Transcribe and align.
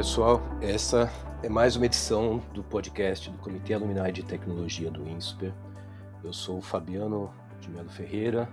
pessoal, 0.00 0.40
essa 0.62 1.12
é 1.42 1.48
mais 1.50 1.76
uma 1.76 1.84
edição 1.84 2.38
do 2.54 2.64
podcast 2.64 3.28
do 3.28 3.36
Comitê 3.36 3.74
Alumni 3.74 4.10
de 4.10 4.22
Tecnologia 4.22 4.90
do 4.90 5.06
INSPER. 5.06 5.52
Eu 6.24 6.32
sou 6.32 6.56
o 6.56 6.62
Fabiano 6.62 7.30
de 7.60 7.68
Melo 7.68 7.90
Ferreira, 7.90 8.48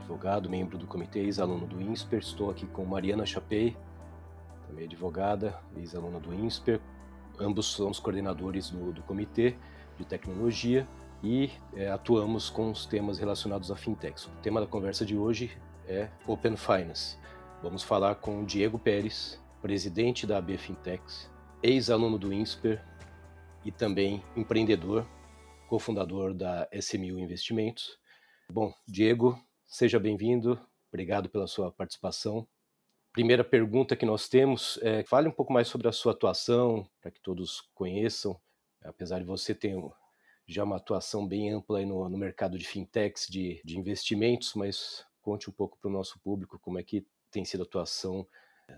advogado, 0.00 0.50
membro 0.50 0.76
do 0.76 0.84
comitê, 0.84 1.20
ex-aluno 1.20 1.64
do 1.64 1.80
INSPER. 1.80 2.18
Estou 2.18 2.50
aqui 2.50 2.66
com 2.66 2.84
Mariana 2.84 3.24
Chapei, 3.24 3.76
também 4.66 4.86
advogada, 4.86 5.56
ex-aluna 5.76 6.18
do 6.18 6.34
INSPER. 6.34 6.80
Ambos 7.38 7.66
somos 7.66 8.00
coordenadores 8.00 8.68
do, 8.68 8.92
do 8.92 9.02
comitê 9.02 9.54
de 9.96 10.04
tecnologia 10.04 10.88
e 11.22 11.52
é, 11.76 11.88
atuamos 11.88 12.50
com 12.50 12.72
os 12.72 12.84
temas 12.84 13.16
relacionados 13.16 13.70
a 13.70 13.76
fintechs. 13.76 14.26
O 14.26 14.30
tema 14.42 14.60
da 14.60 14.66
conversa 14.66 15.06
de 15.06 15.16
hoje 15.16 15.56
é 15.86 16.08
Open 16.26 16.56
Finance. 16.56 17.16
Vamos 17.62 17.84
falar 17.84 18.16
com 18.16 18.44
Diego 18.44 18.76
Pérez, 18.76 19.40
presidente 19.64 20.26
da 20.26 20.36
AB 20.36 20.58
ex-aluno 21.62 22.18
do 22.18 22.34
INSPER 22.34 22.84
e 23.64 23.72
também 23.72 24.22
empreendedor, 24.36 25.08
cofundador 25.70 26.34
da 26.34 26.68
SMU 26.70 27.18
Investimentos. 27.18 27.98
Bom, 28.46 28.74
Diego, 28.86 29.42
seja 29.64 29.98
bem-vindo. 29.98 30.60
Obrigado 30.92 31.30
pela 31.30 31.46
sua 31.46 31.72
participação. 31.72 32.46
Primeira 33.10 33.42
pergunta 33.42 33.96
que 33.96 34.04
nós 34.04 34.28
temos 34.28 34.78
é: 34.82 35.02
fale 35.02 35.28
um 35.28 35.32
pouco 35.32 35.50
mais 35.50 35.66
sobre 35.66 35.88
a 35.88 35.92
sua 35.92 36.12
atuação, 36.12 36.86
para 37.00 37.10
que 37.10 37.22
todos 37.22 37.62
conheçam. 37.74 38.38
Apesar 38.84 39.18
de 39.20 39.24
você 39.24 39.54
ter 39.54 39.74
já 40.46 40.62
uma 40.62 40.76
atuação 40.76 41.26
bem 41.26 41.54
ampla 41.54 41.80
no, 41.86 42.06
no, 42.06 42.18
mercado 42.18 42.58
de 42.58 42.66
fintechs, 42.66 43.26
de, 43.30 43.62
de 43.64 43.78
investimentos, 43.78 44.52
mas 44.56 45.06
conte 45.22 45.48
um 45.48 45.54
pouco 45.54 45.78
para 45.80 45.88
o 45.88 45.92
nosso 45.92 46.20
público 46.20 46.58
como 46.58 46.78
é 46.78 46.82
que 46.82 47.06
tem 47.30 47.46
sido 47.46 47.62
a 47.62 47.64
atuação, 47.64 48.28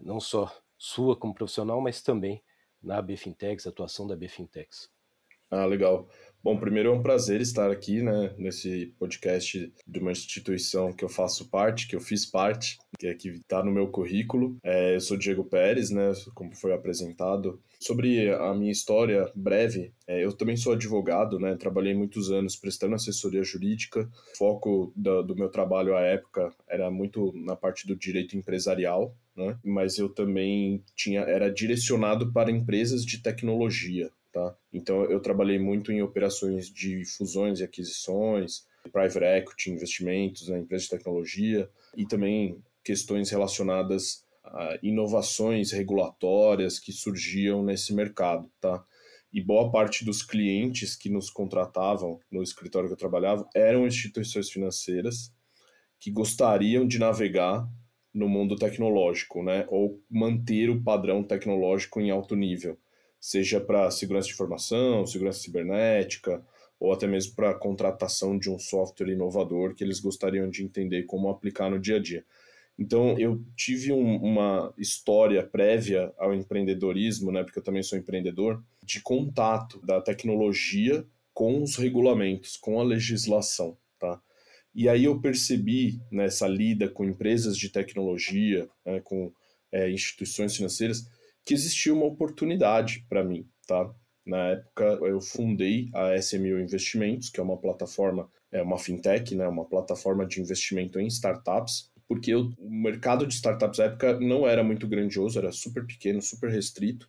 não 0.00 0.20
só 0.20 0.48
sua 0.78 1.16
como 1.16 1.34
profissional, 1.34 1.80
mas 1.80 2.02
também 2.02 2.42
na 2.82 3.00
BFintex, 3.02 3.66
atuação 3.66 4.06
da 4.06 4.16
BFintex. 4.16 4.88
Ah, 5.50 5.64
legal. 5.64 6.08
Bom, 6.42 6.58
primeiro 6.58 6.90
é 6.90 6.92
um 6.92 7.02
prazer 7.02 7.40
estar 7.40 7.70
aqui, 7.70 8.02
né, 8.02 8.34
nesse 8.38 8.94
podcast 8.98 9.72
de 9.86 9.98
uma 9.98 10.12
instituição 10.12 10.92
que 10.92 11.04
eu 11.04 11.08
faço 11.08 11.48
parte, 11.50 11.88
que 11.88 11.96
eu 11.96 12.00
fiz 12.00 12.24
parte, 12.24 12.78
que 12.98 13.06
aqui 13.08 13.30
está 13.30 13.64
no 13.64 13.72
meu 13.72 13.88
currículo. 13.88 14.56
É, 14.62 14.94
eu 14.94 15.00
sou 15.00 15.16
Diego 15.16 15.44
Pérez, 15.44 15.90
né, 15.90 16.12
como 16.34 16.54
foi 16.54 16.72
apresentado. 16.72 17.60
Sobre 17.80 18.32
a 18.32 18.54
minha 18.54 18.70
história 18.70 19.30
breve, 19.34 19.92
é, 20.06 20.24
eu 20.24 20.32
também 20.32 20.56
sou 20.56 20.72
advogado, 20.72 21.38
né, 21.38 21.56
trabalhei 21.56 21.94
muitos 21.94 22.30
anos 22.30 22.56
prestando 22.56 22.94
assessoria 22.94 23.42
jurídica. 23.42 24.08
O 24.34 24.36
foco 24.36 24.92
do, 24.94 25.22
do 25.22 25.36
meu 25.36 25.48
trabalho 25.48 25.96
à 25.96 26.00
época 26.00 26.52
era 26.68 26.90
muito 26.90 27.32
na 27.34 27.56
parte 27.56 27.86
do 27.86 27.96
direito 27.96 28.36
empresarial, 28.36 29.16
né, 29.36 29.58
mas 29.64 29.98
eu 29.98 30.08
também 30.08 30.82
tinha 30.94 31.20
era 31.20 31.52
direcionado 31.52 32.32
para 32.32 32.50
empresas 32.50 33.04
de 33.04 33.22
tecnologia. 33.22 34.10
Tá? 34.32 34.54
Então 34.72 35.04
eu 35.04 35.20
trabalhei 35.20 35.58
muito 35.58 35.90
em 35.90 36.02
operações 36.02 36.68
de 36.68 37.04
fusões 37.04 37.60
e 37.60 37.64
aquisições, 37.64 38.66
private 38.92 39.24
equity, 39.24 39.70
investimentos 39.70 40.48
né, 40.48 40.58
empresas 40.58 40.88
de 40.88 40.96
tecnologia 40.96 41.70
e 41.96 42.06
também 42.06 42.62
questões 42.84 43.30
relacionadas 43.30 44.24
a 44.44 44.78
inovações 44.82 45.72
regulatórias 45.72 46.78
que 46.78 46.92
surgiam 46.92 47.64
nesse 47.64 47.92
mercado, 47.92 48.48
tá? 48.60 48.84
E 49.32 49.42
boa 49.42 49.70
parte 49.70 50.04
dos 50.04 50.22
clientes 50.22 50.94
que 50.94 51.10
nos 51.10 51.28
contratavam 51.28 52.20
no 52.30 52.42
escritório 52.42 52.88
que 52.88 52.94
eu 52.94 52.98
trabalhava 52.98 53.48
eram 53.54 53.86
instituições 53.86 54.48
financeiras 54.48 55.32
que 55.98 56.10
gostariam 56.10 56.86
de 56.86 56.98
navegar 56.98 57.68
no 58.16 58.28
mundo 58.28 58.56
tecnológico, 58.56 59.42
né? 59.42 59.66
Ou 59.68 60.00
manter 60.10 60.70
o 60.70 60.82
padrão 60.82 61.22
tecnológico 61.22 62.00
em 62.00 62.10
alto 62.10 62.34
nível 62.34 62.78
seja 63.20 63.60
para 63.60 63.90
segurança 63.90 64.28
de 64.28 64.34
informação, 64.34 65.06
segurança 65.06 65.40
cibernética, 65.40 66.44
ou 66.78 66.92
até 66.92 67.06
mesmo 67.06 67.34
para 67.34 67.50
a 67.50 67.58
contratação 67.58 68.38
de 68.38 68.50
um 68.50 68.58
software 68.58 69.10
inovador 69.10 69.74
que 69.74 69.82
eles 69.82 69.98
gostariam 69.98 70.48
de 70.48 70.62
entender 70.62 71.04
como 71.04 71.28
aplicar 71.28 71.70
no 71.70 71.78
dia 71.78 71.96
a 71.96 71.98
dia. 71.98 72.24
Então, 72.78 73.18
eu 73.18 73.42
tive 73.56 73.92
um, 73.92 74.16
uma 74.16 74.72
história 74.76 75.42
prévia 75.42 76.12
ao 76.18 76.34
empreendedorismo, 76.34 77.32
né, 77.32 77.42
porque 77.42 77.58
eu 77.58 77.64
também 77.64 77.82
sou 77.82 77.98
empreendedor, 77.98 78.62
de 78.82 79.00
contato 79.00 79.84
da 79.84 80.00
tecnologia 80.00 81.04
com 81.32 81.62
os 81.62 81.76
regulamentos, 81.76 82.56
com 82.56 82.78
a 82.78 82.84
legislação? 82.84 83.76
E 84.76 84.90
aí 84.90 85.04
eu 85.04 85.18
percebi 85.18 85.98
nessa 86.12 86.46
lida 86.46 86.86
com 86.86 87.02
empresas 87.02 87.56
de 87.56 87.70
tecnologia, 87.70 88.68
né, 88.84 89.00
com 89.00 89.32
é, 89.72 89.90
instituições 89.90 90.54
financeiras, 90.54 91.08
que 91.46 91.54
existia 91.54 91.94
uma 91.94 92.04
oportunidade 92.04 93.06
para 93.08 93.24
mim, 93.24 93.48
tá? 93.66 93.90
Na 94.26 94.48
época 94.48 94.84
eu 94.84 95.18
fundei 95.18 95.88
a 95.94 96.14
SMU 96.16 96.60
Investimentos, 96.60 97.30
que 97.30 97.40
é 97.40 97.42
uma 97.42 97.56
plataforma, 97.56 98.30
é 98.52 98.60
uma 98.60 98.76
fintech, 98.76 99.34
né, 99.34 99.48
uma 99.48 99.64
plataforma 99.64 100.26
de 100.26 100.42
investimento 100.42 101.00
em 101.00 101.06
startups, 101.06 101.90
porque 102.06 102.34
eu, 102.34 102.50
o 102.58 102.70
mercado 102.70 103.26
de 103.26 103.32
startups 103.32 103.78
na 103.78 103.86
época 103.86 104.20
não 104.20 104.46
era 104.46 104.62
muito 104.62 104.86
grandioso, 104.86 105.38
era 105.38 105.52
super 105.52 105.86
pequeno, 105.86 106.20
super 106.20 106.50
restrito, 106.50 107.08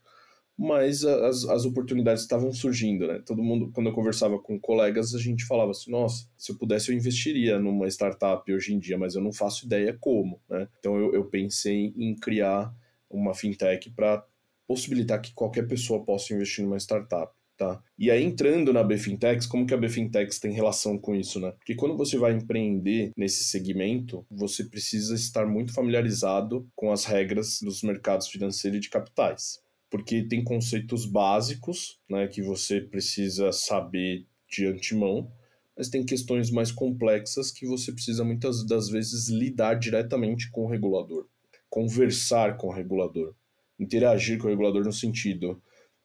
mas 0.57 1.05
as, 1.05 1.45
as 1.45 1.65
oportunidades 1.65 2.23
estavam 2.23 2.51
surgindo, 2.51 3.05
né? 3.05 3.21
Todo 3.25 3.43
mundo, 3.43 3.69
quando 3.71 3.87
eu 3.87 3.93
conversava 3.93 4.39
com 4.39 4.59
colegas, 4.59 5.13
a 5.13 5.19
gente 5.19 5.45
falava 5.45 5.71
assim: 5.71 5.91
nossa, 5.91 6.27
se 6.35 6.51
eu 6.51 6.57
pudesse, 6.57 6.91
eu 6.91 6.95
investiria 6.95 7.59
numa 7.59 7.87
startup 7.87 8.51
hoje 8.51 8.73
em 8.73 8.79
dia, 8.79 8.97
mas 8.97 9.13
eu 9.13 9.21
não 9.21 9.31
faço 9.31 9.65
ideia 9.65 9.95
como, 9.99 10.41
né? 10.49 10.67
Então 10.79 10.97
eu, 10.97 11.13
eu 11.13 11.25
pensei 11.25 11.93
em 11.95 12.15
criar 12.15 12.73
uma 13.09 13.35
fintech 13.35 13.91
para 13.91 14.25
possibilitar 14.67 15.21
que 15.21 15.33
qualquer 15.33 15.67
pessoa 15.67 16.03
possa 16.03 16.33
investir 16.33 16.65
numa 16.65 16.77
startup. 16.77 17.31
Tá? 17.57 17.81
E 17.97 18.11
aí, 18.11 18.23
entrando 18.23 18.71
na 18.71 18.83
BFintex, 18.83 19.47
como 19.47 19.65
que 19.65 19.73
a 19.73 19.77
BFintex 19.77 20.37
tem 20.37 20.51
relação 20.51 20.95
com 20.95 21.15
isso, 21.15 21.39
né? 21.39 21.51
Porque 21.53 21.73
quando 21.73 21.97
você 21.97 22.15
vai 22.15 22.33
empreender 22.33 23.11
nesse 23.17 23.45
segmento, 23.45 24.23
você 24.29 24.63
precisa 24.63 25.15
estar 25.15 25.47
muito 25.47 25.73
familiarizado 25.73 26.69
com 26.75 26.91
as 26.91 27.05
regras 27.05 27.59
dos 27.59 27.81
mercados 27.81 28.27
financeiros 28.27 28.77
e 28.77 28.81
de 28.81 28.91
capitais. 28.91 29.59
Porque 29.89 30.23
tem 30.23 30.43
conceitos 30.43 31.05
básicos, 31.05 31.99
né, 32.09 32.27
que 32.27 32.41
você 32.41 32.81
precisa 32.81 33.51
saber 33.51 34.25
de 34.49 34.65
antemão, 34.65 35.31
mas 35.77 35.89
tem 35.89 36.05
questões 36.05 36.51
mais 36.51 36.71
complexas 36.71 37.51
que 37.51 37.65
você 37.65 37.91
precisa 37.91 38.23
muitas 38.23 38.65
das 38.65 38.89
vezes 38.89 39.29
lidar 39.29 39.75
diretamente 39.75 40.49
com 40.51 40.65
o 40.65 40.69
regulador 40.69 41.27
conversar 41.69 42.57
com 42.57 42.67
o 42.67 42.73
regulador, 42.73 43.35
interagir 43.79 44.37
com 44.39 44.47
o 44.47 44.49
regulador 44.49 44.83
no 44.83 44.93
sentido 44.93 45.61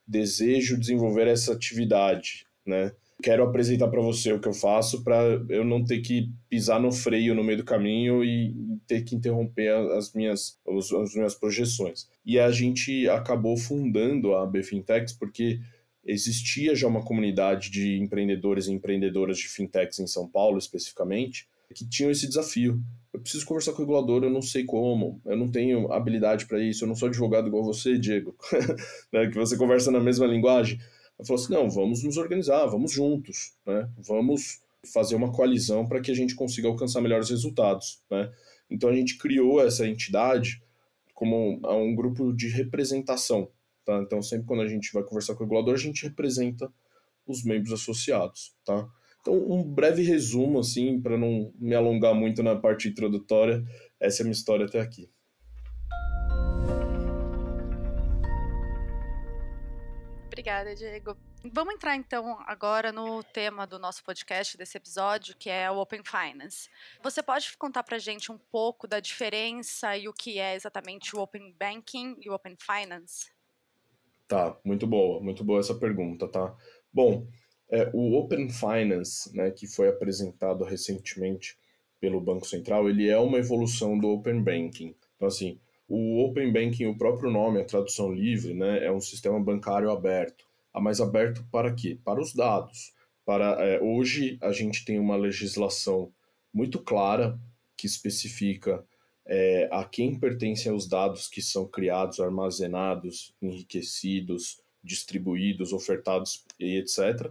desejo 0.07 0.79
desenvolver 0.79 1.29
essa 1.29 1.53
atividade, 1.53 2.47
né? 2.67 2.93
Quero 3.23 3.45
apresentar 3.45 3.89
para 3.89 4.01
você 4.01 4.33
o 4.33 4.41
que 4.41 4.49
eu 4.49 4.53
faço 4.53 5.05
para 5.05 5.23
eu 5.49 5.65
não 5.65 5.85
ter 5.85 6.01
que 6.01 6.31
pisar 6.49 6.81
no 6.81 6.91
freio 6.91 7.35
no 7.35 7.45
meio 7.45 7.59
do 7.59 7.65
caminho 7.65 8.25
e 8.25 8.55
ter 8.87 9.03
que 9.03 9.15
interromper 9.15 9.69
as 9.97 10.13
minhas, 10.13 10.59
as 10.69 11.15
minhas 11.15 11.35
projeções. 11.35 12.09
E 12.27 12.39
a 12.39 12.51
gente 12.51 13.09
acabou 13.09 13.57
fundando 13.57 14.35
a 14.35 14.45
BFintex 14.45 15.13
porque 15.13 15.61
existia 16.05 16.75
já 16.75 16.89
uma 16.89 17.05
comunidade 17.05 17.71
de 17.71 17.99
empreendedores 17.99 18.67
e 18.67 18.73
empreendedoras 18.73 19.39
de 19.39 19.49
fintechs 19.49 20.01
em 20.01 20.07
São 20.07 20.29
Paulo, 20.29 20.59
especificamente, 20.59 21.47
que 21.73 21.89
tinham 21.89 22.11
esse 22.11 22.27
desafio 22.27 22.83
eu 23.13 23.21
preciso 23.21 23.45
conversar 23.45 23.73
com 23.73 23.79
o 23.79 23.81
regulador, 23.83 24.25
eu 24.25 24.31
não 24.31 24.41
sei 24.41 24.65
como, 24.65 25.21
eu 25.27 25.37
não 25.37 25.51
tenho 25.51 25.93
habilidade 25.93 26.47
para 26.47 26.59
isso, 26.61 26.85
eu 26.85 26.89
não 26.89 26.95
sou 26.95 27.09
advogado 27.09 27.47
igual 27.47 27.63
você, 27.63 27.99
Diego, 27.99 28.35
né, 29.13 29.27
que 29.27 29.37
você 29.37 29.57
conversa 29.57 29.91
na 29.91 30.01
mesma 30.01 30.27
linguagem. 30.27 30.79
Falou 31.25 31.43
assim: 31.43 31.53
não, 31.53 31.71
vamos 31.71 32.03
nos 32.03 32.17
organizar, 32.17 32.67
vamos 32.67 32.93
juntos, 32.93 33.55
né, 33.67 33.89
vamos 33.99 34.61
fazer 34.93 35.15
uma 35.15 35.31
coalizão 35.33 35.87
para 35.87 36.01
que 36.01 36.11
a 36.11 36.15
gente 36.15 36.35
consiga 36.35 36.69
alcançar 36.69 37.01
melhores 37.01 37.31
resultados. 37.31 38.03
Né. 38.11 38.33
Então 38.71 38.91
a 38.91 38.95
gente 38.95 39.17
criou 39.19 39.65
essa 39.65 39.87
entidade 39.87 40.63
como 41.15 41.61
um 41.65 41.95
grupo 41.95 42.33
de 42.33 42.49
representação. 42.49 43.49
Tá? 43.85 44.01
Então 44.03 44.21
sempre 44.23 44.47
quando 44.47 44.63
a 44.63 44.69
gente 44.69 44.93
vai 44.93 45.05
conversar 45.05 45.35
com 45.35 45.45
o 45.45 45.47
regulador, 45.47 45.75
a 45.75 45.79
gente 45.79 46.03
representa 46.03 46.73
os 47.27 47.45
membros 47.45 47.73
associados. 47.73 48.55
Tá? 48.65 48.89
Então, 49.23 49.35
um 49.35 49.63
breve 49.63 50.03
resumo, 50.03 50.59
assim, 50.59 51.01
para 51.01 51.17
não 51.17 51.53
me 51.57 51.75
alongar 51.77 52.13
muito 52.13 52.43
na 52.43 52.57
parte 52.57 52.89
introdutória, 52.89 53.65
essa 54.01 54.21
é 54.21 54.23
a 54.23 54.25
minha 54.25 54.33
história 54.33 54.67
até 54.67 54.81
aqui. 54.81 55.09
Obrigada, 60.43 60.75
Diego. 60.75 61.17
Vamos 61.53 61.75
entrar 61.75 61.95
então 61.95 62.37
agora 62.49 62.91
no 62.91 63.23
tema 63.23 63.65
do 63.65 63.79
nosso 63.79 64.03
podcast 64.03 64.59
desse 64.59 64.77
episódio, 64.77 65.37
que 65.39 65.49
é 65.49 65.71
o 65.71 65.79
Open 65.79 66.03
Finance. 66.05 66.69
Você 67.01 67.23
pode 67.23 67.57
contar 67.57 67.85
para 67.85 67.97
gente 67.97 68.33
um 68.33 68.37
pouco 68.51 68.89
da 68.89 68.99
diferença 68.99 69.97
e 69.97 70.09
o 70.09 70.13
que 70.13 70.41
é 70.41 70.57
exatamente 70.57 71.15
o 71.15 71.21
Open 71.21 71.55
Banking 71.57 72.17
e 72.21 72.29
o 72.29 72.35
Open 72.35 72.57
Finance? 72.59 73.31
Tá, 74.27 74.59
muito 74.65 74.85
boa, 74.85 75.21
muito 75.21 75.45
boa 75.45 75.61
essa 75.61 75.77
pergunta, 75.77 76.27
tá? 76.27 76.53
Bom, 76.93 77.29
é, 77.71 77.89
o 77.95 78.19
Open 78.19 78.51
Finance, 78.51 79.33
né, 79.37 79.53
que 79.53 79.69
foi 79.69 79.87
apresentado 79.91 80.65
recentemente 80.65 81.57
pelo 82.01 82.21
Banco 82.21 82.49
Central, 82.49 82.91
ele 82.91 83.09
é 83.09 83.17
uma 83.17 83.39
evolução 83.39 83.97
do 83.97 84.09
Open 84.09 84.43
Banking. 84.43 84.97
Então, 85.15 85.29
assim, 85.29 85.61
O 85.95 86.25
Open 86.25 86.51
Banking, 86.51 86.87
o 86.87 86.97
próprio 86.97 87.31
nome, 87.31 87.61
a 87.61 87.67
tradução 87.67 88.11
livre, 88.11 88.55
né, 88.55 88.83
é 88.83 88.91
um 88.91 88.99
sistema 88.99 89.39
bancário 89.39 89.91
aberto. 89.91 90.43
Ah, 90.73 90.81
mas 90.81 91.03
aberto 91.03 91.45
para 91.53 91.71
quê? 91.71 91.99
Para 92.03 92.19
os 92.19 92.33
dados. 92.33 92.95
Para 93.27 93.63
é, 93.63 93.79
hoje 93.79 94.39
a 94.41 94.53
gente 94.53 94.87
tem 94.87 94.99
uma 94.99 95.17
legislação 95.17 96.11
muito 96.51 96.79
clara 96.79 97.39
que 97.77 97.87
especifica 97.87 98.83
é, 99.27 99.69
a 99.71 99.85
quem 99.85 100.19
pertencem 100.19 100.73
os 100.73 100.89
dados 100.89 101.29
que 101.29 101.43
são 101.43 101.67
criados, 101.67 102.21
armazenados, 102.21 103.35
enriquecidos, 103.43 104.63
distribuídos, 104.83 105.75
ofertados 105.75 106.43
e 106.59 106.79
etc. 106.79 107.31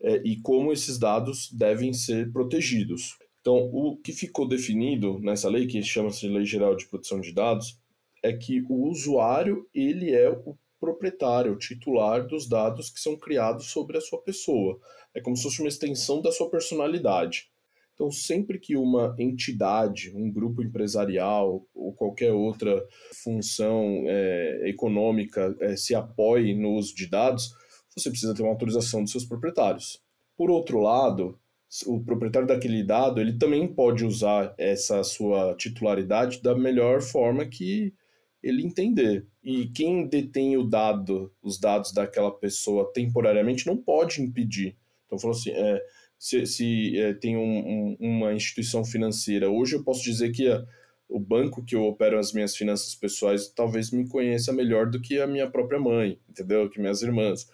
É, 0.00 0.16
e 0.24 0.40
como 0.40 0.72
esses 0.72 0.98
dados 0.98 1.52
devem 1.52 1.92
ser 1.92 2.32
protegidos. 2.32 3.16
Então, 3.40 3.70
o 3.72 3.96
que 3.96 4.12
ficou 4.12 4.48
definido 4.48 5.20
nessa 5.20 5.48
lei, 5.48 5.68
que 5.68 5.80
chama-se 5.84 6.26
Lei 6.26 6.44
Geral 6.44 6.74
de 6.74 6.88
Proteção 6.88 7.20
de 7.20 7.32
Dados, 7.32 7.80
é 8.22 8.32
que 8.32 8.62
o 8.68 8.88
usuário 8.88 9.68
ele 9.74 10.12
é 10.12 10.30
o 10.30 10.56
proprietário, 10.80 11.52
o 11.52 11.58
titular 11.58 12.26
dos 12.26 12.48
dados 12.48 12.90
que 12.90 13.00
são 13.00 13.16
criados 13.16 13.66
sobre 13.66 13.96
a 13.96 14.00
sua 14.00 14.20
pessoa. 14.22 14.78
É 15.14 15.20
como 15.20 15.36
se 15.36 15.44
fosse 15.44 15.60
uma 15.60 15.68
extensão 15.68 16.20
da 16.20 16.32
sua 16.32 16.50
personalidade. 16.50 17.50
Então, 17.94 18.10
sempre 18.10 18.58
que 18.58 18.76
uma 18.76 19.14
entidade, 19.18 20.12
um 20.14 20.30
grupo 20.30 20.62
empresarial 20.62 21.64
ou 21.74 21.92
qualquer 21.92 22.32
outra 22.32 22.84
função 23.22 24.04
é, 24.06 24.68
econômica 24.68 25.54
é, 25.60 25.76
se 25.76 25.94
apoie 25.94 26.54
no 26.54 26.70
uso 26.72 26.94
de 26.94 27.06
dados, 27.06 27.54
você 27.94 28.10
precisa 28.10 28.34
ter 28.34 28.42
uma 28.42 28.50
autorização 28.50 29.02
dos 29.02 29.12
seus 29.12 29.24
proprietários. 29.24 30.02
Por 30.36 30.50
outro 30.50 30.80
lado, 30.80 31.38
o 31.86 32.02
proprietário 32.02 32.48
daquele 32.48 32.82
dado 32.82 33.20
ele 33.20 33.38
também 33.38 33.72
pode 33.72 34.04
usar 34.04 34.54
essa 34.58 35.04
sua 35.04 35.54
titularidade 35.54 36.42
da 36.42 36.54
melhor 36.54 37.00
forma 37.00 37.46
que 37.46 37.94
ele 38.42 38.64
entender. 38.64 39.26
E 39.42 39.68
quem 39.68 40.06
detém 40.06 40.56
o 40.56 40.64
dado, 40.64 41.32
os 41.42 41.58
dados 41.58 41.92
daquela 41.92 42.30
pessoa 42.30 42.90
temporariamente, 42.92 43.66
não 43.66 43.76
pode 43.76 44.20
impedir. 44.20 44.76
Então, 45.06 45.18
falou 45.18 45.36
assim, 45.36 45.50
é, 45.50 45.82
se, 46.18 46.46
se 46.46 46.98
é, 46.98 47.14
tem 47.14 47.36
um, 47.36 47.42
um, 47.42 47.96
uma 48.00 48.32
instituição 48.32 48.84
financeira, 48.84 49.50
hoje 49.50 49.76
eu 49.76 49.84
posso 49.84 50.02
dizer 50.02 50.32
que 50.32 50.48
a, 50.48 50.64
o 51.08 51.20
banco 51.20 51.64
que 51.64 51.76
eu 51.76 51.84
opero 51.84 52.18
as 52.18 52.32
minhas 52.32 52.56
finanças 52.56 52.94
pessoais 52.94 53.48
talvez 53.48 53.90
me 53.90 54.08
conheça 54.08 54.52
melhor 54.52 54.90
do 54.90 55.00
que 55.00 55.20
a 55.20 55.26
minha 55.26 55.48
própria 55.48 55.78
mãe, 55.78 56.18
entendeu? 56.28 56.68
Que 56.70 56.80
minhas 56.80 57.02
irmãs. 57.02 57.46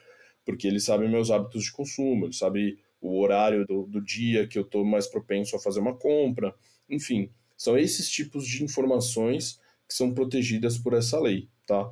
Porque 0.45 0.67
ele 0.67 0.81
sabe 0.81 1.09
meus 1.09 1.31
hábitos 1.31 1.65
de 1.65 1.73
consumo, 1.73 2.27
ele 2.27 2.33
sabe 2.33 2.79
o 3.01 3.21
horário 3.21 3.67
do, 3.67 3.85
do 3.87 4.01
dia 4.01 4.47
que 4.47 4.59
eu 4.59 4.63
estou 4.63 4.85
mais 4.85 5.07
propenso 5.07 5.57
a 5.57 5.61
fazer 5.61 5.81
uma 5.81 5.95
compra. 5.95 6.55
Enfim, 6.89 7.31
são 7.57 7.77
esses 7.77 8.09
tipos 8.09 8.47
de 8.47 8.65
informações 8.65 9.61
que 9.89 9.95
são 9.95 10.13
protegidas 10.13 10.77
por 10.77 10.93
essa 10.93 11.19
lei, 11.19 11.49
tá? 11.67 11.91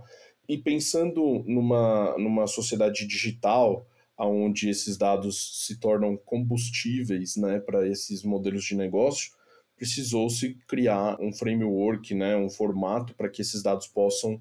E 0.48 0.58
pensando 0.58 1.42
numa, 1.46 2.16
numa 2.18 2.46
sociedade 2.46 3.06
digital, 3.06 3.86
onde 4.18 4.68
esses 4.68 4.96
dados 4.96 5.66
se 5.66 5.78
tornam 5.78 6.16
combustíveis 6.16 7.36
né, 7.36 7.58
para 7.58 7.86
esses 7.86 8.22
modelos 8.22 8.64
de 8.64 8.74
negócio, 8.74 9.32
precisou-se 9.76 10.54
criar 10.66 11.20
um 11.20 11.32
framework, 11.32 12.14
né, 12.14 12.36
um 12.36 12.48
formato 12.48 13.14
para 13.14 13.28
que 13.28 13.42
esses 13.42 13.62
dados 13.62 13.86
possam 13.86 14.40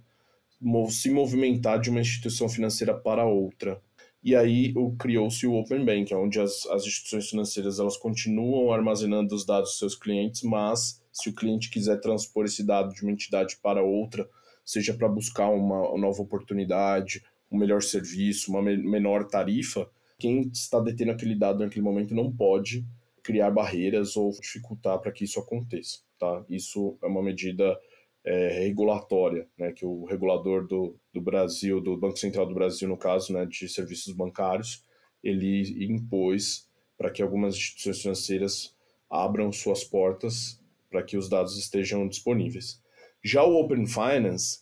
se 0.89 1.09
movimentar 1.09 1.79
de 1.79 1.89
uma 1.89 1.99
instituição 1.99 2.47
financeira 2.47 2.93
para 2.93 3.25
outra. 3.25 3.81
E 4.23 4.35
aí 4.35 4.73
criou-se 4.97 5.45
o 5.45 5.55
Open 5.55 5.83
Bank, 5.85 6.13
onde 6.15 6.39
as, 6.39 6.65
as 6.67 6.85
instituições 6.85 7.29
financeiras 7.29 7.79
elas 7.79 7.97
continuam 7.97 8.71
armazenando 8.71 9.35
os 9.35 9.45
dados 9.45 9.71
dos 9.71 9.79
seus 9.79 9.95
clientes, 9.95 10.41
mas 10.41 11.01
se 11.15 11.29
o 11.29 11.33
cliente 11.33 11.69
quiser 11.69 12.01
transpor 12.01 12.44
esse 12.44 12.62
dado 12.62 12.94
de 12.94 13.01
uma 13.01 13.12
entidade 13.12 13.57
para 13.63 13.81
outra, 13.81 14.29
seja 14.65 14.94
para 14.94 15.07
buscar 15.07 15.47
uma 15.50 15.97
nova 15.97 16.21
oportunidade, 16.21 17.23
um 17.50 17.57
melhor 17.57 17.81
serviço, 17.81 18.51
uma 18.51 18.62
menor 18.62 19.25
tarifa, 19.25 19.89
quem 20.19 20.41
está 20.53 20.79
detendo 20.81 21.12
aquele 21.12 21.33
dado 21.33 21.63
naquele 21.63 21.85
momento 21.85 22.13
não 22.13 22.29
pode 22.29 22.85
criar 23.23 23.50
barreiras 23.50 24.17
ou 24.17 24.29
dificultar 24.31 25.00
para 25.00 25.12
que 25.12 25.23
isso 25.23 25.39
aconteça. 25.39 26.00
Tá? 26.19 26.44
Isso 26.50 26.97
é 27.01 27.07
uma 27.07 27.23
medida 27.23 27.79
é, 28.25 28.59
regulatória, 28.65 29.47
né, 29.57 29.71
que 29.71 29.85
o 29.85 30.03
regulador 30.03 30.67
do, 30.67 31.00
do 31.13 31.21
Brasil, 31.21 31.79
do 31.79 31.95
Banco 31.95 32.17
Central 32.17 32.45
do 32.45 32.53
Brasil, 32.53 32.89
no 32.89 32.97
caso, 32.97 33.31
né, 33.31 33.45
de 33.45 33.69
serviços 33.69 34.13
bancários, 34.13 34.83
ele 35.23 35.85
impôs 35.85 36.69
para 36.97 37.09
que 37.09 37.21
algumas 37.21 37.56
instituições 37.56 38.01
financeiras 38.01 38.75
abram 39.09 39.51
suas 39.51 39.83
portas 39.83 40.59
para 40.95 41.03
que 41.03 41.18
os 41.18 41.27
dados 41.27 41.57
estejam 41.57 42.07
disponíveis. 42.07 42.81
Já 43.21 43.44
o 43.44 43.59
Open 43.59 43.86
Finance, 43.86 44.59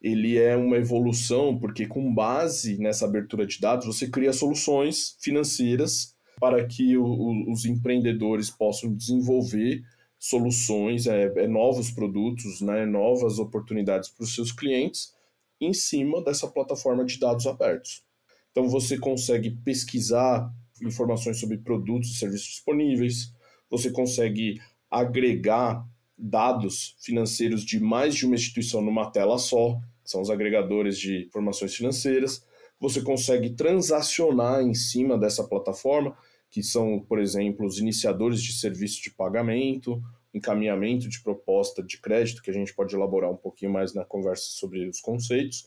ele 0.00 0.38
é 0.38 0.56
uma 0.56 0.76
evolução, 0.76 1.58
porque 1.58 1.88
com 1.88 2.14
base 2.14 2.78
nessa 2.78 3.04
abertura 3.04 3.44
de 3.44 3.58
dados, 3.58 3.84
você 3.84 4.08
cria 4.08 4.32
soluções 4.32 5.16
financeiras 5.20 6.14
para 6.38 6.64
que 6.64 6.96
o, 6.96 7.04
o, 7.04 7.52
os 7.52 7.64
empreendedores 7.64 8.48
possam 8.48 8.94
desenvolver 8.94 9.82
soluções, 10.20 11.08
é, 11.08 11.24
é 11.34 11.48
novos 11.48 11.90
produtos, 11.90 12.60
né, 12.60 12.86
novas 12.86 13.40
oportunidades 13.40 14.08
para 14.08 14.22
os 14.22 14.32
seus 14.32 14.52
clientes 14.52 15.12
em 15.60 15.72
cima 15.72 16.22
dessa 16.22 16.46
plataforma 16.46 17.04
de 17.04 17.18
dados 17.18 17.44
abertos. 17.44 18.04
Então 18.52 18.68
você 18.68 18.96
consegue 18.96 19.50
pesquisar 19.50 20.48
informações 20.80 21.40
sobre 21.40 21.58
produtos 21.58 22.10
e 22.10 22.18
serviços 22.18 22.50
disponíveis, 22.50 23.32
você 23.68 23.90
consegue 23.90 24.60
agregar 24.92 25.86
dados 26.16 26.94
financeiros 27.00 27.64
de 27.64 27.80
mais 27.80 28.14
de 28.14 28.26
uma 28.26 28.34
instituição 28.34 28.82
numa 28.82 29.10
tela 29.10 29.38
só, 29.38 29.80
são 30.04 30.20
os 30.20 30.30
agregadores 30.30 30.98
de 30.98 31.24
informações 31.24 31.74
financeiras. 31.74 32.44
Você 32.78 33.00
consegue 33.00 33.50
transacionar 33.50 34.60
em 34.60 34.74
cima 34.74 35.16
dessa 35.16 35.44
plataforma, 35.44 36.16
que 36.50 36.62
são, 36.62 37.00
por 37.00 37.18
exemplo, 37.18 37.64
os 37.64 37.78
iniciadores 37.78 38.42
de 38.42 38.52
serviço 38.52 39.02
de 39.02 39.10
pagamento, 39.10 40.02
encaminhamento 40.34 41.08
de 41.08 41.20
proposta 41.22 41.82
de 41.82 41.98
crédito, 41.98 42.42
que 42.42 42.50
a 42.50 42.54
gente 42.54 42.74
pode 42.74 42.94
elaborar 42.94 43.30
um 43.30 43.36
pouquinho 43.36 43.72
mais 43.72 43.94
na 43.94 44.04
conversa 44.04 44.44
sobre 44.50 44.86
os 44.86 45.00
conceitos. 45.00 45.66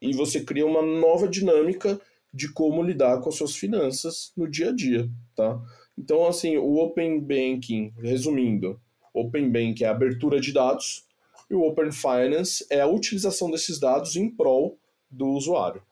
E 0.00 0.12
você 0.12 0.40
cria 0.40 0.66
uma 0.66 0.82
nova 0.82 1.28
dinâmica 1.28 2.00
de 2.32 2.52
como 2.52 2.82
lidar 2.82 3.20
com 3.20 3.28
as 3.28 3.36
suas 3.36 3.54
finanças 3.54 4.32
no 4.36 4.48
dia 4.48 4.70
a 4.70 4.72
dia, 4.74 5.08
tá? 5.36 5.60
Então, 5.96 6.26
assim, 6.26 6.56
o 6.56 6.76
Open 6.76 7.20
Banking, 7.20 7.92
resumindo, 7.98 8.80
Open 9.12 9.50
Banking 9.50 9.84
é 9.84 9.86
a 9.86 9.92
abertura 9.92 10.40
de 10.40 10.52
dados 10.52 11.06
e 11.48 11.54
o 11.54 11.62
Open 11.62 11.92
Finance 11.92 12.66
é 12.68 12.80
a 12.80 12.86
utilização 12.86 13.50
desses 13.50 13.78
dados 13.78 14.16
em 14.16 14.28
prol 14.28 14.78
do 15.08 15.28
usuário. 15.28 15.82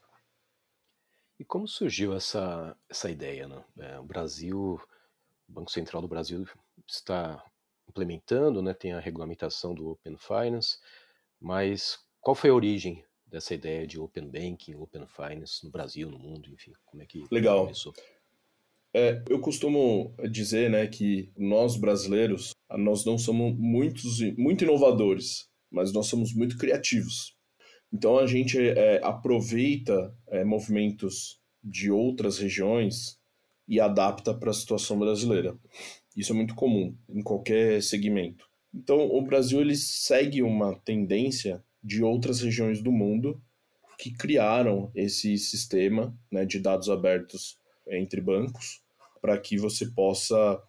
E 1.39 1.45
como 1.45 1.67
surgiu 1.69 2.15
essa, 2.15 2.77
essa 2.89 3.11
ideia? 3.11 3.47
Né? 3.49 3.65
É, 3.79 3.99
o 3.99 4.05
Brasil, 4.05 4.81
o 5.49 5.53
Banco 5.53 5.71
Central 5.71 6.03
do 6.03 6.09
Brasil 6.09 6.47
está 6.87 7.45
implementando, 7.89 8.63
né, 8.63 8.73
tem 8.73 8.93
a 8.93 9.01
regulamentação 9.01 9.75
do 9.75 9.91
Open 9.91 10.17
Finance, 10.17 10.79
mas 11.41 11.99
qual 12.21 12.35
foi 12.35 12.51
a 12.51 12.55
origem 12.55 13.05
dessa 13.27 13.55
ideia 13.55 13.87
de 13.87 13.99
Open 13.99 14.31
Banking, 14.31 14.75
Open 14.77 15.07
Finance 15.07 15.65
no 15.65 15.71
Brasil, 15.71 16.11
no 16.11 16.19
mundo, 16.19 16.51
enfim, 16.51 16.73
como 16.87 17.03
é 17.03 17.07
que 17.07 17.25
Legal. 17.31 17.63
começou? 17.63 17.93
É, 18.95 19.23
eu 19.29 19.41
costumo 19.41 20.15
dizer 20.31 20.69
né, 20.69 20.87
que 20.87 21.31
nós 21.37 21.77
brasileiros 21.77 22.53
nós 22.77 23.05
não 23.05 23.17
somos 23.17 23.57
muitos, 23.59 24.21
muito 24.37 24.65
inovadores, 24.65 25.49
mas 25.71 25.93
nós 25.93 26.07
somos 26.07 26.35
muito 26.35 26.59
criativos. 26.59 27.35
Então 27.93 28.19
a 28.19 28.27
gente 28.27 28.59
é, 28.59 29.01
aproveita 29.03 30.15
é, 30.29 30.45
movimentos 30.45 31.41
de 31.63 31.91
outras 31.91 32.39
regiões 32.39 33.19
e 33.67 33.81
adapta 33.81 34.35
para 34.35 34.51
a 34.51 34.55
situação 34.55 34.99
brasileira. 34.99 35.57
Isso 36.17 36.33
é 36.33 36.37
muito 36.37 36.55
comum 36.55 36.95
em 37.09 37.23
qualquer 37.23 37.83
segmento. 37.83 38.47
Então 38.75 39.07
o 39.11 39.23
Brasil 39.23 39.61
ele 39.61 39.77
segue 39.77 40.43
uma 40.43 40.75
tendência 40.81 41.63
de 41.83 42.03
outras 42.03 42.41
regiões 42.43 42.83
do 42.83 42.93
mundo 42.93 43.41
que 43.99 44.13
criaram 44.13 44.91
esse 44.95 45.39
sistema 45.39 46.15
né, 46.31 46.45
de 46.45 46.59
dados 46.59 46.91
abertos 46.91 47.57
entre 47.87 48.21
bancos 48.21 48.82
para 49.23 49.39
que 49.39 49.57
você 49.57 49.87
possa 49.87 50.61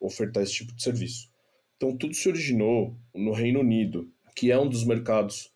ofertar 0.00 0.42
esse 0.42 0.54
tipo 0.54 0.74
de 0.74 0.82
serviço. 0.82 1.30
Então, 1.76 1.96
tudo 1.96 2.14
se 2.14 2.28
originou 2.28 2.96
no 3.14 3.32
Reino 3.32 3.60
Unido, 3.60 4.10
que 4.34 4.50
é 4.50 4.58
um 4.58 4.68
dos 4.68 4.84
mercados 4.84 5.52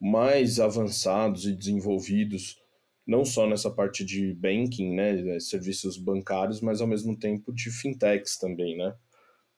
mais 0.00 0.58
avançados 0.58 1.46
e 1.46 1.54
desenvolvidos, 1.54 2.60
não 3.06 3.24
só 3.24 3.46
nessa 3.46 3.70
parte 3.70 4.04
de 4.04 4.34
banking, 4.34 4.94
né, 4.94 5.38
serviços 5.38 5.96
bancários, 5.96 6.60
mas 6.60 6.80
ao 6.80 6.86
mesmo 6.86 7.16
tempo 7.16 7.52
de 7.52 7.70
fintechs 7.70 8.36
também, 8.36 8.76
né? 8.76 8.94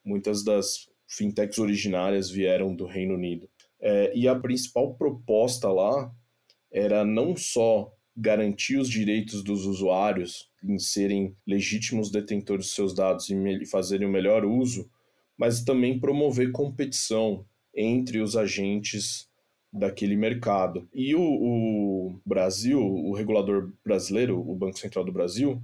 Muitas 0.05 0.45
das 0.45 0.89
fintechs 1.09 1.59
originárias 1.59 2.31
vieram 2.31 2.75
do 2.75 2.87
Reino 2.87 3.15
Unido. 3.15 3.49
É, 3.81 4.13
e 4.15 4.29
a 4.29 4.35
principal 4.35 4.95
proposta 4.95 5.71
lá 5.71 6.13
era 6.71 7.05
não 7.05 7.37
só 7.37 7.96
garantir 8.17 8.79
os 8.79 8.89
direitos 8.89 9.43
dos 9.43 9.67
usuários 9.67 10.51
em 10.65 10.79
serem 10.79 11.37
legítimos 11.47 12.11
detentores 12.11 12.67
dos 12.67 12.75
seus 12.75 12.95
dados 12.95 13.29
e 13.29 13.67
fazerem 13.67 14.09
o 14.09 14.11
melhor 14.11 14.45
uso, 14.45 14.89
mas 15.37 15.63
também 15.63 16.01
promover 16.01 16.51
competição 16.51 17.45
entre 17.75 18.21
os 18.21 18.37
agentes 18.37 19.29
daquele 19.71 20.17
mercado. 20.17 20.89
E 20.95 21.15
o, 21.15 21.21
o 21.21 22.21
Brasil, 22.25 22.81
o 22.81 23.13
regulador 23.13 23.73
brasileiro, 23.85 24.41
o 24.41 24.55
Banco 24.55 24.79
Central 24.79 25.05
do 25.05 25.13
Brasil, 25.13 25.63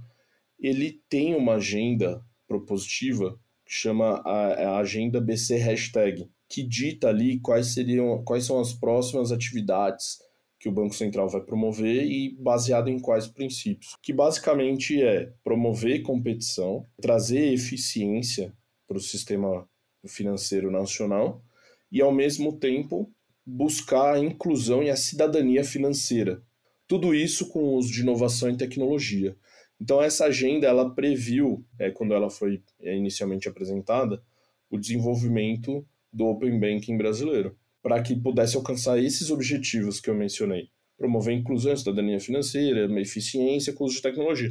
ele 0.59 1.01
tem 1.09 1.35
uma 1.35 1.55
agenda 1.55 2.23
propositiva 2.47 3.39
que 3.65 3.73
chama 3.73 4.21
a, 4.23 4.75
a 4.75 4.77
agenda 4.77 5.19
BC 5.19 5.55
hashtag, 5.55 6.29
que 6.47 6.61
dita 6.61 7.07
ali 7.07 7.39
quais 7.39 7.73
seriam 7.73 8.23
quais 8.23 8.45
são 8.45 8.59
as 8.59 8.73
próximas 8.73 9.31
atividades 9.31 10.19
que 10.63 10.69
o 10.69 10.71
Banco 10.71 10.95
Central 10.95 11.27
vai 11.27 11.41
promover 11.41 12.05
e 12.09 12.33
baseado 12.39 12.87
em 12.87 12.97
quais 12.97 13.27
princípios. 13.27 13.97
Que 14.01 14.13
basicamente 14.13 15.03
é 15.03 15.29
promover 15.43 16.03
competição, 16.03 16.85
trazer 17.01 17.51
eficiência 17.51 18.53
para 18.87 18.95
o 18.95 19.01
sistema 19.01 19.67
financeiro 20.07 20.71
nacional 20.71 21.43
e, 21.91 22.01
ao 22.01 22.13
mesmo 22.13 22.57
tempo, 22.57 23.11
buscar 23.45 24.13
a 24.13 24.19
inclusão 24.19 24.81
e 24.81 24.89
a 24.89 24.95
cidadania 24.95 25.65
financeira. 25.65 26.41
Tudo 26.87 27.13
isso 27.13 27.49
com 27.49 27.59
o 27.59 27.73
uso 27.75 27.91
de 27.91 27.99
inovação 27.99 28.49
e 28.49 28.55
tecnologia. 28.55 29.35
Então, 29.81 30.01
essa 30.01 30.27
agenda 30.27 30.65
ela 30.65 30.95
previu, 30.95 31.65
é, 31.77 31.91
quando 31.91 32.13
ela 32.13 32.29
foi 32.29 32.63
é, 32.79 32.95
inicialmente 32.95 33.49
apresentada, 33.49 34.23
o 34.69 34.77
desenvolvimento 34.77 35.85
do 36.11 36.23
Open 36.23 36.57
Banking 36.57 36.95
brasileiro 36.95 37.53
para 37.83 38.01
que 38.01 38.15
pudesse 38.15 38.55
alcançar 38.55 38.97
esses 38.97 39.29
objetivos 39.29 39.99
que 39.99 40.09
eu 40.09 40.15
mencionei. 40.15 40.69
Promover 40.97 41.35
inclusão, 41.35 41.75
cidadania 41.75 42.19
financeira, 42.19 42.89
eficiência 43.01 43.73
com 43.73 43.83
uso 43.83 43.97
de 43.97 44.01
tecnologia. 44.01 44.49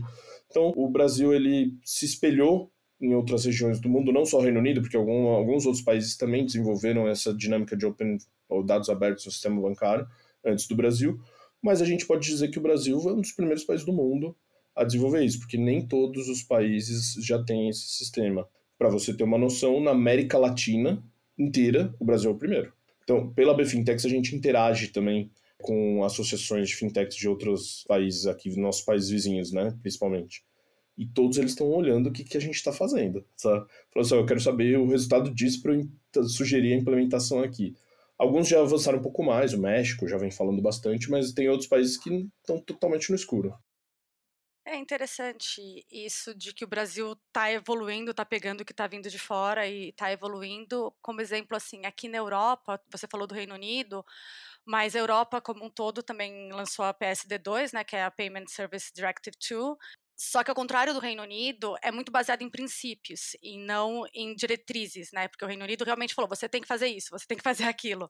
Então, 0.51 0.71
o 0.77 0.89
Brasil 0.91 1.33
ele 1.33 1.75
se 1.83 2.05
espelhou 2.05 2.71
em 3.01 3.15
outras 3.15 3.47
regiões 3.47 3.81
do 3.81 3.89
mundo, 3.89 4.13
não 4.13 4.27
só 4.27 4.39
o 4.39 4.43
Reino 4.43 4.61
Unido, 4.61 4.83
porque 4.83 4.97
algum, 4.97 5.29
alguns 5.29 5.65
outros 5.65 5.83
países 5.83 6.17
também 6.17 6.45
desenvolveram 6.45 7.09
essa 7.09 7.35
dinâmica 7.35 7.77
de 7.77 7.87
open 7.87 8.19
ou 8.49 8.63
dados 8.63 8.91
abertos 8.91 9.25
no 9.25 9.33
sistema 9.33 9.61
bancário 9.61 10.07
antes 10.45 10.69
do 10.69 10.77
Brasil, 10.77 11.19
mas 11.61 11.81
a 11.81 11.85
gente 11.85 12.07
pode 12.07 12.27
dizer 12.27 12.49
que 12.49 12.59
o 12.59 12.63
Brasil 12.63 13.01
é 13.09 13.13
um 13.13 13.21
dos 13.21 13.33
primeiros 13.33 13.65
países 13.65 13.87
do 13.87 13.93
mundo 13.93 14.37
a 14.75 14.85
desenvolver 14.85 15.25
isso, 15.25 15.39
porque 15.39 15.57
nem 15.57 15.87
todos 15.87 16.29
os 16.29 16.43
países 16.43 17.15
já 17.25 17.43
têm 17.43 17.69
esse 17.69 17.89
sistema. 17.89 18.47
Para 18.79 18.89
você 18.89 19.15
ter 19.15 19.25
uma 19.25 19.39
noção, 19.39 19.81
na 19.81 19.93
América 19.93 20.39
Latina 20.39 21.03
inteira, 21.39 21.95
o 21.99 22.05
Brasil 22.05 22.31
é 22.31 22.35
o 22.35 22.39
primeiro. 22.39 22.73
Então, 23.03 23.33
pela 23.33 23.55
BFintex, 23.55 24.05
a 24.05 24.09
gente 24.09 24.35
interage 24.35 24.89
também 24.89 25.31
com 25.61 26.05
associações 26.05 26.69
de 26.69 26.77
fintechs 26.77 27.17
de 27.17 27.29
outros 27.29 27.85
países 27.87 28.27
aqui, 28.27 28.55
nossos 28.59 28.83
países 28.83 29.11
vizinhos, 29.11 29.53
né, 29.53 29.77
principalmente. 29.81 30.45
E 30.99 31.07
todos 31.07 31.39
eles 31.39 31.53
estão 31.53 31.69
olhando 31.69 32.09
o 32.09 32.13
que, 32.13 32.25
que 32.25 32.37
a 32.37 32.41
gente 32.41 32.57
está 32.57 32.73
fazendo, 32.73 33.25
sabe? 33.37 33.67
Falando 33.93 34.07
assim, 34.07 34.15
eu 34.17 34.27
quero 34.27 34.41
saber 34.41 34.79
o 34.79 34.87
resultado 34.87 35.33
disso 35.33 35.63
para 35.63 35.75
eu 35.75 36.25
sugerir 36.25 36.75
a 36.75 36.77
implementação 36.77 37.41
aqui. 37.41 37.75
Alguns 38.19 38.49
já 38.49 38.61
avançaram 38.61 38.99
um 38.99 39.03
pouco 39.03 39.23
mais, 39.23 39.55
o 39.55 39.61
México 39.61 40.07
já 40.07 40.19
vem 40.19 40.31
falando 40.31 40.61
bastante, 40.61 41.11
mas 41.11 41.33
tem 41.33 41.49
outros 41.49 41.69
países 41.69 41.97
que 41.97 42.29
estão 42.41 42.59
totalmente 42.61 43.11
no 43.11 43.17
escuro. 43.17 43.55
É 44.73 44.77
interessante 44.79 45.85
isso 45.91 46.35
de 46.35 46.55
que 46.55 46.65
o 46.65 46.67
Brasil 46.67 47.13
está 47.27 47.53
evoluindo, 47.53 48.11
está 48.11 48.25
pegando 48.25 48.63
o 48.63 48.65
que 48.65 48.73
está 48.73 48.87
vindo 48.87 49.11
de 49.11 49.19
fora 49.19 49.67
e 49.67 49.91
está 49.91 50.11
evoluindo. 50.11 50.91
Como 51.03 51.21
exemplo, 51.21 51.55
assim, 51.55 51.85
aqui 51.85 52.09
na 52.09 52.17
Europa, 52.17 52.81
você 52.91 53.07
falou 53.07 53.27
do 53.27 53.35
Reino 53.35 53.55
Unido, 53.55 54.03
mas 54.65 54.97
a 54.97 54.99
Europa 54.99 55.43
como 55.43 55.63
um 55.67 55.69
todo 55.71 56.03
também 56.03 56.51
lançou 56.51 56.87
a 56.87 56.95
PSD2, 56.95 57.73
né, 57.73 57.85
que 57.85 57.95
é 57.97 58.03
a 58.05 58.11
Payment 58.11 58.47
Service 58.49 58.91
Directive 58.95 59.37
2, 59.39 59.77
só 60.23 60.45
que 60.45 60.51
ao 60.51 60.55
contrário 60.55 60.95
do 60.95 61.01
Reino 61.01 61.21
Unido, 61.21 61.75
é 61.83 61.91
muito 61.91 62.13
baseado 62.13 62.43
em 62.43 62.49
princípios 62.49 63.37
e 63.43 63.59
não 63.59 64.05
em 64.15 64.37
diretrizes, 64.37 65.11
né? 65.13 65.27
Porque 65.27 65.45
o 65.45 65.49
Reino 65.49 65.65
Unido 65.65 65.85
realmente 65.85 66.15
falou: 66.15 66.29
você 66.29 66.49
tem 66.49 66.61
que 66.61 66.69
fazer 66.69 66.87
isso, 66.87 67.11
você 67.11 67.27
tem 67.27 67.37
que 67.37 67.43
fazer 67.43 67.65
aquilo. 67.65 68.09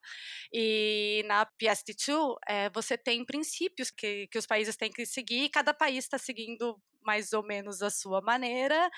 E 0.52 1.24
na 1.26 1.46
PSD2, 1.46 2.36
é, 2.46 2.68
você 2.70 2.98
tem 2.98 3.24
princípios 3.24 3.90
que, 3.90 4.26
que 4.26 4.38
os 4.38 4.46
países 4.46 4.76
têm 4.76 4.90
que 4.92 5.06
seguir 5.06 5.44
e 5.44 5.48
cada 5.48 5.72
país 5.72 6.04
está 6.04 6.18
seguindo 6.18 6.78
mais 7.04 7.32
ou 7.32 7.42
menos 7.42 7.82
a 7.82 7.90
sua 7.90 8.20
maneira. 8.20 8.90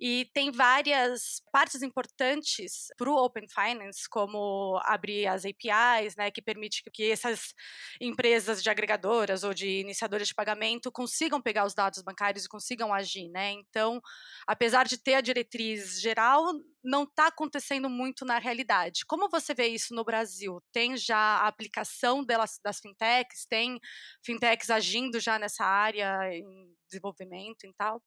E 0.00 0.28
tem 0.34 0.50
várias 0.50 1.42
partes 1.52 1.82
importantes 1.82 2.88
para 2.96 3.10
o 3.10 3.16
Open 3.16 3.46
Finance, 3.48 4.08
como 4.08 4.80
abrir 4.84 5.26
as 5.26 5.44
APIs, 5.44 6.16
né, 6.16 6.30
que 6.30 6.42
permite 6.42 6.82
que 6.92 7.10
essas 7.10 7.54
empresas 8.00 8.62
de 8.62 8.70
agregadoras 8.70 9.44
ou 9.44 9.54
de 9.54 9.80
iniciadoras 9.80 10.28
de 10.28 10.34
pagamento 10.34 10.90
consigam 10.90 11.40
pegar 11.40 11.64
os 11.64 11.74
dados 11.74 12.02
bancários 12.02 12.44
e 12.44 12.48
consigam 12.52 12.92
agir. 12.92 13.28
Né? 13.30 13.52
Então, 13.52 14.00
apesar 14.46 14.84
de 14.86 14.98
ter 14.98 15.14
a 15.14 15.20
diretriz 15.22 15.98
geral, 16.00 16.44
não 16.84 17.04
está 17.04 17.28
acontecendo 17.28 17.88
muito 17.88 18.24
na 18.26 18.38
realidade. 18.38 19.06
Como 19.06 19.30
você 19.30 19.54
vê 19.54 19.68
isso 19.68 19.94
no 19.94 20.04
Brasil? 20.04 20.60
Tem 20.70 20.96
já 20.96 21.16
a 21.16 21.48
aplicação 21.48 22.22
delas, 22.22 22.60
das 22.62 22.78
fintechs? 22.78 23.46
Tem 23.48 23.80
fintechs 24.22 24.68
agindo 24.68 25.18
já 25.18 25.38
nessa 25.38 25.64
área 25.64 26.36
em 26.36 26.74
desenvolvimento 26.86 27.64
e 27.64 27.72
tal? 27.72 28.02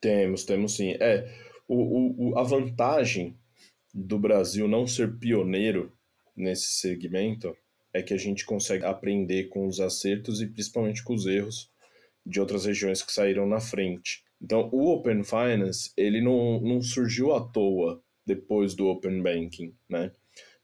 Temos, 0.00 0.44
temos 0.44 0.76
sim. 0.76 0.92
É, 1.00 1.26
o, 1.66 2.30
o, 2.30 2.38
a 2.38 2.42
vantagem 2.42 3.38
do 3.92 4.18
Brasil 4.18 4.68
não 4.68 4.86
ser 4.86 5.18
pioneiro 5.18 5.92
nesse 6.36 6.80
segmento 6.80 7.54
é 7.92 8.02
que 8.02 8.14
a 8.14 8.16
gente 8.16 8.46
consegue 8.46 8.84
aprender 8.84 9.48
com 9.48 9.66
os 9.66 9.80
acertos 9.80 10.40
e 10.40 10.46
principalmente 10.46 11.02
com 11.02 11.12
os 11.12 11.26
erros 11.26 11.69
de 12.24 12.40
outras 12.40 12.64
regiões 12.64 13.02
que 13.02 13.12
saíram 13.12 13.46
na 13.46 13.60
frente. 13.60 14.22
Então, 14.40 14.68
o 14.72 14.90
Open 14.92 15.22
Finance, 15.22 15.92
ele 15.96 16.20
não, 16.20 16.60
não 16.60 16.80
surgiu 16.80 17.34
à 17.34 17.40
toa 17.40 18.02
depois 18.24 18.74
do 18.74 18.86
Open 18.86 19.22
Banking, 19.22 19.74
né? 19.88 20.12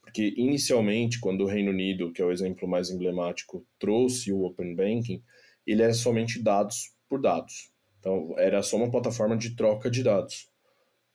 Porque 0.01 0.35
inicialmente, 0.37 1.19
quando 1.19 1.43
o 1.43 1.47
Reino 1.47 1.73
Unido, 1.73 2.13
que 2.13 2.23
é 2.23 2.25
o 2.25 2.31
exemplo 2.31 2.69
mais 2.69 2.91
emblemático, 2.91 3.67
trouxe 3.79 4.33
o 4.33 4.45
Open 4.45 4.75
Banking, 4.75 5.23
ele 5.67 5.83
era 5.83 5.93
somente 5.93 6.41
dados 6.41 6.95
por 7.09 7.21
dados. 7.21 7.71
Então, 7.99 8.35
era 8.39 8.63
só 8.63 8.77
uma 8.77 8.91
plataforma 8.91 9.37
de 9.37 9.57
troca 9.57 9.91
de 9.91 10.03
dados. 10.03 10.49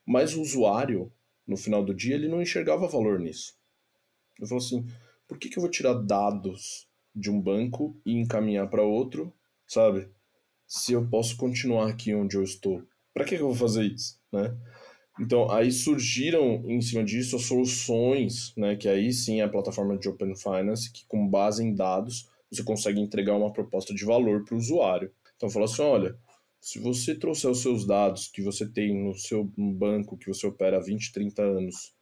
Mas 0.06 0.34
o 0.34 0.42
usuário, 0.42 1.10
no 1.46 1.56
final 1.56 1.82
do 1.82 1.94
dia, 1.94 2.14
ele 2.14 2.28
não 2.28 2.42
enxergava 2.42 2.86
valor 2.86 3.18
nisso. 3.18 3.54
Ele 4.38 4.48
falou 4.48 4.62
assim: 4.62 4.84
por 5.26 5.38
que, 5.38 5.48
que 5.48 5.58
eu 5.58 5.62
vou 5.62 5.70
tirar 5.70 5.94
dados 5.94 6.86
de 7.14 7.30
um 7.30 7.40
banco 7.40 7.98
e 8.04 8.12
encaminhar 8.12 8.68
para 8.68 8.82
outro, 8.82 9.32
sabe? 9.66 10.08
Se 10.74 10.94
eu 10.94 11.06
posso 11.06 11.36
continuar 11.36 11.86
aqui 11.86 12.14
onde 12.14 12.34
eu 12.34 12.42
estou. 12.42 12.82
Para 13.12 13.26
que, 13.26 13.36
que 13.36 13.42
eu 13.42 13.48
vou 13.48 13.54
fazer 13.54 13.84
isso, 13.84 14.18
né? 14.32 14.56
Então, 15.20 15.50
aí 15.50 15.70
surgiram 15.70 16.64
em 16.66 16.80
cima 16.80 17.04
disso 17.04 17.36
as 17.36 17.42
soluções, 17.42 18.54
né, 18.56 18.74
que 18.74 18.88
aí 18.88 19.12
sim 19.12 19.40
é 19.40 19.44
a 19.44 19.48
plataforma 19.50 19.98
de 19.98 20.08
Open 20.08 20.34
Finance, 20.34 20.90
que 20.90 21.04
com 21.06 21.28
base 21.28 21.62
em 21.62 21.74
dados 21.74 22.26
você 22.50 22.62
consegue 22.64 22.98
entregar 22.98 23.36
uma 23.36 23.52
proposta 23.52 23.94
de 23.94 24.02
valor 24.02 24.46
para 24.46 24.54
o 24.54 24.58
usuário. 24.58 25.12
Então, 25.36 25.50
fala 25.50 25.66
assim: 25.66 25.82
olha, 25.82 26.16
se 26.58 26.78
você 26.78 27.14
trouxer 27.14 27.50
os 27.50 27.60
seus 27.60 27.86
dados 27.86 28.28
que 28.28 28.40
você 28.40 28.66
tem 28.66 28.98
no 28.98 29.14
seu 29.14 29.44
banco, 29.58 30.16
que 30.16 30.28
você 30.28 30.46
opera 30.46 30.78
há 30.78 30.80
20, 30.80 31.12
30 31.12 31.42
anos, 31.42 31.92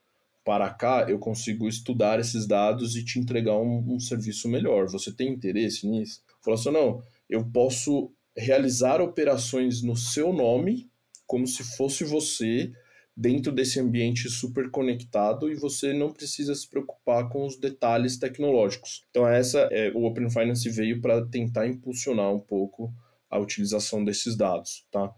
para 0.45 0.69
cá, 0.69 1.07
eu 1.09 1.19
consigo 1.19 1.67
estudar 1.67 2.21
esses 2.21 2.47
dados 2.47 2.95
e 2.95 3.03
te 3.03 3.19
entregar 3.19 3.57
um, 3.57 3.95
um 3.95 3.99
serviço 3.99 4.47
melhor. 4.47 4.87
Você 4.87 5.11
tem 5.11 5.27
interesse 5.27 5.85
nisso? 5.85 6.23
Fala 6.41 6.55
assim: 6.55 6.71
não, 6.71 7.03
eu 7.29 7.45
posso 7.51 8.13
realizar 8.35 9.01
operações 9.01 9.81
no 9.81 9.95
seu 9.95 10.31
nome, 10.31 10.89
como 11.25 11.47
se 11.47 11.63
fosse 11.75 12.03
você 12.03 12.71
dentro 13.15 13.51
desse 13.51 13.79
ambiente 13.79 14.29
super 14.29 14.69
conectado 14.71 15.51
e 15.51 15.55
você 15.55 15.93
não 15.93 16.11
precisa 16.11 16.55
se 16.55 16.67
preocupar 16.67 17.29
com 17.29 17.45
os 17.45 17.57
detalhes 17.57 18.17
tecnológicos. 18.17 19.05
Então 19.09 19.27
essa 19.27 19.67
é, 19.71 19.91
o 19.91 20.05
Open 20.05 20.29
Finance 20.29 20.69
veio 20.69 21.01
para 21.01 21.25
tentar 21.27 21.67
impulsionar 21.67 22.33
um 22.33 22.39
pouco 22.39 22.93
a 23.29 23.37
utilização 23.37 24.03
desses 24.03 24.35
dados, 24.35 24.85
tá? 24.91 25.13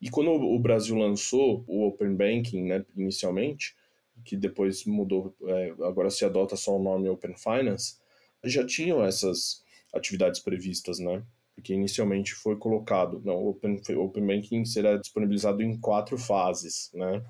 E 0.00 0.08
quando 0.08 0.30
o 0.30 0.58
Brasil 0.58 0.96
lançou 0.96 1.64
o 1.66 1.86
Open 1.86 2.14
Banking, 2.14 2.64
né, 2.64 2.84
inicialmente, 2.96 3.74
que 4.24 4.36
depois 4.36 4.84
mudou, 4.84 5.34
é, 5.44 5.70
agora 5.82 6.10
se 6.10 6.24
adota 6.24 6.56
só 6.56 6.76
o 6.76 6.82
nome 6.82 7.08
Open 7.08 7.34
Finance, 7.36 7.96
já 8.44 8.64
tinham 8.64 9.04
essas 9.04 9.64
atividades 9.92 10.40
previstas, 10.40 10.98
né? 10.98 11.24
Porque 11.58 11.74
inicialmente 11.74 12.34
foi 12.34 12.56
colocado, 12.56 13.20
não, 13.24 13.34
o 13.34 13.48
Open, 13.48 13.82
Open 13.96 14.24
Banking 14.24 14.64
será 14.64 14.96
disponibilizado 14.96 15.60
em 15.60 15.76
quatro 15.76 16.16
fases, 16.16 16.88
né? 16.94 17.20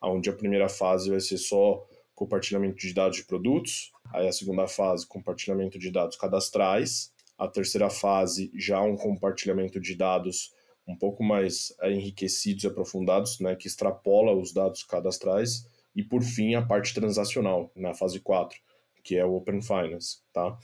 Onde 0.00 0.30
a 0.30 0.32
primeira 0.32 0.68
fase 0.68 1.10
vai 1.10 1.18
ser 1.18 1.38
só 1.38 1.84
compartilhamento 2.14 2.76
de 2.76 2.94
dados 2.94 3.16
de 3.16 3.24
produtos, 3.24 3.90
aí 4.12 4.28
a 4.28 4.32
segunda 4.32 4.68
fase, 4.68 5.08
compartilhamento 5.08 5.76
de 5.76 5.90
dados 5.90 6.16
cadastrais, 6.16 7.12
a 7.36 7.48
terceira 7.48 7.90
fase, 7.90 8.48
já 8.54 8.80
um 8.80 8.96
compartilhamento 8.96 9.80
de 9.80 9.96
dados 9.96 10.54
um 10.86 10.96
pouco 10.96 11.24
mais 11.24 11.74
é, 11.80 11.90
enriquecidos 11.90 12.62
e 12.62 12.68
aprofundados, 12.68 13.40
né, 13.40 13.56
que 13.56 13.66
extrapola 13.66 14.32
os 14.32 14.52
dados 14.52 14.84
cadastrais, 14.84 15.66
e 15.96 16.04
por 16.04 16.22
fim 16.22 16.54
a 16.54 16.62
parte 16.64 16.94
transacional, 16.94 17.72
na 17.74 17.92
fase 17.92 18.20
4, 18.20 18.56
que 19.02 19.16
é 19.16 19.24
o 19.24 19.34
Open 19.34 19.60
Finance, 19.60 20.18
tá? 20.32 20.56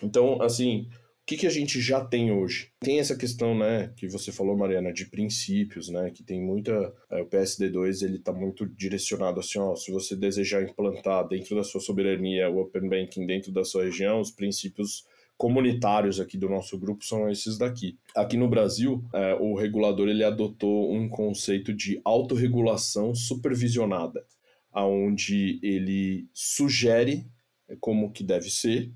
Então, 0.00 0.40
assim, 0.40 0.88
que, 1.26 1.36
que 1.36 1.46
a 1.46 1.50
gente 1.50 1.80
já 1.80 2.04
tem 2.04 2.30
hoje? 2.30 2.70
Tem 2.78 3.00
essa 3.00 3.16
questão, 3.16 3.58
né, 3.58 3.92
que 3.96 4.06
você 4.06 4.30
falou, 4.30 4.56
Mariana, 4.56 4.92
de 4.92 5.06
princípios, 5.06 5.88
né, 5.88 6.10
que 6.10 6.22
tem 6.22 6.40
muita... 6.40 6.94
É, 7.10 7.20
o 7.20 7.26
PSD2, 7.26 8.02
ele 8.02 8.16
está 8.18 8.32
muito 8.32 8.64
direcionado 8.64 9.40
assim, 9.40 9.58
ó, 9.58 9.74
se 9.74 9.90
você 9.90 10.14
desejar 10.14 10.62
implantar 10.62 11.26
dentro 11.26 11.56
da 11.56 11.64
sua 11.64 11.80
soberania 11.80 12.48
o 12.48 12.60
Open 12.60 12.88
Banking 12.88 13.26
dentro 13.26 13.50
da 13.50 13.64
sua 13.64 13.84
região, 13.84 14.20
os 14.20 14.30
princípios 14.30 15.04
comunitários 15.36 16.20
aqui 16.20 16.38
do 16.38 16.48
nosso 16.48 16.78
grupo 16.78 17.04
são 17.04 17.28
esses 17.28 17.58
daqui. 17.58 17.98
Aqui 18.14 18.36
no 18.36 18.48
Brasil, 18.48 19.04
é, 19.12 19.34
o 19.34 19.56
regulador 19.56 20.08
ele 20.08 20.22
adotou 20.22 20.94
um 20.94 21.08
conceito 21.08 21.74
de 21.74 22.00
autorregulação 22.04 23.16
supervisionada, 23.16 24.24
aonde 24.72 25.58
ele 25.60 26.28
sugere 26.32 27.26
como 27.80 28.12
que 28.12 28.22
deve 28.22 28.48
ser, 28.48 28.92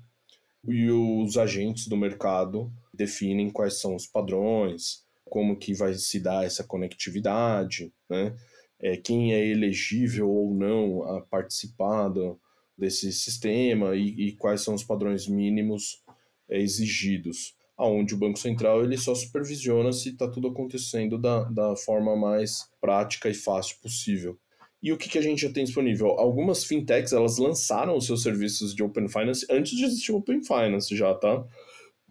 e 0.67 0.89
os 0.91 1.37
agentes 1.37 1.87
do 1.87 1.97
mercado 1.97 2.71
definem 2.93 3.49
quais 3.49 3.79
são 3.79 3.95
os 3.95 4.05
padrões, 4.05 5.03
como 5.25 5.57
que 5.57 5.73
vai 5.73 5.93
se 5.93 6.19
dar 6.19 6.45
essa 6.45 6.63
conectividade, 6.63 7.93
né? 8.09 8.35
É, 8.79 8.97
quem 8.97 9.33
é 9.33 9.45
elegível 9.45 10.29
ou 10.29 10.53
não 10.53 11.03
a 11.03 11.21
participar 11.21 12.09
do, 12.09 12.39
desse 12.77 13.13
sistema 13.13 13.95
e, 13.95 14.27
e, 14.27 14.31
quais 14.33 14.61
são 14.61 14.73
os 14.73 14.83
padrões 14.83 15.27
mínimos 15.27 16.03
é, 16.49 16.59
exigidos. 16.59 17.55
Aonde 17.77 18.15
o 18.15 18.17
Banco 18.17 18.39
Central 18.39 18.83
ele 18.83 18.97
só 18.97 19.13
supervisiona 19.13 19.93
se 19.93 20.09
está 20.09 20.27
tudo 20.27 20.47
acontecendo 20.47 21.17
da, 21.17 21.43
da 21.43 21.75
forma 21.75 22.15
mais 22.15 22.69
prática 22.79 23.29
e 23.29 23.33
fácil 23.33 23.77
possível. 23.81 24.37
E 24.81 24.91
o 24.91 24.97
que, 24.97 25.09
que 25.09 25.17
a 25.17 25.21
gente 25.21 25.41
já 25.41 25.51
tem 25.51 25.63
disponível? 25.63 26.07
Algumas 26.07 26.63
fintechs, 26.63 27.13
elas 27.13 27.37
lançaram 27.37 27.95
os 27.95 28.05
seus 28.05 28.23
serviços 28.23 28.73
de 28.73 28.81
Open 28.81 29.07
Finance 29.07 29.45
antes 29.49 29.77
de 29.77 29.85
existir 29.85 30.11
o 30.11 30.17
Open 30.17 30.41
Finance 30.43 30.95
já, 30.95 31.13
tá? 31.13 31.45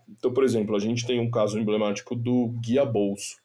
Então, 0.09 0.33
por 0.33 0.45
exemplo, 0.45 0.77
a 0.77 0.79
gente 0.79 1.07
tem 1.07 1.19
um 1.19 1.31
caso 1.31 1.59
emblemático 1.59 2.15
do 2.15 2.49
Guia 2.61 2.85
Bolso, 2.85 3.37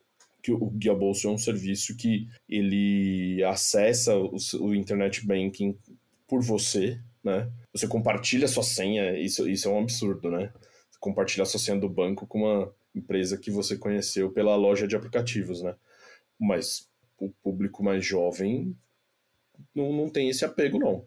que 0.43 0.51
o 0.51 0.69
Guia 0.69 0.93
Bolso 0.93 1.27
é 1.27 1.31
um 1.31 1.37
serviço 1.37 1.97
que 1.97 2.27
ele 2.47 3.43
acessa 3.43 4.15
o, 4.15 4.35
o 4.59 4.75
Internet 4.75 5.25
Banking 5.25 5.75
por 6.27 6.43
você, 6.43 6.99
né? 7.23 7.51
Você 7.73 7.87
compartilha 7.87 8.47
sua 8.47 8.63
senha, 8.63 9.17
isso, 9.17 9.49
isso 9.49 9.67
é 9.67 9.71
um 9.71 9.79
absurdo, 9.79 10.29
né? 10.29 10.53
Você 10.91 10.99
compartilha 10.99 11.45
sua 11.45 11.59
senha 11.59 11.79
do 11.79 11.89
banco 11.89 12.27
com 12.27 12.43
uma 12.43 12.71
empresa 12.93 13.37
que 13.37 13.49
você 13.49 13.75
conheceu 13.75 14.31
pela 14.31 14.55
loja 14.55 14.87
de 14.87 14.95
aplicativos, 14.95 15.63
né? 15.63 15.75
Mas 16.39 16.87
o 17.17 17.29
público 17.41 17.83
mais 17.83 18.05
jovem 18.05 18.75
não, 19.73 19.91
não 19.93 20.09
tem 20.09 20.29
esse 20.29 20.45
apego, 20.45 20.79
não. 20.79 21.05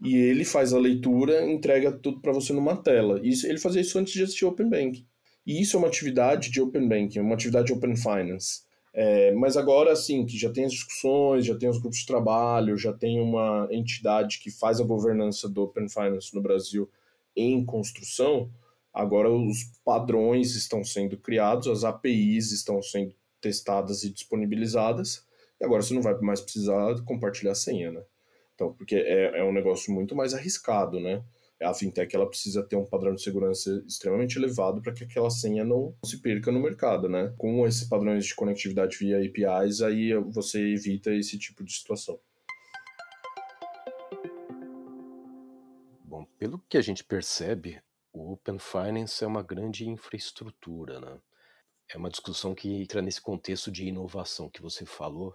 E 0.00 0.14
ele 0.14 0.44
faz 0.44 0.72
a 0.72 0.78
leitura, 0.78 1.44
entrega 1.50 1.90
tudo 1.90 2.20
para 2.20 2.32
você 2.32 2.52
numa 2.52 2.76
tela. 2.76 3.20
Isso, 3.22 3.46
ele 3.46 3.58
fazia 3.58 3.80
isso 3.80 3.98
antes 3.98 4.12
de 4.12 4.22
existir 4.22 4.44
Open 4.44 4.68
Bank. 4.68 5.04
E 5.46 5.60
isso 5.60 5.76
é 5.76 5.78
uma 5.78 5.88
atividade 5.88 6.50
de 6.50 6.60
Open 6.60 6.88
Banking, 6.88 7.20
uma 7.20 7.34
atividade 7.34 7.66
de 7.66 7.72
Open 7.72 7.96
Finance. 7.96 8.68
É, 8.94 9.32
mas 9.32 9.56
agora, 9.56 9.92
assim, 9.92 10.26
que 10.26 10.36
já 10.36 10.50
tem 10.50 10.64
as 10.64 10.72
discussões, 10.72 11.46
já 11.46 11.56
tem 11.56 11.68
os 11.68 11.78
grupos 11.78 12.00
de 12.00 12.06
trabalho, 12.06 12.76
já 12.76 12.92
tem 12.92 13.20
uma 13.20 13.68
entidade 13.70 14.38
que 14.40 14.50
faz 14.50 14.80
a 14.80 14.84
governança 14.84 15.48
do 15.48 15.62
Open 15.62 15.88
Finance 15.88 16.34
no 16.34 16.42
Brasil 16.42 16.88
em 17.36 17.64
construção, 17.64 18.50
agora 18.92 19.30
os 19.30 19.58
padrões 19.84 20.56
estão 20.56 20.82
sendo 20.82 21.16
criados, 21.16 21.68
as 21.68 21.84
APIs 21.84 22.50
estão 22.50 22.82
sendo 22.82 23.14
testadas 23.40 24.02
e 24.02 24.10
disponibilizadas, 24.10 25.24
e 25.60 25.64
agora 25.64 25.82
você 25.82 25.94
não 25.94 26.02
vai 26.02 26.18
mais 26.20 26.40
precisar 26.40 27.02
compartilhar 27.04 27.52
a 27.52 27.56
senha, 27.56 27.90
né? 27.90 28.02
Então, 28.54 28.72
porque 28.72 28.96
é, 28.96 29.38
é 29.38 29.44
um 29.44 29.52
negócio 29.52 29.92
muito 29.92 30.16
mais 30.16 30.34
arriscado, 30.34 30.98
né? 30.98 31.22
A 31.60 31.74
fintech 31.74 32.14
ela 32.14 32.28
precisa 32.28 32.62
ter 32.62 32.76
um 32.76 32.84
padrão 32.84 33.14
de 33.14 33.22
segurança 33.22 33.82
extremamente 33.86 34.36
elevado 34.36 34.80
para 34.80 34.92
que 34.92 35.02
aquela 35.02 35.28
senha 35.28 35.64
não 35.64 35.92
se 36.04 36.18
perca 36.20 36.52
no 36.52 36.60
mercado, 36.60 37.08
né? 37.08 37.34
Com 37.36 37.66
esses 37.66 37.88
padrões 37.88 38.26
de 38.26 38.34
conectividade 38.34 38.96
via 38.96 39.18
APIs, 39.18 39.82
aí 39.82 40.14
você 40.30 40.60
evita 40.60 41.12
esse 41.12 41.36
tipo 41.36 41.64
de 41.64 41.72
situação. 41.72 42.18
Bom, 46.04 46.24
pelo 46.38 46.60
que 46.68 46.78
a 46.78 46.82
gente 46.82 47.02
percebe, 47.02 47.80
o 48.12 48.32
Open 48.32 48.58
Finance 48.58 49.22
é 49.22 49.26
uma 49.26 49.42
grande 49.42 49.88
infraestrutura, 49.88 51.00
né? 51.00 51.18
É 51.92 51.96
uma 51.96 52.10
discussão 52.10 52.54
que 52.54 52.68
entra 52.68 53.00
nesse 53.02 53.20
contexto 53.20 53.70
de 53.70 53.86
inovação 53.86 54.48
que 54.48 54.62
você 54.62 54.84
falou, 54.84 55.34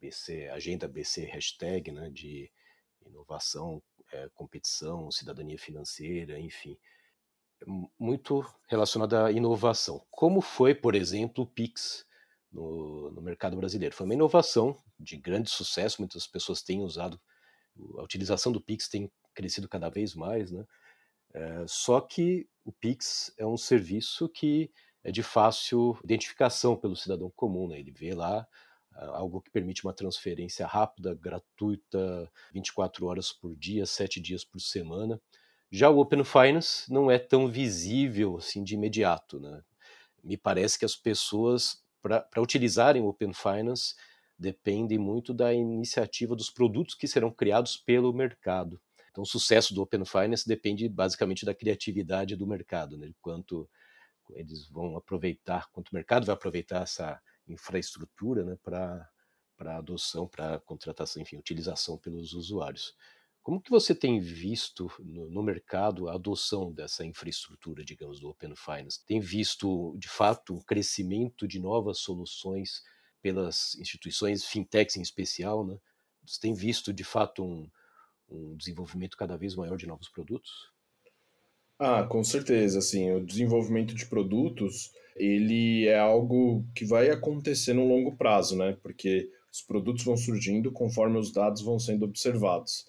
BC, 0.00 0.48
agenda 0.48 0.88
BC 0.88 1.24
hashtag, 1.24 1.92
né, 1.92 2.10
de 2.10 2.50
inovação, 3.06 3.82
é, 4.12 4.28
competição, 4.34 5.10
cidadania 5.10 5.58
financeira, 5.58 6.38
enfim, 6.38 6.76
muito 7.98 8.44
relacionada 8.68 9.26
à 9.26 9.32
inovação. 9.32 10.04
Como 10.10 10.40
foi, 10.40 10.74
por 10.74 10.94
exemplo, 10.94 11.44
o 11.44 11.46
Pix 11.46 12.06
no, 12.50 13.10
no 13.10 13.22
mercado 13.22 13.56
brasileiro? 13.56 13.94
Foi 13.94 14.06
uma 14.06 14.14
inovação 14.14 14.76
de 14.98 15.16
grande 15.16 15.50
sucesso, 15.50 16.00
muitas 16.00 16.26
pessoas 16.26 16.62
têm 16.62 16.82
usado, 16.82 17.20
a 17.98 18.02
utilização 18.02 18.50
do 18.50 18.60
Pix 18.60 18.88
tem 18.88 19.10
crescido 19.34 19.68
cada 19.68 19.88
vez 19.88 20.14
mais, 20.14 20.50
né? 20.50 20.66
É, 21.32 21.64
só 21.66 22.00
que 22.00 22.48
o 22.64 22.72
Pix 22.72 23.32
é 23.38 23.46
um 23.46 23.56
serviço 23.56 24.28
que 24.28 24.70
é 25.04 25.12
de 25.12 25.22
fácil 25.22 25.98
identificação 26.02 26.76
pelo 26.76 26.96
cidadão 26.96 27.30
comum, 27.30 27.68
né? 27.68 27.78
Ele 27.78 27.92
vê 27.92 28.14
lá 28.14 28.46
algo 29.06 29.40
que 29.40 29.50
permite 29.50 29.84
uma 29.84 29.92
transferência 29.92 30.66
rápida, 30.66 31.14
gratuita, 31.14 32.30
24 32.52 33.06
horas 33.06 33.32
por 33.32 33.56
dia, 33.56 33.86
7 33.86 34.20
dias 34.20 34.44
por 34.44 34.60
semana. 34.60 35.20
Já 35.70 35.88
o 35.88 35.98
Open 35.98 36.24
Finance 36.24 36.92
não 36.92 37.10
é 37.10 37.18
tão 37.18 37.48
visível 37.48 38.36
assim 38.36 38.62
de 38.62 38.74
imediato. 38.74 39.38
Né? 39.38 39.62
Me 40.22 40.36
parece 40.36 40.78
que 40.78 40.84
as 40.84 40.96
pessoas, 40.96 41.82
para 42.02 42.26
utilizarem 42.38 43.02
o 43.02 43.06
Open 43.06 43.32
Finance, 43.32 43.94
dependem 44.38 44.98
muito 44.98 45.32
da 45.32 45.52
iniciativa 45.52 46.34
dos 46.34 46.50
produtos 46.50 46.94
que 46.94 47.06
serão 47.06 47.30
criados 47.30 47.76
pelo 47.76 48.12
mercado. 48.12 48.80
Então, 49.10 49.22
o 49.22 49.26
sucesso 49.26 49.74
do 49.74 49.82
Open 49.82 50.04
Finance 50.04 50.46
depende 50.46 50.88
basicamente 50.88 51.44
da 51.44 51.54
criatividade 51.54 52.36
do 52.36 52.46
mercado, 52.46 52.96
né? 52.96 53.10
quanto 53.20 53.68
eles 54.30 54.68
vão 54.68 54.96
aproveitar, 54.96 55.68
quanto 55.72 55.90
o 55.90 55.94
mercado 55.94 56.24
vai 56.24 56.34
aproveitar 56.34 56.82
essa 56.82 57.20
infraestrutura 57.46 58.44
né, 58.44 58.56
para 58.62 59.08
adoção, 59.76 60.26
para 60.28 60.58
contratação, 60.60 61.22
enfim, 61.22 61.36
utilização 61.36 61.98
pelos 61.98 62.32
usuários. 62.32 62.94
Como 63.42 63.60
que 63.60 63.70
você 63.70 63.94
tem 63.94 64.20
visto 64.20 64.90
no, 64.98 65.30
no, 65.30 65.42
mercado 65.42 66.08
a 66.08 66.14
adoção 66.14 66.72
dessa 66.72 67.04
infraestrutura, 67.04 67.82
digamos, 67.82 68.20
do 68.20 68.28
Open 68.28 68.54
Finance? 68.54 69.04
Tem 69.06 69.18
visto, 69.18 69.96
de 69.98 70.08
fato, 70.08 70.54
um 70.54 70.60
crescimento 70.60 71.48
de 71.48 71.58
novas 71.58 71.98
soluções 71.98 72.82
pelas 73.22 73.74
instituições, 73.76 74.44
fintechs 74.44 74.96
em 74.96 75.02
especial, 75.02 75.66
né? 75.66 75.78
Você 76.26 76.38
tem 76.38 76.52
visto, 76.52 76.92
de 76.92 77.02
fato, 77.02 77.42
um, 77.42 77.70
um 78.28 78.56
desenvolvimento 78.56 79.16
cada 79.16 79.36
vez 79.36 79.54
maior 79.54 79.76
de 79.76 79.86
novos 79.86 80.08
produtos? 80.08 80.70
Ah, 81.78 82.04
com 82.04 82.22
certeza, 82.22 82.78
assim, 82.78 83.10
o 83.10 83.24
desenvolvimento 83.24 83.94
de 83.94 84.04
produtos, 84.04 84.92
ele 85.20 85.86
é 85.86 85.98
algo 85.98 86.64
que 86.74 86.84
vai 86.84 87.10
acontecer 87.10 87.74
no 87.74 87.86
longo 87.86 88.16
prazo, 88.16 88.56
né? 88.56 88.76
Porque 88.82 89.28
os 89.52 89.60
produtos 89.60 90.02
vão 90.04 90.16
surgindo 90.16 90.72
conforme 90.72 91.18
os 91.18 91.30
dados 91.30 91.60
vão 91.60 91.78
sendo 91.78 92.06
observados. 92.06 92.86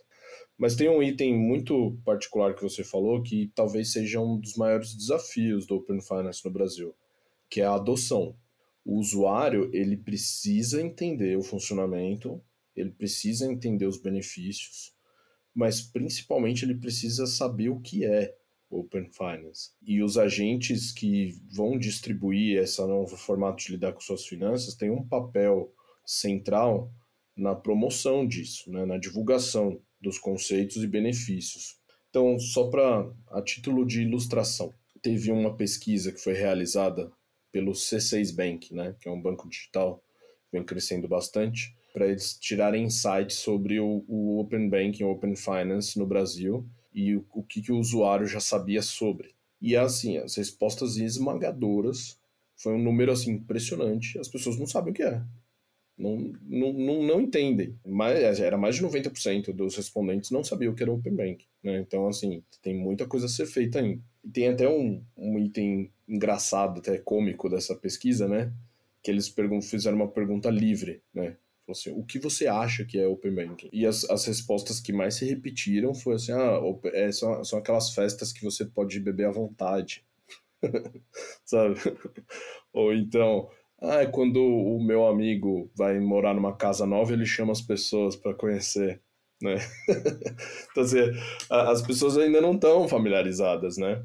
Mas 0.58 0.76
tem 0.76 0.88
um 0.88 1.04
item 1.04 1.38
muito 1.38 1.98
particular 2.06 2.56
que 2.56 2.62
você 2.62 2.84
falou 2.84 3.22
que 3.22 3.52
talvez 3.54 3.92
seja 3.92 4.22
um 4.22 4.40
dos 4.40 4.56
maiores 4.56 4.96
desafios 4.96 5.66
do 5.66 5.76
Open 5.76 6.00
Finance 6.00 6.46
no 6.46 6.52
Brasil, 6.52 6.96
que 7.50 7.60
é 7.60 7.66
a 7.66 7.76
adoção. 7.76 8.36
O 8.86 8.98
usuário, 8.98 9.70
ele 9.74 9.98
precisa 9.98 10.82
entender 10.82 11.38
o 11.38 11.44
funcionamento, 11.44 12.42
ele 12.76 12.92
precisa 12.92 13.52
entender 13.52 13.86
os 13.86 13.98
benefícios, 13.98 14.94
mas 15.54 15.82
principalmente 15.82 16.64
ele 16.64 16.76
precisa 16.76 17.26
saber 17.26 17.70
o 17.70 17.80
que 17.80 18.06
é 18.06 18.34
Open 18.72 19.10
Finance. 19.12 19.72
E 19.82 20.02
os 20.02 20.18
agentes 20.18 20.92
que 20.92 21.38
vão 21.54 21.78
distribuir 21.78 22.58
esse 22.58 22.82
novo 22.82 23.18
formato 23.18 23.64
de 23.64 23.74
lidar 23.74 23.94
com 23.94 24.00
suas 24.00 24.26
finanças 24.26 24.76
têm 24.76 24.90
um 24.90 25.06
papel 25.06 25.74
central 26.06 26.92
na 27.36 27.54
promoção 27.54 28.26
disso, 28.26 28.72
né, 28.72 28.86
na 28.86 28.98
divulgação 28.98 29.80
dos 30.00 30.18
conceitos 30.18 30.78
e 30.78 30.88
benefícios. 30.88 31.80
Então, 32.10 32.40
só 32.40 32.70
para 32.70 33.10
a 33.30 33.42
título 33.42 33.86
de 33.86 34.02
ilustração, 34.02 34.74
teve 35.02 35.32
uma 35.32 35.56
pesquisa 35.56 36.12
que 36.12 36.20
foi 36.20 36.34
realizada 36.34 37.12
pelo 37.52 37.72
C6 37.72 38.36
Bank, 38.36 38.74
né, 38.74 38.96
que 39.00 39.08
é 39.08 39.12
um 39.12 39.22
banco 39.22 39.48
digital 39.50 40.04
que 40.46 40.58
vem 40.58 40.64
crescendo 40.64 41.08
bastante, 41.08 41.76
para 41.94 42.08
eles 42.08 42.38
tirarem 42.38 42.86
insights 42.86 43.38
sobre 43.38 43.80
o, 43.80 44.04
o 44.08 44.40
Open 44.40 44.70
Banking, 44.70 45.04
Open 45.04 45.36
Finance 45.36 45.98
no 46.00 46.06
Brasil 46.06 46.66
e 46.94 47.16
o, 47.16 47.26
o 47.34 47.44
que, 47.44 47.62
que 47.62 47.72
o 47.72 47.78
usuário 47.78 48.28
já 48.28 48.40
sabia 48.40 48.82
sobre. 48.82 49.34
E 49.62 49.76
assim, 49.76 50.18
as 50.18 50.36
respostas 50.36 50.98
esmagadoras 50.98 52.20
foi 52.56 52.74
um 52.74 52.84
número 52.84 53.12
assim 53.12 53.32
impressionante. 53.32 54.18
As 54.20 54.28
pessoas 54.28 54.58
não 54.58 54.66
sabem 54.66 54.92
o 54.92 54.96
que 54.96 55.04
é. 55.04 55.22
Não, 55.98 56.18
não, 56.44 56.74
não, 56.74 57.04
não 57.04 57.22
entendem. 57.22 57.78
Mas 57.86 58.40
era 58.40 58.58
mais 58.58 58.76
de 58.76 58.82
90% 58.82 59.54
dos 59.54 59.76
respondentes 59.76 60.32
não 60.32 60.44
sabiam 60.44 60.74
o 60.74 60.76
que 60.76 60.82
era 60.82 60.92
Open 60.92 61.16
Bank. 61.16 61.46
Né? 61.64 61.80
Então, 61.80 62.08
assim, 62.08 62.44
tem 62.62 62.76
muita 62.76 63.06
coisa 63.06 63.28
a 63.28 63.30
ser 63.30 63.46
feita 63.46 63.80
ainda. 63.80 64.02
tem 64.34 64.48
até 64.48 64.68
um, 64.68 65.04
um 65.16 65.38
item 65.38 65.92
engraçado, 66.08 66.80
até 66.80 66.98
cômico 66.98 67.48
dessa 67.50 67.76
pesquisa, 67.76 68.28
né? 68.28 68.52
Que 69.04 69.12
eles 69.12 69.34
fizeram 69.64 69.98
uma 69.98 70.08
pergunta 70.08 70.50
livre, 70.50 71.02
né? 71.14 71.38
Assim, 71.70 71.92
o 71.92 72.04
que 72.04 72.20
você 72.20 72.48
acha 72.48 72.84
que 72.84 73.00
é 73.00 73.08
Open 73.08 73.34
Banking? 73.34 73.70
E 73.72 73.86
as, 73.86 74.04
as 74.10 74.26
respostas 74.26 74.80
que 74.80 74.92
mais 74.92 75.16
se 75.16 75.26
repetiram 75.26 75.94
foi 75.94 76.16
assim, 76.16 76.34
ah, 76.34 76.60
é, 76.94 77.12
são, 77.12 77.44
são 77.44 77.60
aquelas 77.60 77.94
festas 77.94 78.34
que 78.34 78.44
você 78.44 78.66
pode 78.66 79.00
beber 79.00 79.28
à 79.28 79.32
vontade. 79.32 80.04
Sabe? 81.46 81.76
Ou 82.74 82.94
então, 82.94 83.50
ah, 83.82 84.02
é 84.02 84.06
quando 84.06 84.42
o 84.44 84.84
meu 84.84 85.08
amigo 85.08 85.72
vai 85.76 86.00
morar 86.00 86.34
numa 86.34 86.56
casa 86.56 86.86
nova, 86.86 87.14
ele 87.14 87.26
chama 87.26 87.52
as 87.52 87.62
pessoas 87.62 88.16
para 88.16 88.34
conhecer, 88.34 89.02
né? 89.42 89.56
então, 90.72 90.84
assim, 90.84 91.00
as 91.50 91.82
pessoas 91.82 92.18
ainda 92.18 92.42
não 92.42 92.54
estão 92.54 92.88
familiarizadas, 92.88 93.78
né? 93.78 94.04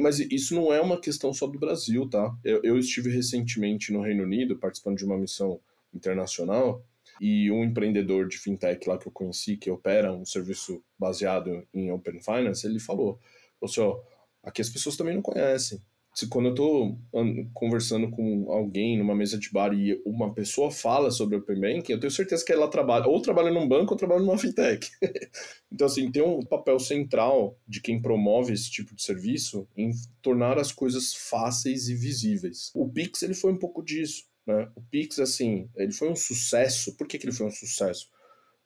Mas 0.00 0.18
isso 0.18 0.54
não 0.54 0.72
é 0.72 0.80
uma 0.80 1.00
questão 1.00 1.32
só 1.32 1.46
do 1.46 1.58
Brasil, 1.58 2.08
tá? 2.10 2.36
Eu, 2.44 2.60
eu 2.62 2.78
estive 2.78 3.08
recentemente 3.08 3.92
no 3.92 4.02
Reino 4.02 4.24
Unido 4.24 4.56
participando 4.56 4.98
de 4.98 5.04
uma 5.04 5.16
missão 5.16 5.60
internacional 5.94 6.84
e 7.20 7.50
um 7.50 7.64
empreendedor 7.64 8.28
de 8.28 8.38
fintech 8.38 8.88
lá 8.88 8.98
que 8.98 9.06
eu 9.06 9.12
conheci, 9.12 9.56
que 9.56 9.70
opera 9.70 10.12
um 10.12 10.24
serviço 10.24 10.82
baseado 10.98 11.66
em 11.72 11.90
Open 11.90 12.20
Finance, 12.20 12.66
ele 12.66 12.78
falou, 12.78 13.18
assim, 13.62 13.80
ó, 13.80 13.98
aqui 14.42 14.60
as 14.60 14.70
pessoas 14.70 14.96
também 14.96 15.14
não 15.14 15.22
conhecem. 15.22 15.80
Se 16.14 16.28
quando 16.28 16.46
eu 16.46 16.52
estou 16.52 16.98
conversando 17.52 18.10
com 18.10 18.50
alguém 18.50 18.96
numa 18.96 19.14
mesa 19.14 19.36
de 19.36 19.52
bar 19.52 19.74
e 19.74 20.00
uma 20.02 20.32
pessoa 20.32 20.70
fala 20.70 21.10
sobre 21.10 21.36
Open 21.36 21.60
Banking, 21.60 21.92
eu 21.92 22.00
tenho 22.00 22.10
certeza 22.10 22.42
que 22.42 22.50
ela 22.50 22.68
trabalha, 22.68 23.06
ou 23.06 23.20
trabalha 23.20 23.50
num 23.50 23.68
banco 23.68 23.92
ou 23.92 23.98
trabalha 23.98 24.22
numa 24.22 24.38
fintech. 24.38 24.90
então, 25.70 25.86
assim, 25.86 26.10
tem 26.10 26.22
um 26.22 26.40
papel 26.40 26.78
central 26.78 27.58
de 27.68 27.82
quem 27.82 28.00
promove 28.00 28.54
esse 28.54 28.70
tipo 28.70 28.94
de 28.94 29.02
serviço 29.02 29.68
em 29.76 29.90
tornar 30.22 30.58
as 30.58 30.72
coisas 30.72 31.12
fáceis 31.12 31.90
e 31.90 31.94
visíveis. 31.94 32.70
O 32.74 32.88
Pix, 32.88 33.22
ele 33.22 33.34
foi 33.34 33.52
um 33.52 33.58
pouco 33.58 33.82
disso. 33.82 34.24
Né? 34.46 34.70
O 34.76 34.82
Pix, 34.82 35.18
assim, 35.18 35.68
ele 35.74 35.92
foi 35.92 36.08
um 36.08 36.16
sucesso. 36.16 36.96
Por 36.96 37.06
que, 37.06 37.18
que 37.18 37.26
ele 37.26 37.34
foi 37.34 37.46
um 37.46 37.50
sucesso? 37.50 38.08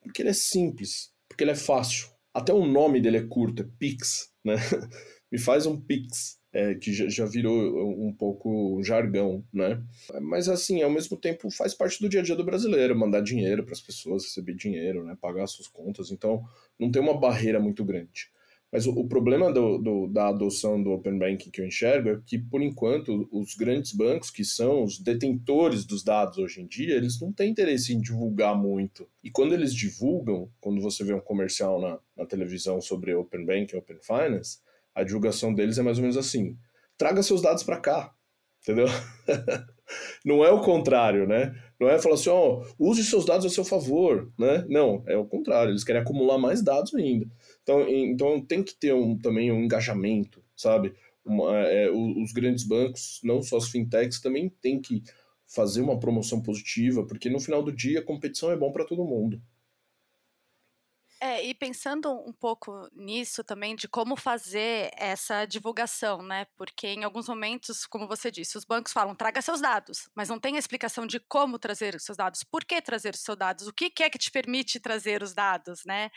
Porque 0.02 0.22
ele 0.22 0.30
é 0.30 0.34
simples, 0.34 1.12
porque 1.28 1.44
ele 1.44 1.52
é 1.52 1.56
fácil. 1.56 2.08
Até 2.32 2.52
o 2.52 2.66
nome 2.66 3.00
dele 3.00 3.18
é 3.18 3.26
curto, 3.26 3.62
é 3.62 3.68
Pix, 3.78 4.30
né? 4.44 4.54
Me 5.32 5.38
faz 5.38 5.66
um 5.66 5.80
Pix. 5.80 6.38
É, 6.52 6.74
que 6.74 6.92
já, 6.92 7.08
já, 7.08 7.24
virou 7.26 7.56
um 8.04 8.12
pouco 8.12 8.82
jargão, 8.82 9.44
né? 9.52 9.80
Mas 10.20 10.48
assim, 10.48 10.82
ao 10.82 10.90
mesmo 10.90 11.16
tempo 11.16 11.48
faz 11.48 11.74
parte 11.74 12.00
do 12.00 12.08
dia 12.08 12.18
a 12.18 12.22
dia 12.24 12.34
do 12.34 12.42
brasileiro, 12.42 12.98
mandar 12.98 13.20
dinheiro 13.20 13.62
para 13.62 13.72
as 13.72 13.80
pessoas, 13.80 14.24
receber 14.24 14.54
dinheiro, 14.54 15.04
né? 15.04 15.16
Pagar 15.20 15.46
suas 15.46 15.68
contas, 15.68 16.10
então 16.10 16.42
não 16.76 16.90
tem 16.90 17.00
uma 17.00 17.16
barreira 17.16 17.60
muito 17.60 17.84
grande. 17.84 18.32
Mas 18.72 18.86
o, 18.86 18.92
o 18.92 19.08
problema 19.08 19.52
do, 19.52 19.78
do, 19.78 20.06
da 20.06 20.28
adoção 20.28 20.80
do 20.80 20.90
Open 20.90 21.18
Banking 21.18 21.50
que 21.50 21.60
eu 21.60 21.66
enxergo 21.66 22.08
é 22.08 22.20
que, 22.24 22.38
por 22.38 22.62
enquanto, 22.62 23.28
os 23.32 23.54
grandes 23.54 23.92
bancos, 23.92 24.30
que 24.30 24.44
são 24.44 24.84
os 24.84 24.98
detentores 24.98 25.84
dos 25.84 26.04
dados 26.04 26.38
hoje 26.38 26.60
em 26.60 26.66
dia, 26.66 26.94
eles 26.94 27.20
não 27.20 27.32
têm 27.32 27.50
interesse 27.50 27.92
em 27.92 28.00
divulgar 28.00 28.56
muito. 28.56 29.08
E 29.24 29.30
quando 29.30 29.54
eles 29.54 29.74
divulgam, 29.74 30.48
quando 30.60 30.80
você 30.80 31.02
vê 31.02 31.12
um 31.12 31.20
comercial 31.20 31.80
na, 31.80 31.98
na 32.16 32.26
televisão 32.26 32.80
sobre 32.80 33.14
Open 33.14 33.44
Banking, 33.44 33.76
Open 33.76 33.98
Finance, 34.02 34.58
a 34.94 35.02
divulgação 35.02 35.52
deles 35.52 35.78
é 35.78 35.82
mais 35.82 35.98
ou 35.98 36.02
menos 36.02 36.16
assim: 36.16 36.56
traga 36.96 37.22
seus 37.22 37.42
dados 37.42 37.64
para 37.64 37.80
cá, 37.80 38.14
entendeu? 38.62 38.86
não 40.24 40.44
é 40.44 40.50
o 40.50 40.60
contrário, 40.60 41.26
né? 41.26 41.54
Não 41.78 41.88
é 41.88 41.98
falar 41.98 42.14
assim, 42.14 42.28
ó, 42.28 42.62
oh, 42.78 42.90
use 42.90 43.02
seus 43.04 43.24
dados 43.24 43.46
a 43.46 43.48
seu 43.48 43.64
favor, 43.64 44.32
né? 44.38 44.64
Não, 44.68 45.02
é 45.06 45.16
o 45.16 45.24
contrário, 45.24 45.70
eles 45.70 45.84
querem 45.84 46.02
acumular 46.02 46.38
mais 46.38 46.62
dados 46.62 46.94
ainda. 46.94 47.26
Então, 47.62 47.88
então 47.88 48.40
tem 48.40 48.62
que 48.62 48.74
ter 48.74 48.92
um, 48.92 49.16
também 49.16 49.50
um 49.50 49.62
engajamento, 49.62 50.42
sabe? 50.56 50.92
Uma, 51.24 51.56
é, 51.66 51.90
os 51.90 52.32
grandes 52.32 52.64
bancos, 52.64 53.20
não 53.22 53.42
só 53.42 53.56
as 53.56 53.68
fintechs, 53.68 54.20
também 54.20 54.48
tem 54.60 54.80
que 54.80 55.02
fazer 55.46 55.80
uma 55.80 55.98
promoção 55.98 56.40
positiva, 56.40 57.04
porque 57.06 57.28
no 57.28 57.40
final 57.40 57.62
do 57.62 57.72
dia 57.72 58.00
a 58.00 58.04
competição 58.04 58.50
é 58.50 58.56
bom 58.56 58.70
para 58.70 58.84
todo 58.84 59.04
mundo. 59.04 59.40
É, 61.22 61.44
e 61.44 61.54
pensando 61.54 62.10
um 62.26 62.32
pouco 62.32 62.88
nisso 62.94 63.44
também, 63.44 63.76
de 63.76 63.86
como 63.86 64.16
fazer 64.16 64.90
essa 64.96 65.44
divulgação, 65.44 66.22
né? 66.22 66.46
Porque 66.56 66.86
em 66.86 67.04
alguns 67.04 67.28
momentos, 67.28 67.84
como 67.84 68.08
você 68.08 68.30
disse, 68.30 68.56
os 68.56 68.64
bancos 68.64 68.90
falam, 68.90 69.14
traga 69.14 69.42
seus 69.42 69.60
dados, 69.60 70.08
mas 70.14 70.30
não 70.30 70.40
tem 70.40 70.56
a 70.56 70.58
explicação 70.58 71.06
de 71.06 71.20
como 71.20 71.58
trazer 71.58 71.94
os 71.94 72.04
seus 72.04 72.16
dados, 72.16 72.42
por 72.42 72.64
que 72.64 72.80
trazer 72.80 73.12
os 73.14 73.20
seus 73.20 73.36
dados, 73.36 73.66
o 73.66 73.72
que 73.72 73.92
é 74.02 74.08
que 74.08 74.16
te 74.18 74.30
permite 74.30 74.80
trazer 74.80 75.22
os 75.22 75.34
dados, 75.34 75.82
né? 75.84 76.10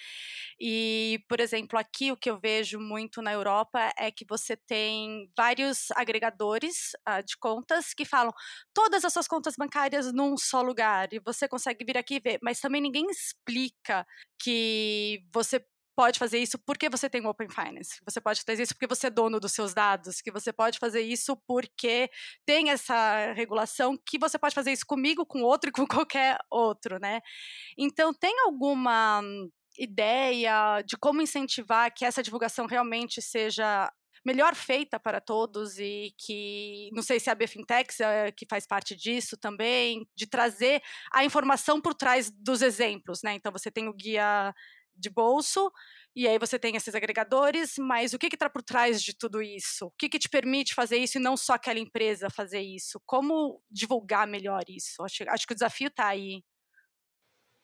E, 0.58 1.22
por 1.28 1.42
exemplo, 1.42 1.78
aqui 1.78 2.10
o 2.12 2.18
que 2.18 2.30
eu 2.30 2.40
vejo 2.40 2.80
muito 2.80 3.22
na 3.22 3.34
Europa 3.34 3.94
é 3.98 4.10
que 4.10 4.26
você 4.26 4.56
tem 4.56 5.30
vários 5.36 5.92
agregadores 5.92 6.92
uh, 7.10 7.22
de 7.26 7.38
contas 7.38 7.94
que 7.94 8.06
falam 8.06 8.34
todas 8.74 9.04
as 9.04 9.12
suas 9.12 9.28
contas 9.28 9.56
bancárias 9.58 10.14
num 10.14 10.38
só 10.38 10.62
lugar, 10.62 11.12
e 11.12 11.20
você 11.20 11.46
consegue 11.46 11.84
vir 11.84 11.98
aqui 11.98 12.16
e 12.16 12.20
ver, 12.22 12.40
mas 12.42 12.62
também 12.62 12.82
ninguém 12.82 13.06
explica 13.10 14.06
que 14.40 14.93
você 15.34 15.64
pode 15.96 16.18
fazer 16.18 16.40
isso 16.40 16.58
porque 16.60 16.90
você 16.90 17.10
tem 17.10 17.26
Open 17.26 17.50
Finance, 17.50 18.02
você 18.06 18.20
pode 18.20 18.42
fazer 18.42 18.64
isso 18.64 18.74
porque 18.74 18.88
você 18.88 19.08
é 19.08 19.10
dono 19.10 19.40
dos 19.40 19.52
seus 19.52 19.74
dados, 19.74 20.22
que 20.22 20.32
você 20.32 20.52
pode 20.52 20.80
fazer 20.80 21.02
isso 21.02 21.38
porque 21.48 22.10
tem 22.46 22.72
essa 22.72 23.32
regulação, 23.34 23.98
que 24.06 24.18
você 24.18 24.38
pode 24.40 24.56
fazer 24.56 24.72
isso 24.72 24.86
comigo, 24.86 25.26
com 25.26 25.42
outro 25.42 25.70
e 25.70 25.74
com 25.74 25.86
qualquer 26.08 26.38
outro, 26.50 27.00
né? 27.00 27.22
Então, 27.78 28.14
tem 28.14 28.40
alguma 28.42 29.22
ideia 29.78 30.82
de 30.82 30.98
como 30.98 31.22
incentivar 31.22 31.92
que 31.94 32.06
essa 32.06 32.24
divulgação 32.24 32.66
realmente 32.66 33.22
seja 33.22 33.92
melhor 34.26 34.56
feita 34.56 35.00
para 35.00 35.20
todos 35.20 35.78
e 35.78 36.14
que 36.18 36.90
não 36.94 37.02
sei 37.04 37.20
se 37.20 37.30
a 37.30 37.36
Bfintex 37.36 38.00
é, 38.00 38.32
que 38.32 38.46
faz 38.50 38.66
parte 38.66 38.96
disso 38.96 39.36
também, 39.36 40.08
de 40.16 40.26
trazer 40.26 40.82
a 41.14 41.26
informação 41.26 41.82
por 41.82 41.94
trás 41.94 42.32
dos 42.32 42.62
exemplos, 42.62 43.22
né? 43.22 43.34
Então 43.34 43.52
você 43.52 43.70
tem 43.70 43.90
o 43.90 43.94
guia 43.94 44.54
de 44.96 45.10
bolso 45.10 45.72
e 46.16 46.28
aí 46.28 46.38
você 46.38 46.60
tem 46.60 46.76
esses 46.76 46.94
agregadores, 46.94 47.76
mas 47.80 48.14
o 48.14 48.20
que 48.20 48.28
está 48.28 48.48
por 48.48 48.62
trás 48.62 49.02
de 49.02 49.18
tudo 49.18 49.42
isso? 49.42 49.88
O 49.88 49.92
que, 49.98 50.08
que 50.08 50.20
te 50.20 50.30
permite 50.30 50.76
fazer 50.76 50.98
isso 50.98 51.18
e 51.18 51.22
não 51.22 51.36
só 51.36 51.54
aquela 51.54 51.80
empresa 51.80 52.30
fazer 52.30 52.62
isso? 52.62 53.02
Como 53.04 53.60
divulgar 53.70 54.28
melhor 54.28 54.64
isso? 54.70 55.02
Acho, 55.02 55.24
acho 55.28 55.48
que 55.48 55.54
o 55.54 55.56
desafio 55.56 55.88
está 55.88 56.08
aí. 56.08 56.44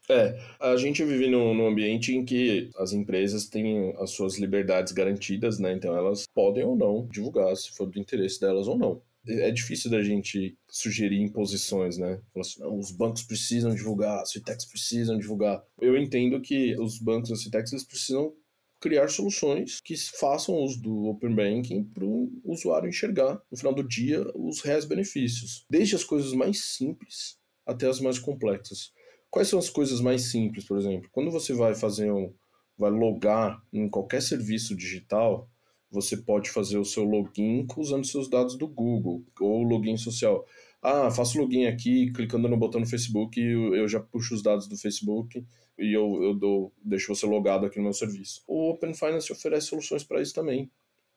É, 0.10 0.36
a 0.60 0.76
gente 0.76 1.06
vive 1.06 1.30
num, 1.30 1.54
num, 1.54 1.68
ambiente 1.68 2.16
em 2.16 2.26
que 2.26 2.72
as 2.78 2.94
empresas 2.94 3.48
têm 3.48 3.94
as 4.00 4.10
suas 4.10 4.40
liberdades 4.40 4.92
garantidas, 4.92 5.60
né? 5.60 5.72
Então 5.74 5.96
elas 5.96 6.26
podem 6.34 6.64
ou 6.64 6.76
não 6.76 7.08
divulgar, 7.08 7.56
se 7.56 7.72
for 7.76 7.86
do 7.86 8.00
interesse 8.00 8.40
delas 8.40 8.68
ou 8.68 8.76
não. 8.76 9.04
É 9.30 9.52
difícil 9.52 9.92
da 9.92 10.02
gente 10.02 10.58
sugerir 10.68 11.22
imposições, 11.22 11.98
né? 11.98 12.20
Assim, 12.38 12.60
não, 12.60 12.78
os 12.78 12.92
bancos 12.92 13.24
precisam 13.24 13.74
divulgar, 13.74 14.22
as 14.22 14.32
fintechs 14.32 14.66
precisam 14.66 15.18
divulgar. 15.18 15.64
Eu 15.80 15.98
entendo 15.98 16.42
que 16.42 16.76
os 16.80 17.00
bancos 17.00 17.30
e 17.30 17.34
as 17.34 17.44
fintechs 17.44 17.84
precisam 17.84 18.34
criar 18.80 19.10
soluções 19.10 19.80
que 19.84 19.96
façam 19.98 20.56
uso 20.56 20.82
do 20.82 21.08
Open 21.08 21.36
Banking 21.36 21.84
para 21.84 22.06
o 22.06 22.32
usuário 22.46 22.90
enxergar, 22.90 23.42
no 23.52 23.58
final 23.58 23.74
do 23.74 23.84
dia, 23.84 24.26
os 24.34 24.62
reais 24.62 24.86
benefícios. 24.86 25.66
Desde 25.70 25.96
as 25.96 26.04
coisas 26.04 26.34
mais 26.34 26.66
simples 26.66 27.38
até 27.66 27.88
as 27.88 28.00
mais 28.00 28.18
complexas. 28.18 28.92
Quais 29.30 29.48
são 29.48 29.60
as 29.60 29.70
coisas 29.70 30.02
mais 30.02 30.32
simples, 30.32 30.66
por 30.66 30.78
exemplo? 30.78 31.10
Quando 31.12 31.30
você 31.30 31.54
vai 31.54 31.76
fazer 31.76 32.12
um, 32.12 32.34
vai 32.78 32.90
logar 32.90 33.62
em 33.72 33.88
qualquer 33.88 34.22
serviço 34.22 34.76
digital, 34.76 35.48
você 35.92 36.18
pode 36.18 36.50
fazer 36.50 36.78
o 36.78 36.86
seu 36.86 37.04
login 37.04 37.66
usando 37.76 38.06
seus 38.06 38.30
dados 38.30 38.58
do 38.58 38.68
Google 38.68 39.24
ou 39.40 39.64
login 39.64 39.98
social. 39.98 40.46
Ah, 40.82 41.12
faço 41.12 41.40
login 41.40 41.66
aqui, 41.66 42.12
clicando 42.12 42.48
no 42.48 42.58
botão 42.58 42.80
no 42.80 42.88
Facebook, 42.88 43.40
eu 43.40 43.88
já 43.88 44.00
puxo 44.00 44.34
os 44.34 44.42
dados 44.42 44.68
do 44.68 44.78
Facebook 44.78 45.46
e 45.78 45.94
eu, 45.94 46.24
eu 46.24 46.34
dou, 46.34 46.74
deixo 46.84 47.14
você 47.14 47.26
logado 47.26 47.66
aqui 47.66 47.78
no 47.78 47.84
meu 47.84 47.94
serviço. 47.94 48.44
O 48.48 48.70
Open 48.70 48.94
Finance 48.94 49.32
oferece 49.32 49.68
soluções 49.68 50.04
para 50.04 50.22
isso 50.22 50.34
também, 50.34 50.72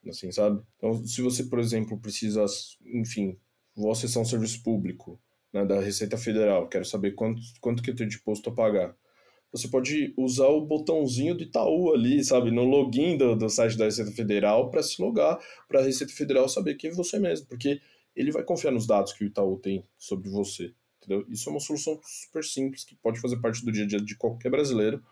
assim, 0.08 0.32
sabe? 0.32 0.62
Então, 0.76 1.04
se 1.06 1.20
você, 1.22 1.44
por 1.44 1.58
exemplo, 1.58 1.98
precisa, 1.98 2.44
enfim, 2.86 3.36
vou 3.74 3.92
acessar 3.92 4.22
um 4.22 4.26
serviço 4.26 4.62
público, 4.62 5.20
né, 5.52 5.64
da 5.64 5.80
Receita 5.80 6.16
Federal, 6.16 6.68
quero 6.68 6.84
saber 6.84 7.12
quanto, 7.12 7.40
quanto 7.60 7.82
que 7.82 7.90
eu 7.90 7.96
tenho 7.96 8.08
de 8.08 8.16
imposto 8.16 8.50
a 8.50 8.54
pagar. 8.54 8.96
Você 9.52 9.68
pode 9.68 10.14
usar 10.16 10.48
o 10.48 10.62
botãozinho 10.62 11.34
do 11.34 11.42
Itaú 11.42 11.92
ali, 11.92 12.24
sabe, 12.24 12.50
no 12.50 12.64
login 12.64 13.18
do, 13.18 13.36
do 13.36 13.50
site 13.50 13.76
da 13.76 13.84
Receita 13.84 14.10
Federal 14.10 14.70
para 14.70 14.82
se 14.82 15.00
logar, 15.00 15.38
para 15.68 15.80
a 15.80 15.82
Receita 15.84 16.12
Federal 16.12 16.48
saber 16.48 16.74
que 16.76 16.88
é 16.88 16.90
você 16.90 17.18
mesmo, 17.18 17.46
porque 17.46 17.80
ele 18.16 18.32
vai 18.32 18.42
confiar 18.42 18.70
nos 18.70 18.86
dados 18.86 19.12
que 19.12 19.24
o 19.24 19.26
Itaú 19.26 19.58
tem 19.58 19.84
sobre 19.98 20.30
você. 20.30 20.72
Entendeu? 20.98 21.26
Isso 21.28 21.48
é 21.48 21.52
uma 21.52 21.60
solução 21.60 22.00
super 22.02 22.42
simples 22.42 22.84
que 22.84 22.94
pode 22.94 23.20
fazer 23.20 23.36
parte 23.40 23.64
do 23.64 23.72
dia 23.72 23.84
a 23.84 23.86
dia 23.86 24.00
de 24.00 24.16
qualquer 24.16 24.50
brasileiro 24.50 25.02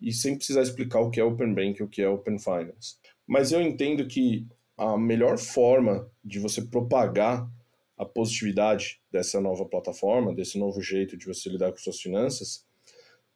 e 0.00 0.12
sem 0.12 0.36
precisar 0.36 0.62
explicar 0.62 1.00
o 1.00 1.10
que 1.10 1.18
é 1.18 1.24
Open 1.24 1.52
Bank 1.54 1.80
e 1.80 1.82
o 1.82 1.88
que 1.88 2.02
é 2.02 2.08
Open 2.08 2.38
Finance. 2.38 2.96
Mas 3.26 3.50
eu 3.50 3.60
entendo 3.60 4.06
que 4.06 4.46
a 4.76 4.96
melhor 4.96 5.38
forma 5.38 6.10
de 6.24 6.38
você 6.38 6.62
propagar 6.62 7.48
a 7.98 8.04
positividade 8.04 9.00
dessa 9.10 9.40
nova 9.40 9.66
plataforma, 9.66 10.34
desse 10.34 10.58
novo 10.58 10.80
jeito 10.80 11.16
de 11.16 11.26
você 11.26 11.50
lidar 11.50 11.70
com 11.70 11.78
suas 11.78 12.00
finanças, 12.00 12.64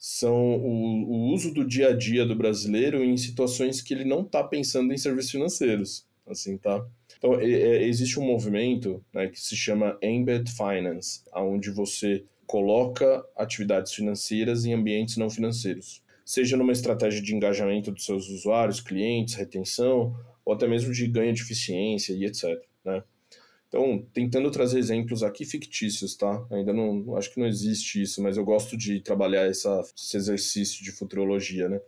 são 0.07 0.57
o, 0.57 1.07
o 1.09 1.33
uso 1.33 1.51
do 1.51 1.64
dia 1.64 1.88
a 1.88 1.97
dia 1.97 2.27
do 2.27 2.37
brasileiro 2.37 3.03
em 3.03 3.17
situações 3.17 3.81
que 3.81 3.95
ele 3.95 4.05
não 4.05 4.21
está 4.21 4.45
pensando 4.45 4.93
em 4.93 4.99
serviços 4.99 5.31
financeiros. 5.31 6.07
assim, 6.29 6.59
tá? 6.59 6.87
Então, 7.17 7.40
existe 7.40 8.21
um 8.21 8.23
movimento 8.23 9.03
né, 9.14 9.29
que 9.29 9.40
se 9.40 9.57
chama 9.57 9.97
Embed 10.03 10.51
Finance, 10.51 11.23
onde 11.35 11.71
você 11.71 12.23
coloca 12.47 13.25
atividades 13.35 13.95
financeiras 13.95 14.67
em 14.67 14.75
ambientes 14.75 15.17
não 15.17 15.31
financeiros. 15.31 16.03
Seja 16.23 16.55
numa 16.55 16.73
estratégia 16.73 17.23
de 17.23 17.35
engajamento 17.35 17.90
dos 17.90 18.05
seus 18.05 18.29
usuários, 18.29 18.83
clientes, 18.83 19.33
retenção, 19.33 20.14
ou 20.45 20.53
até 20.53 20.69
mesmo 20.69 20.93
de 20.93 21.07
ganho 21.07 21.33
de 21.33 21.40
eficiência 21.40 22.12
e 22.12 22.27
etc. 22.27 22.62
Né? 22.85 23.03
Então, 23.74 24.06
tentando 24.14 24.52
trazer 24.52 24.78
exemplos 24.78 25.24
aqui 25.24 25.44
fictícios, 25.44 26.14
tá? 26.14 26.46
Ainda 26.52 26.72
não, 26.72 27.16
acho 27.16 27.34
que 27.34 27.40
não 27.40 27.46
existe 27.48 28.00
isso, 28.00 28.22
mas 28.22 28.37
eu 28.37 28.44
gosto 28.44 28.76
de 28.76 29.00
trabalhar 29.00 29.50
essa, 29.50 29.82
esse 29.98 30.16
exercício 30.16 30.84
de 30.84 30.92
futurologia, 30.92 31.68
né? 31.68 31.80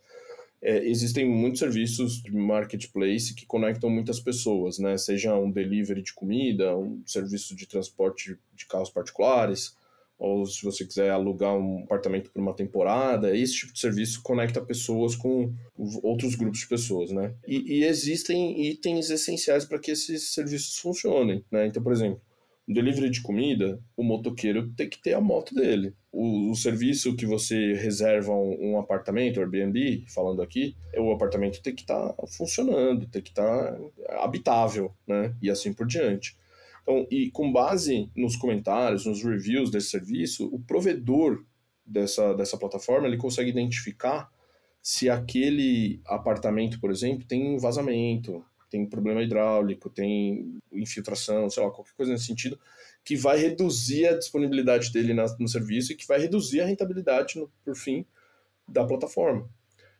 É, 0.60 0.84
existem 0.84 1.24
muitos 1.24 1.60
serviços 1.60 2.20
de 2.20 2.32
marketplace 2.32 3.36
que 3.36 3.46
conectam 3.46 3.88
muitas 3.88 4.18
pessoas, 4.18 4.80
né? 4.80 4.98
Seja 4.98 5.36
um 5.36 5.48
delivery 5.48 6.02
de 6.02 6.12
comida, 6.12 6.76
um 6.76 7.00
serviço 7.06 7.54
de 7.54 7.68
transporte 7.68 8.36
de 8.52 8.66
carros 8.66 8.90
particulares, 8.90 9.75
ou 10.18 10.46
se 10.46 10.64
você 10.64 10.84
quiser 10.84 11.10
alugar 11.10 11.54
um 11.54 11.84
apartamento 11.84 12.30
por 12.30 12.40
uma 12.40 12.54
temporada, 12.54 13.36
esse 13.36 13.54
tipo 13.54 13.72
de 13.72 13.80
serviço 13.80 14.22
conecta 14.22 14.60
pessoas 14.60 15.14
com 15.14 15.52
outros 16.02 16.34
grupos 16.34 16.60
de 16.60 16.68
pessoas, 16.68 17.10
né? 17.10 17.34
E, 17.46 17.80
e 17.80 17.84
existem 17.84 18.66
itens 18.66 19.10
essenciais 19.10 19.64
para 19.64 19.78
que 19.78 19.90
esses 19.90 20.32
serviços 20.32 20.78
funcionem, 20.78 21.44
né? 21.50 21.66
Então, 21.66 21.82
por 21.82 21.92
exemplo, 21.92 22.20
um 22.68 22.72
delivery 22.72 23.10
de 23.10 23.22
comida, 23.22 23.80
o 23.96 24.02
motoqueiro 24.02 24.68
tem 24.70 24.88
que 24.88 25.00
ter 25.00 25.14
a 25.14 25.20
moto 25.20 25.54
dele. 25.54 25.94
O, 26.10 26.50
o 26.50 26.56
serviço 26.56 27.14
que 27.14 27.26
você 27.26 27.74
reserva 27.74 28.32
um, 28.32 28.72
um, 28.72 28.78
apartamento, 28.78 29.38
Airbnb, 29.38 30.04
falando 30.08 30.42
aqui, 30.42 30.74
o 30.96 31.12
apartamento 31.12 31.62
tem 31.62 31.74
que 31.74 31.82
estar 31.82 32.12
tá 32.12 32.26
funcionando, 32.26 33.06
tem 33.06 33.22
que 33.22 33.30
estar 33.30 33.72
tá 33.72 34.24
habitável, 34.24 34.92
né? 35.06 35.34
E 35.40 35.50
assim 35.50 35.72
por 35.72 35.86
diante. 35.86 36.36
Então, 36.86 37.04
e 37.10 37.32
com 37.32 37.52
base 37.52 38.08
nos 38.14 38.36
comentários, 38.36 39.06
nos 39.06 39.20
reviews 39.20 39.72
desse 39.72 39.90
serviço, 39.90 40.46
o 40.54 40.60
provedor 40.60 41.44
dessa, 41.84 42.32
dessa 42.32 42.56
plataforma 42.56 43.08
ele 43.08 43.16
consegue 43.16 43.50
identificar 43.50 44.30
se 44.80 45.10
aquele 45.10 46.00
apartamento, 46.06 46.78
por 46.78 46.92
exemplo, 46.92 47.26
tem 47.26 47.58
vazamento, 47.58 48.44
tem 48.70 48.86
problema 48.86 49.20
hidráulico, 49.20 49.90
tem 49.90 50.60
infiltração, 50.72 51.50
sei 51.50 51.64
lá, 51.64 51.72
qualquer 51.72 51.94
coisa 51.96 52.12
nesse 52.12 52.26
sentido, 52.26 52.56
que 53.04 53.16
vai 53.16 53.36
reduzir 53.36 54.06
a 54.06 54.16
disponibilidade 54.16 54.92
dele 54.92 55.12
na, 55.12 55.26
no 55.40 55.48
serviço 55.48 55.90
e 55.90 55.96
que 55.96 56.06
vai 56.06 56.20
reduzir 56.20 56.60
a 56.60 56.66
rentabilidade, 56.66 57.36
no, 57.36 57.50
por 57.64 57.74
fim, 57.74 58.06
da 58.68 58.84
plataforma. 58.84 59.48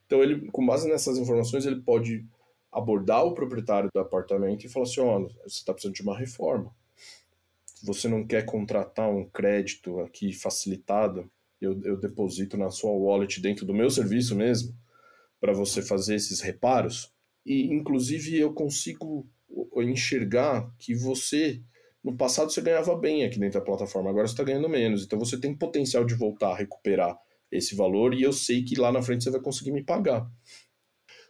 Então, 0.07 0.23
ele, 0.23 0.49
com 0.53 0.65
base 0.65 0.89
nessas 0.89 1.19
informações, 1.19 1.67
ele 1.67 1.81
pode 1.81 2.25
abordar 2.73 3.25
o 3.25 3.35
proprietário 3.35 3.89
do 3.95 4.01
apartamento 4.01 4.65
e 4.65 4.69
falar 4.69 4.85
assim: 4.85 5.01
olha, 5.01 5.29
você 5.45 5.59
está 5.59 5.73
precisando 5.73 5.95
de 5.95 6.03
uma 6.03 6.17
reforma. 6.17 6.75
Você 7.83 8.09
não 8.09 8.27
quer 8.27 8.45
contratar 8.45 9.11
um 9.11 9.29
crédito 9.29 10.01
aqui 10.01 10.33
facilitado? 10.33 11.31
Eu, 11.61 11.81
eu 11.83 11.97
deposito 11.97 12.57
na 12.57 12.71
sua 12.71 12.91
wallet 12.91 13.41
dentro 13.41 13.65
do 13.65 13.75
meu 13.75 13.89
serviço 13.91 14.35
mesmo 14.35 14.75
para 15.41 15.53
você 15.53 15.83
fazer 15.83 16.15
esses 16.15 16.41
reparos. 16.41 17.13
E, 17.45 17.73
inclusive, 17.73 18.39
eu 18.39 18.53
consigo 18.53 19.27
enxergar 19.77 20.69
que 20.79 20.95
você, 20.95 21.63
no 22.03 22.17
passado, 22.17 22.51
você 22.51 22.61
ganhava 22.61 22.97
bem 22.97 23.25
aqui 23.25 23.39
dentro 23.39 23.61
da 23.61 23.65
plataforma, 23.65 24.11
agora 24.11 24.27
você 24.27 24.33
está 24.33 24.45
ganhando 24.45 24.69
menos. 24.69 25.05
Então, 25.05 25.19
você 25.19 25.39
tem 25.39 25.55
potencial 25.55 26.05
de 26.05 26.15
voltar 26.15 26.53
a 26.53 26.57
recuperar 26.57 27.17
esse 27.51 27.77
valor 27.77 28.13
e 28.13 28.23
eu 28.23 28.33
sei 28.33 28.65
que 28.65 28.79
lá 28.79 28.91
na 28.91 29.03
frente 29.03 29.25
você 29.25 29.31
vai 29.31 29.41
conseguir 29.41 29.71
me 29.71 29.85
pagar. 29.85 30.29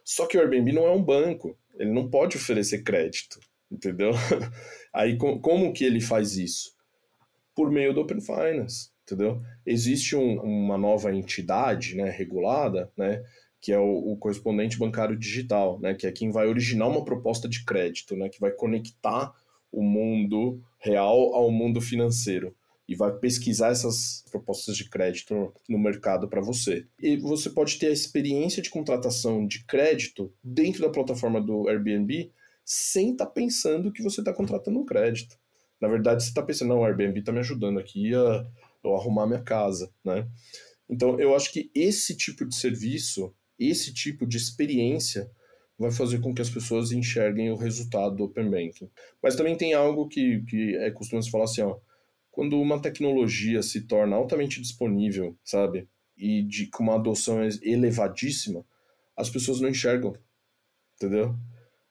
Só 0.07 0.25
que 0.25 0.37
o 0.37 0.39
Airbnb 0.39 0.71
não 0.71 0.87
é 0.87 0.91
um 0.91 1.03
banco, 1.03 1.59
ele 1.77 1.91
não 1.91 2.09
pode 2.09 2.37
oferecer 2.37 2.81
crédito, 2.81 3.41
entendeu? 3.69 4.11
Aí 4.95 5.17
como 5.17 5.73
que 5.73 5.83
ele 5.83 5.99
faz 5.99 6.37
isso? 6.37 6.73
Por 7.53 7.69
meio 7.69 7.93
do 7.93 7.99
Open 7.99 8.21
Finance, 8.21 8.89
entendeu? 9.03 9.41
Existe 9.65 10.15
um, 10.15 10.39
uma 10.39 10.77
nova 10.77 11.13
entidade, 11.13 11.93
né, 11.97 12.09
regulada, 12.09 12.89
né, 12.95 13.21
que 13.59 13.73
é 13.73 13.77
o, 13.77 14.13
o, 14.13 14.17
correspondente 14.17 14.79
bancário 14.79 15.19
digital, 15.19 15.77
né, 15.81 15.93
que 15.93 16.07
é 16.07 16.11
quem 16.13 16.31
vai 16.31 16.47
originar 16.47 16.87
uma 16.87 17.03
proposta 17.03 17.49
de 17.49 17.65
crédito, 17.65 18.15
né, 18.15 18.29
que 18.29 18.39
vai 18.39 18.51
conectar 18.51 19.33
o 19.69 19.83
mundo 19.83 20.63
real 20.79 21.35
ao 21.35 21.51
mundo 21.51 21.81
financeiro 21.81 22.55
e 22.87 22.95
vai 22.95 23.11
pesquisar 23.11 23.69
essas 23.69 24.23
propostas 24.31 24.77
de 24.77 24.89
crédito 24.89 25.53
no 25.67 25.77
mercado 25.77 26.27
para 26.27 26.41
você. 26.41 26.87
E 27.01 27.17
você 27.17 27.49
pode 27.49 27.77
ter 27.77 27.87
a 27.87 27.91
experiência 27.91 28.61
de 28.61 28.69
contratação 28.69 29.45
de 29.45 29.65
crédito 29.65 30.33
dentro 30.41 30.81
da 30.81 30.89
plataforma 30.89 31.41
do 31.41 31.67
Airbnb 31.67 32.31
sem 32.63 33.11
estar 33.11 33.25
tá 33.25 33.31
pensando 33.31 33.91
que 33.91 34.01
você 34.01 34.21
está 34.21 34.33
contratando 34.33 34.79
um 34.79 34.85
crédito. 34.85 35.37
Na 35.81 35.87
verdade, 35.87 36.23
você 36.23 36.29
está 36.29 36.41
pensando, 36.41 36.69
não, 36.69 36.79
o 36.79 36.85
Airbnb 36.85 37.19
está 37.19 37.31
me 37.31 37.39
ajudando 37.39 37.79
aqui 37.79 38.13
a 38.15 38.45
eu 38.83 38.95
arrumar 38.95 39.27
minha 39.27 39.41
casa, 39.41 39.91
né? 40.03 40.27
Então, 40.89 41.19
eu 41.19 41.35
acho 41.35 41.51
que 41.51 41.69
esse 41.75 42.15
tipo 42.15 42.45
de 42.45 42.55
serviço, 42.55 43.33
esse 43.59 43.93
tipo 43.93 44.25
de 44.25 44.37
experiência 44.37 45.29
vai 45.77 45.91
fazer 45.91 46.19
com 46.19 46.33
que 46.33 46.41
as 46.41 46.49
pessoas 46.49 46.91
enxerguem 46.91 47.51
o 47.51 47.55
resultado 47.55 48.15
do 48.15 48.23
Open 48.23 48.49
Banking. 48.49 48.89
Mas 49.21 49.35
também 49.35 49.55
tem 49.55 49.73
algo 49.73 50.07
que, 50.07 50.41
que 50.43 50.75
é 50.77 50.89
costuma 50.89 51.21
se 51.21 51.29
falar 51.29 51.43
assim, 51.43 51.61
ó, 51.61 51.77
quando 52.37 52.61
uma 52.61 52.79
tecnologia 52.79 53.63
se 53.63 53.87
torna 53.87 54.15
altamente 54.15 54.61
disponível, 54.61 55.35
sabe, 55.43 55.89
e 56.15 56.43
de, 56.43 56.67
com 56.67 56.83
uma 56.83 56.93
adoção 56.93 57.39
elevadíssima, 57.63 58.63
as 59.15 59.27
pessoas 59.27 59.59
não 59.59 59.69
enxergam, 59.69 60.13
entendeu? 60.95 61.35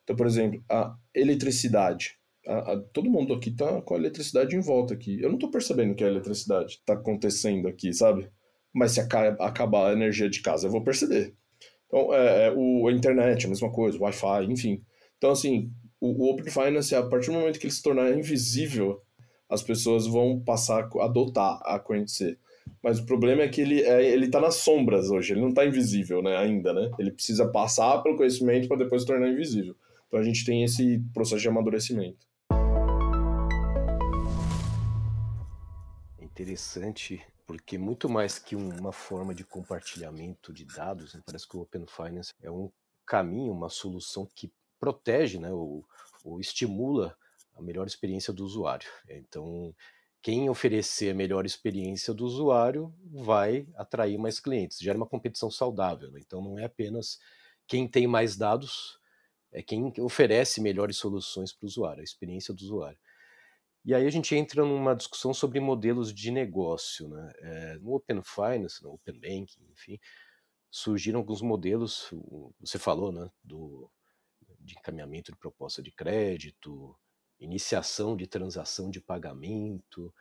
Então, 0.05 0.15
por 0.15 0.25
exemplo, 0.25 0.65
a 0.71 0.97
eletricidade. 1.13 2.21
A, 2.47 2.75
a, 2.75 2.81
todo 2.81 3.11
mundo 3.11 3.35
aqui 3.35 3.51
tá 3.51 3.83
com 3.83 3.95
a 3.95 3.99
eletricidade 3.99 4.55
em 4.55 4.61
volta 4.61 4.95
aqui. 4.95 5.21
Eu 5.21 5.33
não 5.33 5.37
tô 5.37 5.51
percebendo 5.51 5.97
que 5.97 6.05
a 6.05 6.09
eletricidade 6.09 6.81
tá 6.87 6.93
acontecendo 6.93 7.67
aqui, 7.67 7.93
sabe? 7.93 8.31
Mas 8.73 8.93
se 8.93 9.01
acabar 9.01 9.91
a 9.91 9.95
energia 9.95 10.31
de 10.31 10.41
casa, 10.43 10.69
eu 10.69 10.71
vou 10.71 10.85
perceber. 10.85 11.35
Então, 11.89 12.15
é, 12.15 12.47
é, 12.47 12.53
o, 12.57 12.87
a 12.87 12.93
internet, 12.93 13.47
a 13.47 13.49
mesma 13.49 13.73
coisa, 13.73 13.99
o 13.99 14.03
Wi-Fi, 14.03 14.45
enfim. 14.45 14.81
Então, 15.19 15.33
assim, 15.33 15.73
o, 16.01 16.25
o 16.25 16.31
Open 16.31 16.49
Finance, 16.49 16.95
a 16.95 17.03
partir 17.03 17.33
do 17.33 17.33
momento 17.33 17.59
que 17.59 17.67
ele 17.67 17.75
se 17.75 17.83
tornar 17.83 18.17
invisível 18.17 19.03
as 19.49 19.63
pessoas 19.63 20.07
vão 20.07 20.41
passar 20.41 20.89
a 21.01 21.05
adotar, 21.05 21.61
a 21.65 21.79
conhecer. 21.79 22.39
Mas 22.83 22.99
o 22.99 23.07
problema 23.07 23.43
é 23.43 23.49
que 23.49 23.61
ele 23.61 23.81
é, 23.83 24.05
ele 24.05 24.29
tá 24.29 24.41
nas 24.41 24.57
sombras 24.57 25.11
hoje, 25.11 25.33
ele 25.33 25.41
não 25.41 25.51
está 25.51 25.65
invisível, 25.65 26.23
né, 26.23 26.37
ainda, 26.37 26.73
né? 26.73 26.91
Ele 26.99 27.11
precisa 27.11 27.49
passar 27.49 28.03
pelo 28.03 28.17
conhecimento 28.17 28.69
para 28.69 28.79
depois 28.79 29.03
se 29.03 29.09
tornar 29.09 29.29
invisível. 29.29 29.75
Então 30.07 30.21
a 30.21 30.23
gente 30.23 30.45
tem 30.45 30.63
esse 30.63 30.99
processo 31.13 31.43
de 31.43 31.49
amadurecimento. 31.49 32.27
Interessante, 36.21 37.23
porque 37.47 37.79
muito 37.79 38.09
mais 38.09 38.39
que 38.39 38.55
uma 38.55 38.93
forma 38.93 39.35
de 39.35 39.45
compartilhamento 39.45 40.53
de 40.53 40.65
dados, 40.65 41.15
né, 41.15 41.23
parece 41.25 41.49
que 41.49 41.57
o 41.57 41.61
Open 41.61 41.87
Finance 41.87 42.33
é 42.43 42.51
um 42.51 42.71
caminho, 43.05 43.53
uma 43.53 43.69
solução 43.69 44.29
que 44.35 44.53
protege, 44.79 45.39
né, 45.39 45.51
ou, 45.51 45.85
ou 46.25 46.39
estimula 46.41 47.17
a 47.57 47.63
melhor 47.63 47.87
experiência 47.87 48.33
do 48.33 48.45
usuário. 48.45 48.89
Então, 49.09 49.75
quem 50.23 50.51
oferecer 50.51 51.11
a 51.11 51.15
melhor 51.15 51.47
experiência 51.47 52.13
do 52.13 52.25
usuário 52.25 52.95
vai 53.13 53.67
atrair 53.77 54.19
mais 54.19 54.39
clientes. 54.41 54.79
Gera 54.79 54.97
uma 54.97 55.07
competição 55.07 55.51
saudável. 55.51 56.11
Né? 56.11 56.21
Então, 56.25 56.43
não 56.43 56.59
é 56.59 56.65
apenas 56.65 57.19
quem 57.67 57.89
tem 57.89 58.07
mais 58.07 58.37
dados, 58.37 58.99
é 59.53 59.63
quem 59.63 59.93
oferece 60.01 60.61
melhores 60.61 60.97
soluções 60.97 61.53
para 61.53 61.65
o 61.65 61.69
usuário, 61.69 62.01
a 62.01 62.05
experiência 62.05 62.53
do 62.53 62.61
usuário. 62.61 62.99
E 63.85 63.95
aí 63.95 64.05
a 64.05 64.11
gente 64.11 64.35
entra 64.35 64.65
numa 64.65 64.97
discussão 64.97 65.33
sobre 65.33 65.61
modelos 65.61 66.13
de 66.13 66.33
negócio. 66.33 67.09
Né? 67.09 67.33
É, 67.39 67.79
no 67.79 67.95
Open 67.95 68.21
Finance, 68.23 68.83
no 68.83 68.95
Open 68.95 69.15
Banking, 69.15 69.65
enfim, 69.71 69.99
surgiram 70.69 71.21
alguns 71.21 71.41
modelos, 71.41 72.13
você 72.61 72.79
falou, 72.79 73.13
né, 73.13 73.31
do, 73.43 73.89
de 74.59 74.75
encaminhamento 74.75 75.33
de 75.33 75.39
proposta 75.39 75.81
de 75.81 75.93
crédito, 75.93 76.99
iniciação 77.41 78.17
de 78.17 78.27
transação 78.27 78.91
de 78.91 79.01
pagamento. 79.01 80.13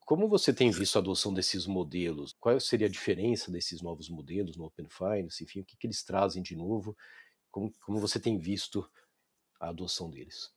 Como 0.00 0.28
você 0.28 0.52
tem 0.52 0.70
visto 0.70 0.96
a 0.96 1.00
adoção 1.00 1.32
desses 1.34 1.66
modelos? 1.66 2.34
Qual 2.38 2.58
seria 2.60 2.86
a 2.86 2.90
diferença 2.90 3.50
desses 3.50 3.82
novos 3.82 4.08
modelos 4.08 4.56
no 4.56 4.64
Open 4.64 4.88
Finance? 4.88 5.42
Enfim, 5.42 5.60
o 5.60 5.64
que, 5.64 5.76
que 5.76 5.86
eles 5.86 6.02
trazem 6.02 6.42
de 6.42 6.56
novo? 6.56 6.96
Como, 7.50 7.72
como 7.84 7.98
você 7.98 8.18
tem 8.18 8.38
visto 8.38 8.88
a 9.60 9.68
adoção 9.68 10.10
deles? 10.10 10.50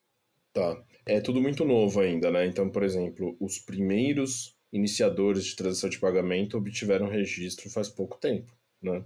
Tá. 0.54 0.84
É 1.06 1.22
tudo 1.22 1.42
muito 1.42 1.64
novo 1.66 2.00
ainda, 2.00 2.30
né? 2.30 2.46
Então, 2.46 2.70
por 2.70 2.84
exemplo, 2.84 3.36
os 3.40 3.60
primeiros 3.60 4.56
iniciadores 4.72 5.46
de 5.46 5.56
transação 5.56 5.90
de 5.90 6.00
pagamento 6.00 6.58
obtiveram 6.58 7.08
registro 7.08 7.70
faz 7.70 7.90
pouco 7.90 8.18
tempo, 8.18 8.54
né? 8.82 9.04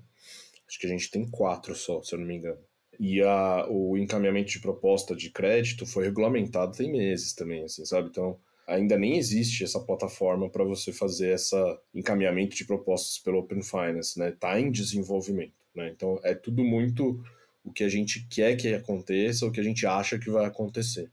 Acho 0.68 0.80
que 0.80 0.88
a 0.88 0.90
gente 0.90 1.10
tem 1.10 1.30
quatro 1.30 1.76
só, 1.76 2.02
se 2.02 2.14
eu 2.14 2.20
não 2.20 2.26
me 2.26 2.36
engano. 2.36 2.62
E 3.00 3.22
a, 3.22 3.68
o 3.70 3.98
encaminhamento 3.98 4.52
de 4.52 4.60
proposta 4.60 5.16
de 5.16 5.30
crédito 5.30 5.86
foi 5.86 6.06
regulamentado 6.06 6.78
tem 6.78 6.92
meses 6.92 7.34
também, 7.34 7.64
assim, 7.64 7.86
sabe? 7.86 8.10
Então, 8.10 8.40
ainda 8.68 8.98
nem 8.98 9.18
existe 9.18 9.64
essa 9.64 9.80
plataforma 9.80 10.50
para 10.50 10.64
você 10.64 10.92
fazer 10.92 11.32
essa 11.32 11.80
encaminhamento 11.94 12.56
de 12.56 12.66
propostas 12.66 13.20
pelo 13.20 13.40
Open 13.40 13.62
Finance, 13.62 14.18
né? 14.18 14.30
Está 14.30 14.60
em 14.60 14.72
desenvolvimento, 14.72 15.54
né? 15.76 15.90
Então, 15.90 16.20
é 16.24 16.34
tudo 16.34 16.64
muito 16.64 17.24
o 17.64 17.72
que 17.72 17.84
a 17.84 17.90
gente 17.90 18.28
quer 18.30 18.56
que 18.56 18.74
aconteça, 18.74 19.46
o 19.46 19.52
que 19.52 19.60
a 19.60 19.64
gente 19.64 19.86
acha 19.86 20.20
que 20.20 20.30
vai 20.30 20.46
acontecer. 20.46 21.12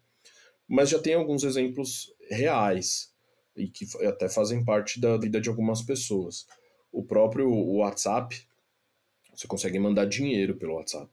Mas 0.68 0.90
já 0.90 0.98
tem 0.98 1.14
alguns 1.14 1.44
exemplos 1.44 2.14
reais 2.30 3.12
e 3.56 3.68
que 3.68 3.86
até 4.06 4.28
fazem 4.28 4.64
parte 4.64 5.00
da 5.00 5.16
vida 5.16 5.40
de 5.40 5.48
algumas 5.48 5.82
pessoas. 5.82 6.46
O 6.90 7.02
próprio 7.02 7.50
WhatsApp, 7.50 8.46
você 9.34 9.46
consegue 9.46 9.78
mandar 9.78 10.06
dinheiro 10.06 10.56
pelo 10.56 10.74
WhatsApp 10.74 11.10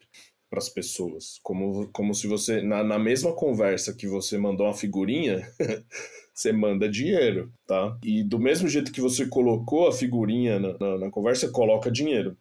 para 0.49 0.59
as 0.59 0.69
pessoas, 0.69 1.39
como, 1.43 1.88
como 1.89 2.13
se 2.13 2.25
você 2.25 2.62
na, 2.62 2.83
na 2.83 2.97
mesma 2.97 3.33
conversa 3.33 3.93
que 3.93 4.07
você 4.07 4.38
mandou 4.38 4.65
uma 4.65 4.73
figurinha, 4.73 5.47
você 6.33 6.51
manda 6.51 6.89
dinheiro, 6.89 7.53
tá? 7.67 7.97
E 8.03 8.23
do 8.23 8.39
mesmo 8.39 8.67
jeito 8.67 8.91
que 8.91 9.01
você 9.01 9.27
colocou 9.27 9.88
a 9.88 9.93
figurinha 9.93 10.59
na, 10.59 10.77
na, 10.79 10.97
na 10.97 11.12
conversa, 11.12 11.51
coloca 11.51 11.91
dinheiro, 11.91 12.35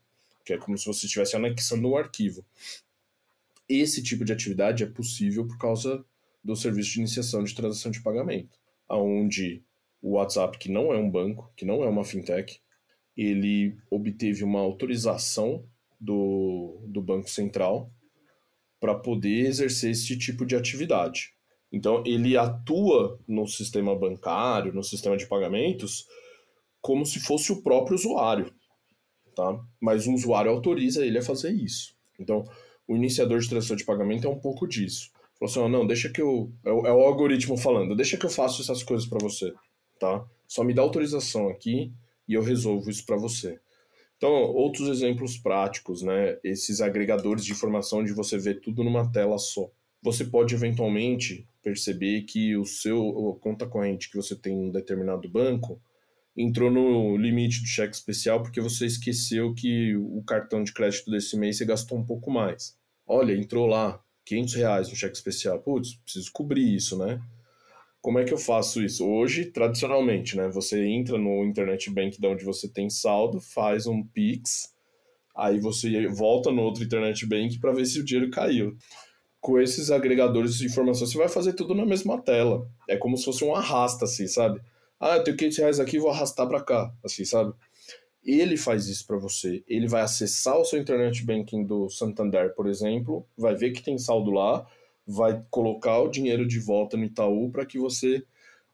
que 0.44 0.54
é 0.54 0.58
como 0.58 0.78
se 0.78 0.86
você 0.86 1.04
estivesse 1.04 1.36
anexando 1.36 1.88
um 1.88 1.96
arquivo. 1.96 2.44
Esse 3.68 4.02
tipo 4.02 4.24
de 4.24 4.32
atividade 4.32 4.82
é 4.82 4.86
possível 4.86 5.46
por 5.46 5.58
causa 5.58 6.02
do 6.42 6.56
serviço 6.56 6.92
de 6.92 7.00
iniciação 7.00 7.44
de 7.44 7.54
transação 7.54 7.90
de 7.90 8.00
pagamento, 8.00 8.58
aonde 8.88 9.62
o 10.00 10.12
WhatsApp, 10.12 10.56
que 10.58 10.70
não 10.70 10.94
é 10.94 10.96
um 10.96 11.10
banco, 11.10 11.52
que 11.54 11.66
não 11.66 11.82
é 11.82 11.88
uma 11.88 12.04
fintech, 12.04 12.60
ele 13.14 13.76
obteve 13.90 14.44
uma 14.44 14.60
autorização 14.60 15.64
do, 16.00 16.78
do 16.86 17.02
Banco 17.02 17.28
Central 17.28 17.90
para 18.80 18.94
poder 18.94 19.46
exercer 19.46 19.90
esse 19.90 20.16
tipo 20.16 20.46
de 20.46 20.56
atividade. 20.56 21.32
Então, 21.70 22.02
ele 22.06 22.36
atua 22.36 23.18
no 23.26 23.46
sistema 23.46 23.94
bancário, 23.94 24.72
no 24.72 24.82
sistema 24.82 25.16
de 25.16 25.26
pagamentos, 25.26 26.06
como 26.80 27.04
se 27.04 27.20
fosse 27.20 27.52
o 27.52 27.62
próprio 27.62 27.96
usuário, 27.96 28.52
tá? 29.34 29.60
Mas 29.80 30.06
o 30.06 30.12
usuário 30.12 30.50
autoriza 30.50 31.04
ele 31.04 31.18
a 31.18 31.22
fazer 31.22 31.52
isso. 31.52 31.94
Então, 32.18 32.44
o 32.86 32.96
iniciador 32.96 33.38
de 33.38 33.48
transação 33.48 33.76
de 33.76 33.84
pagamento 33.84 34.26
é 34.26 34.30
um 34.30 34.40
pouco 34.40 34.66
disso. 34.66 35.10
Falou 35.38 35.50
assim, 35.50 35.72
não, 35.72 35.86
deixa 35.86 36.08
que 36.08 36.22
eu... 36.22 36.50
É 36.64 36.72
o, 36.72 36.86
é 36.86 36.92
o 36.92 37.00
algoritmo 37.00 37.56
falando, 37.56 37.94
deixa 37.94 38.16
que 38.16 38.26
eu 38.26 38.30
faça 38.30 38.62
essas 38.62 38.82
coisas 38.82 39.06
para 39.06 39.18
você, 39.20 39.52
tá? 40.00 40.24
Só 40.46 40.64
me 40.64 40.72
dá 40.72 40.82
autorização 40.82 41.48
aqui 41.48 41.92
e 42.26 42.34
eu 42.34 42.42
resolvo 42.42 42.88
isso 42.88 43.04
para 43.04 43.16
você. 43.16 43.60
Então, 44.18 44.32
outros 44.32 44.88
exemplos 44.88 45.38
práticos, 45.38 46.02
né? 46.02 46.38
Esses 46.42 46.80
agregadores 46.80 47.44
de 47.44 47.52
informação 47.52 48.00
onde 48.00 48.12
você 48.12 48.36
vê 48.36 48.52
tudo 48.52 48.82
numa 48.82 49.10
tela 49.10 49.38
só. 49.38 49.70
Você 50.02 50.24
pode 50.24 50.54
eventualmente 50.54 51.48
perceber 51.62 52.22
que 52.22 52.56
o 52.56 52.64
seu 52.64 53.30
a 53.30 53.40
conta 53.40 53.66
corrente 53.66 54.10
que 54.10 54.16
você 54.16 54.34
tem 54.34 54.54
em 54.54 54.68
um 54.68 54.70
determinado 54.72 55.28
banco 55.28 55.80
entrou 56.36 56.70
no 56.70 57.16
limite 57.16 57.60
do 57.60 57.66
cheque 57.66 57.94
especial 57.94 58.42
porque 58.42 58.60
você 58.60 58.86
esqueceu 58.86 59.54
que 59.54 59.96
o 59.96 60.22
cartão 60.22 60.62
de 60.62 60.72
crédito 60.72 61.10
desse 61.10 61.36
mês 61.36 61.56
você 61.56 61.64
gastou 61.64 61.98
um 61.98 62.04
pouco 62.04 62.30
mais. 62.30 62.76
Olha, 63.06 63.32
entrou 63.32 63.66
lá 63.66 64.02
500 64.24 64.54
reais 64.54 64.88
no 64.88 64.96
cheque 64.96 65.16
especial. 65.16 65.60
Putz, 65.60 65.94
preciso 65.94 66.30
cobrir 66.32 66.74
isso, 66.74 66.98
né? 66.98 67.20
Como 68.00 68.18
é 68.18 68.24
que 68.24 68.32
eu 68.32 68.38
faço 68.38 68.82
isso? 68.82 69.06
Hoje, 69.06 69.46
tradicionalmente, 69.46 70.36
né? 70.36 70.48
Você 70.48 70.84
entra 70.84 71.18
no 71.18 71.44
internet 71.44 71.90
bank 71.90 72.20
de 72.20 72.26
onde 72.26 72.44
você 72.44 72.68
tem 72.68 72.88
saldo, 72.88 73.40
faz 73.40 73.86
um 73.86 74.02
Pix, 74.02 74.72
aí 75.36 75.58
você 75.58 76.06
volta 76.08 76.50
no 76.52 76.62
outro 76.62 76.84
internet 76.84 77.26
bank 77.26 77.58
para 77.58 77.72
ver 77.72 77.86
se 77.86 78.00
o 78.00 78.04
dinheiro 78.04 78.30
caiu. 78.30 78.76
Com 79.40 79.60
esses 79.60 79.90
agregadores 79.90 80.56
de 80.56 80.66
informação, 80.66 81.06
você 81.06 81.18
vai 81.18 81.28
fazer 81.28 81.52
tudo 81.52 81.74
na 81.74 81.86
mesma 81.86 82.20
tela. 82.20 82.68
É 82.88 82.96
como 82.96 83.16
se 83.16 83.24
fosse 83.24 83.44
um 83.44 83.54
arrasta, 83.54 84.04
assim, 84.04 84.26
sabe? 84.26 84.60
Ah, 85.00 85.16
eu 85.16 85.24
tenho 85.24 85.36
500 85.36 85.58
reais 85.58 85.80
aqui, 85.80 85.98
vou 85.98 86.10
arrastar 86.10 86.48
para 86.48 86.62
cá, 86.62 86.92
assim, 87.04 87.24
sabe? 87.24 87.52
Ele 88.24 88.56
faz 88.56 88.88
isso 88.88 89.06
para 89.06 89.16
você. 89.16 89.62
Ele 89.66 89.86
vai 89.86 90.02
acessar 90.02 90.58
o 90.58 90.64
seu 90.64 90.78
internet 90.80 91.24
banking 91.24 91.64
do 91.64 91.88
Santander, 91.88 92.54
por 92.54 92.66
exemplo, 92.66 93.24
vai 93.36 93.54
ver 93.54 93.70
que 93.70 93.82
tem 93.82 93.96
saldo 93.96 94.30
lá, 94.32 94.66
vai 95.10 95.42
colocar 95.50 95.98
o 96.02 96.10
dinheiro 96.10 96.46
de 96.46 96.60
volta 96.60 96.94
no 96.94 97.04
Itaú 97.04 97.50
para 97.50 97.64
que 97.64 97.78
você 97.78 98.22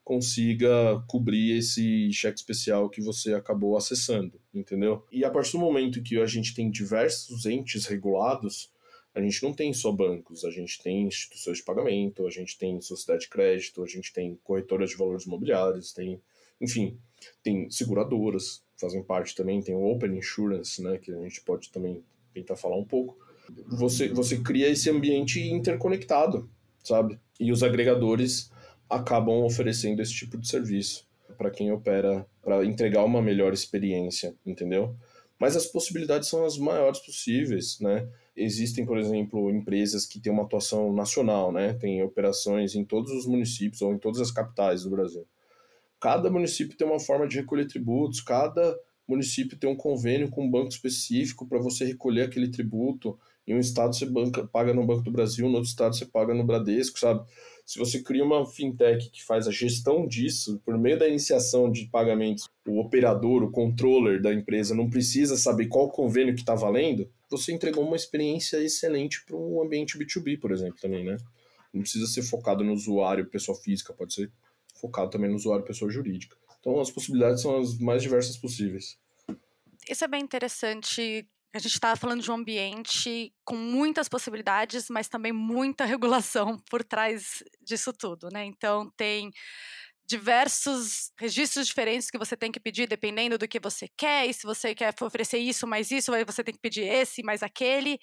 consiga 0.02 0.68
cobrir 1.06 1.56
esse 1.56 2.12
cheque 2.12 2.38
especial 2.38 2.90
que 2.90 3.00
você 3.00 3.34
acabou 3.34 3.76
acessando, 3.76 4.38
entendeu? 4.52 5.06
E 5.12 5.24
a 5.24 5.30
partir 5.30 5.52
do 5.52 5.60
momento 5.60 6.02
que 6.02 6.18
a 6.20 6.26
gente 6.26 6.52
tem 6.52 6.68
diversos 6.68 7.46
entes 7.46 7.86
regulados, 7.86 8.68
a 9.14 9.20
gente 9.20 9.42
não 9.44 9.54
tem 9.54 9.72
só 9.72 9.92
bancos, 9.92 10.44
a 10.44 10.50
gente 10.50 10.82
tem 10.82 11.06
instituições 11.06 11.58
de 11.58 11.64
pagamento, 11.64 12.26
a 12.26 12.30
gente 12.30 12.58
tem 12.58 12.80
sociedade 12.80 13.22
de 13.22 13.30
crédito, 13.30 13.84
a 13.84 13.86
gente 13.86 14.12
tem 14.12 14.36
corretoras 14.42 14.90
de 14.90 14.96
valores 14.96 15.24
imobiliários, 15.24 15.92
tem, 15.92 16.20
enfim, 16.60 16.98
tem 17.44 17.70
seguradoras, 17.70 18.60
fazem 18.76 19.04
parte 19.04 19.36
também, 19.36 19.62
tem 19.62 19.76
o 19.76 19.84
Open 19.84 20.18
Insurance, 20.18 20.82
né, 20.82 20.98
que 20.98 21.12
a 21.12 21.22
gente 21.22 21.40
pode 21.42 21.70
também 21.70 22.02
tentar 22.34 22.56
falar 22.56 22.76
um 22.76 22.84
pouco 22.84 23.23
você, 23.66 24.08
você 24.08 24.38
cria 24.38 24.68
esse 24.68 24.90
ambiente 24.90 25.40
interconectado, 25.40 26.48
sabe? 26.82 27.18
E 27.38 27.52
os 27.52 27.62
agregadores 27.62 28.50
acabam 28.88 29.44
oferecendo 29.44 30.00
esse 30.00 30.12
tipo 30.12 30.38
de 30.38 30.48
serviço 30.48 31.06
para 31.36 31.50
quem 31.50 31.72
opera, 31.72 32.26
para 32.42 32.64
entregar 32.64 33.04
uma 33.04 33.20
melhor 33.20 33.52
experiência, 33.52 34.34
entendeu? 34.46 34.94
Mas 35.38 35.56
as 35.56 35.66
possibilidades 35.66 36.28
são 36.28 36.44
as 36.44 36.56
maiores 36.56 37.00
possíveis, 37.00 37.78
né? 37.80 38.08
Existem, 38.36 38.84
por 38.84 38.98
exemplo, 38.98 39.50
empresas 39.50 40.06
que 40.06 40.20
têm 40.20 40.32
uma 40.32 40.44
atuação 40.44 40.92
nacional, 40.92 41.52
né? 41.52 41.74
Tem 41.74 42.02
operações 42.02 42.74
em 42.74 42.84
todos 42.84 43.12
os 43.12 43.26
municípios 43.26 43.82
ou 43.82 43.92
em 43.92 43.98
todas 43.98 44.20
as 44.20 44.30
capitais 44.30 44.84
do 44.84 44.90
Brasil. 44.90 45.26
Cada 46.00 46.30
município 46.30 46.76
tem 46.76 46.86
uma 46.86 47.00
forma 47.00 47.26
de 47.26 47.36
recolher 47.36 47.66
tributos, 47.66 48.20
cada 48.20 48.76
município 49.06 49.58
tem 49.58 49.68
um 49.68 49.76
convênio 49.76 50.30
com 50.30 50.44
um 50.44 50.50
banco 50.50 50.68
específico 50.68 51.46
para 51.46 51.58
você 51.58 51.84
recolher 51.84 52.22
aquele 52.22 52.48
tributo. 52.48 53.18
Em 53.46 53.54
um 53.54 53.58
estado 53.58 53.94
você 53.94 54.06
banca, 54.06 54.46
paga 54.46 54.72
no 54.72 54.86
Banco 54.86 55.02
do 55.02 55.10
Brasil, 55.10 55.46
no 55.48 55.56
outro 55.56 55.68
estado 55.68 55.94
você 55.94 56.06
paga 56.06 56.32
no 56.32 56.44
Bradesco, 56.44 56.98
sabe? 56.98 57.24
Se 57.66 57.78
você 57.78 58.02
cria 58.02 58.24
uma 58.24 58.46
fintech 58.46 59.10
que 59.10 59.24
faz 59.24 59.48
a 59.48 59.50
gestão 59.50 60.06
disso, 60.06 60.60
por 60.64 60.76
meio 60.78 60.98
da 60.98 61.08
iniciação 61.08 61.70
de 61.70 61.86
pagamentos, 61.86 62.48
o 62.66 62.78
operador, 62.78 63.42
o 63.42 63.50
controller 63.50 64.20
da 64.20 64.32
empresa 64.32 64.74
não 64.74 64.88
precisa 64.88 65.36
saber 65.36 65.66
qual 65.68 65.90
convênio 65.90 66.34
que 66.34 66.40
está 66.40 66.54
valendo, 66.54 67.08
você 67.30 67.52
entregou 67.52 67.84
uma 67.84 67.96
experiência 67.96 68.58
excelente 68.58 69.24
para 69.24 69.36
um 69.36 69.62
ambiente 69.62 69.98
B2B, 69.98 70.38
por 70.38 70.52
exemplo, 70.52 70.78
também, 70.80 71.04
né? 71.04 71.16
Não 71.72 71.82
precisa 71.82 72.06
ser 72.06 72.22
focado 72.22 72.62
no 72.62 72.72
usuário 72.72 73.26
pessoa 73.26 73.58
física, 73.58 73.92
pode 73.92 74.14
ser 74.14 74.30
focado 74.74 75.10
também 75.10 75.28
no 75.28 75.36
usuário 75.36 75.64
pessoa 75.64 75.90
jurídica. 75.90 76.36
Então 76.60 76.80
as 76.80 76.90
possibilidades 76.90 77.42
são 77.42 77.58
as 77.58 77.76
mais 77.78 78.02
diversas 78.02 78.36
possíveis. 78.36 78.96
Isso 79.88 80.04
é 80.04 80.08
bem 80.08 80.22
interessante 80.22 81.26
a 81.54 81.58
gente 81.60 81.74
está 81.74 81.94
falando 81.94 82.20
de 82.20 82.30
um 82.30 82.34
ambiente 82.34 83.32
com 83.44 83.54
muitas 83.54 84.08
possibilidades, 84.08 84.88
mas 84.90 85.08
também 85.08 85.32
muita 85.32 85.84
regulação 85.86 86.58
por 86.68 86.82
trás 86.82 87.44
disso 87.62 87.92
tudo, 87.92 88.28
né? 88.32 88.44
Então 88.44 88.90
tem 88.96 89.30
diversos 90.06 91.12
registros 91.18 91.66
diferentes 91.68 92.10
que 92.10 92.18
você 92.18 92.36
tem 92.36 92.50
que 92.50 92.60
pedir 92.60 92.88
dependendo 92.88 93.38
do 93.38 93.46
que 93.46 93.60
você 93.60 93.88
quer, 93.96 94.26
e 94.26 94.34
se 94.34 94.42
você 94.42 94.74
quer 94.74 94.92
oferecer 95.00 95.38
isso 95.38 95.66
mais 95.66 95.92
isso, 95.92 96.12
você 96.26 96.42
tem 96.42 96.52
que 96.52 96.60
pedir 96.60 96.82
esse 96.82 97.22
mais 97.22 97.42
aquele. 97.42 97.98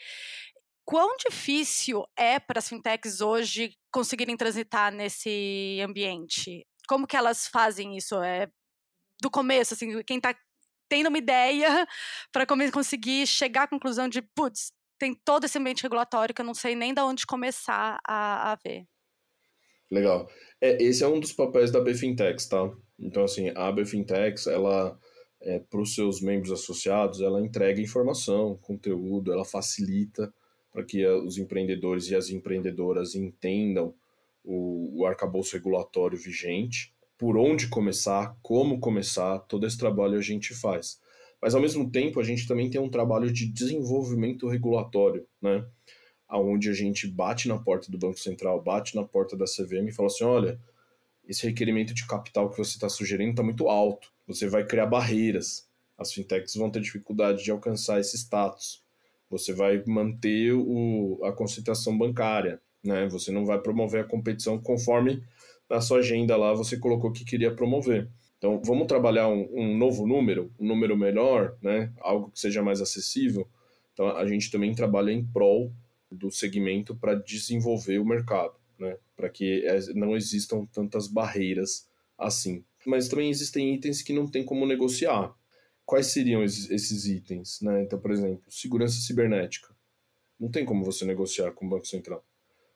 Quão 0.86 1.16
difícil 1.18 2.06
é 2.18 2.40
para 2.40 2.60
as 2.60 2.70
fintechs 2.70 3.20
hoje 3.20 3.78
conseguirem 3.92 4.38
transitar 4.38 4.94
nesse 4.94 5.80
ambiente? 5.86 6.66
Como 6.88 7.06
que 7.06 7.18
elas 7.18 7.48
fazem 7.48 7.98
isso? 7.98 8.16
É 8.24 8.48
do 9.22 9.30
começo, 9.30 9.74
assim, 9.74 10.02
quem 10.04 10.18
está 10.18 10.34
tendo 10.91 11.08
uma 11.08 11.17
ideia 11.17 11.88
para 12.34 12.45
conseguir 12.45 13.25
chegar 13.25 13.63
à 13.63 13.67
conclusão 13.67 14.10
de, 14.10 14.21
putz, 14.21 14.73
tem 14.99 15.15
todo 15.15 15.45
esse 15.45 15.58
ambiente 15.58 15.82
regulatório 15.82 16.36
que 16.36 16.41
eu 16.41 16.45
não 16.45 16.54
sei 16.54 16.75
nem 16.75 16.93
de 16.93 16.99
onde 16.99 17.25
começar 17.25 17.97
a, 18.06 18.51
a 18.51 18.56
ver. 18.56 18.84
Legal. 19.89 20.30
É, 20.60 20.84
esse 20.84 21.01
é 21.01 21.08
um 21.08 21.19
dos 21.19 21.32
papéis 21.32 21.71
da 21.71 21.80
BFintex, 21.80 22.45
tá? 22.47 22.69
Então, 22.99 23.23
assim, 23.23 23.51
a 23.56 23.71
BFintex, 23.71 24.47
ela, 24.47 24.99
é, 25.41 25.60
para 25.60 25.82
os 25.82 25.95
seus 25.95 26.21
membros 26.21 26.51
associados, 26.51 27.21
ela 27.21 27.41
entrega 27.41 27.82
informação, 27.82 28.58
conteúdo, 28.62 29.32
ela 29.32 29.45
facilita 29.45 30.32
para 30.73 30.84
que 30.84 31.06
os 31.08 31.38
empreendedores 31.38 32.10
e 32.10 32.15
as 32.15 32.30
empreendedoras 32.30 33.15
entendam 33.15 33.96
o, 34.44 35.02
o 35.02 35.06
arcabouço 35.06 35.54
regulatório 35.54 36.17
vigente 36.17 36.94
por 37.22 37.38
onde 37.38 37.67
começar, 37.67 38.36
como 38.42 38.80
começar, 38.80 39.38
todo 39.42 39.67
esse 39.67 39.78
trabalho 39.78 40.17
a 40.17 40.22
gente 40.22 40.56
faz. 40.56 41.00
Mas 41.40 41.54
ao 41.54 41.62
mesmo 41.62 41.88
tempo 41.88 42.19
a 42.19 42.24
gente 42.24 42.48
também 42.48 42.67
tem 42.67 42.82
um 42.82 42.90
trabalho 42.90 43.32
de 43.32 43.46
desenvolvimento 43.46 44.48
regulatório, 44.48 45.28
né? 45.40 45.63
Onde 46.28 46.67
a 46.67 46.74
gente 46.74 47.06
bate 47.06 47.48
na 47.48 47.60
porta 47.60 47.92
do 47.92 47.98
Banco 48.00 48.19
Central, 48.19 48.60
bate 48.63 48.96
na 48.96 49.04
porta 49.04 49.38
da 49.38 49.46
CVM 49.46 49.88
e 49.88 49.92
fala 49.92 50.08
assim: 50.08 50.24
olha, 50.24 50.60
esse 51.24 51.46
requerimento 51.46 51.94
de 51.94 52.08
capital 52.08 52.50
que 52.50 52.58
você 52.58 52.72
está 52.72 52.90
sugerindo 52.90 53.30
está 53.30 53.44
muito 53.44 53.67
alto, 53.67 54.12
você 54.26 54.50
vai 54.50 54.65
criar 54.65 54.88
barreiras, 54.88 55.69
as 56.00 56.12
fintechs 56.12 56.56
vão 56.56 56.72
ter 56.72 56.82
dificuldade 56.82 57.44
de 57.44 57.52
alcançar 57.52 58.00
esse 58.00 58.17
status, 58.17 58.84
você 59.30 59.54
vai 59.54 59.84
manter 59.86 60.54
o, 60.54 61.19
a 61.24 61.32
concentração 61.32 61.96
bancária, 61.96 62.60
né? 62.84 63.08
você 63.08 63.32
não 63.32 63.46
vai 63.46 63.62
promover 63.62 64.04
a 64.04 64.08
competição 64.08 64.60
conforme 64.60 65.22
na 65.72 65.80
sua 65.80 66.00
agenda 66.00 66.36
lá 66.36 66.54
você 66.54 66.78
colocou 66.78 67.13
que 67.13 67.24
queria 67.24 67.56
promover. 67.56 68.10
Então, 68.38 68.62
vamos 68.65 68.88
trabalhar 68.88 69.30
um, 69.30 69.48
um, 69.54 69.78
novo 69.78 70.06
número, 70.06 70.52
um 70.60 70.67
número 70.67 70.98
melhor, 70.98 71.58
né? 71.62 71.94
algo 72.02 72.30
que 72.30 72.40
seja 72.40 72.62
mais 72.62 72.82
acessível. 72.82 73.48
Então, 73.94 74.10
a 74.10 74.28
gente 74.28 74.52
também 74.52 74.76
trabalha 74.76 75.12
em 75.12 75.26
prol 75.26 75.72
do 76.12 76.30
segmento 76.30 76.94
para 76.94 77.15
desenvolver 77.15 78.00
o 78.00 78.06
mercado, 78.06 78.54
né? 78.78 78.98
Para 79.15 79.30
que 79.30 79.65
é, 79.65 79.80
não 79.94 80.15
existam 80.15 80.65
tantas 80.65 81.08
barreiras 81.08 81.88
assim. 82.17 82.65
Mas 82.86 83.08
também 83.08 83.30
existem 83.30 83.74
itens 83.74 84.02
que 84.02 84.12
não 84.12 84.28
tem 84.28 84.44
como 84.44 84.65
negociar. 84.65 85.34
Quais 85.86 86.08
seriam 86.08 86.44
esses 86.44 87.06
itens? 87.06 87.62
Né? 87.62 87.84
Então, 87.84 88.00
por 88.00 88.12
exemplo, 88.12 88.44
segurança 88.50 89.00
cibernética. 89.00 89.74
Não 90.40 90.50
tem 90.50 90.65
como 90.65 90.84
você 90.84 91.06
negociar 91.06 91.52
com 91.52 91.65
o 91.65 91.69
Banco 91.69 91.86
Central. 91.86 92.26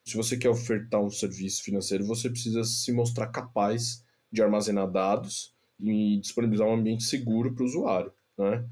Se 0.06 0.16
você 0.16 0.38
quer 0.38 0.49
ofertar 0.49 1.01
um 1.01 1.10
serviço 1.10 1.64
financeiro, 1.64 2.06
você 2.06 2.30
precisa 2.30 2.64
se 2.64 2.91
mostrar 2.91 3.28
capaz 3.28 4.06
de 4.32 4.41
armazenar 4.41 4.89
dados 4.89 5.56
e 5.80 6.20
disponibilizar 6.20 6.68
um 6.68 6.76
ambiente 6.76 7.03
seguro 7.03 7.53
para 7.53 7.64
o 7.64 7.66
usuário. 7.66 8.14
Né? 8.38 8.64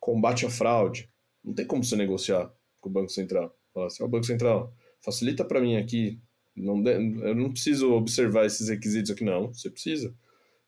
Combate 0.00 0.46
à 0.46 0.50
fraude. 0.50 1.10
Não 1.44 1.52
tem 1.54 1.66
como 1.66 1.84
você 1.84 1.94
negociar 1.94 2.50
com 2.80 2.88
o 2.88 2.92
Banco 2.92 3.10
Central. 3.10 3.54
Falar 3.74 3.86
assim, 3.86 4.02
oh, 4.02 4.08
Banco 4.08 4.24
Central, 4.24 4.72
facilita 5.00 5.44
para 5.44 5.60
mim 5.60 5.76
aqui. 5.76 6.20
Não 6.56 6.82
de... 6.82 6.92
Eu 6.92 7.34
não 7.34 7.52
preciso 7.52 7.92
observar 7.92 8.46
esses 8.46 8.68
requisitos 8.68 9.10
aqui, 9.10 9.24
não. 9.24 9.52
Você 9.52 9.70
precisa. 9.70 10.14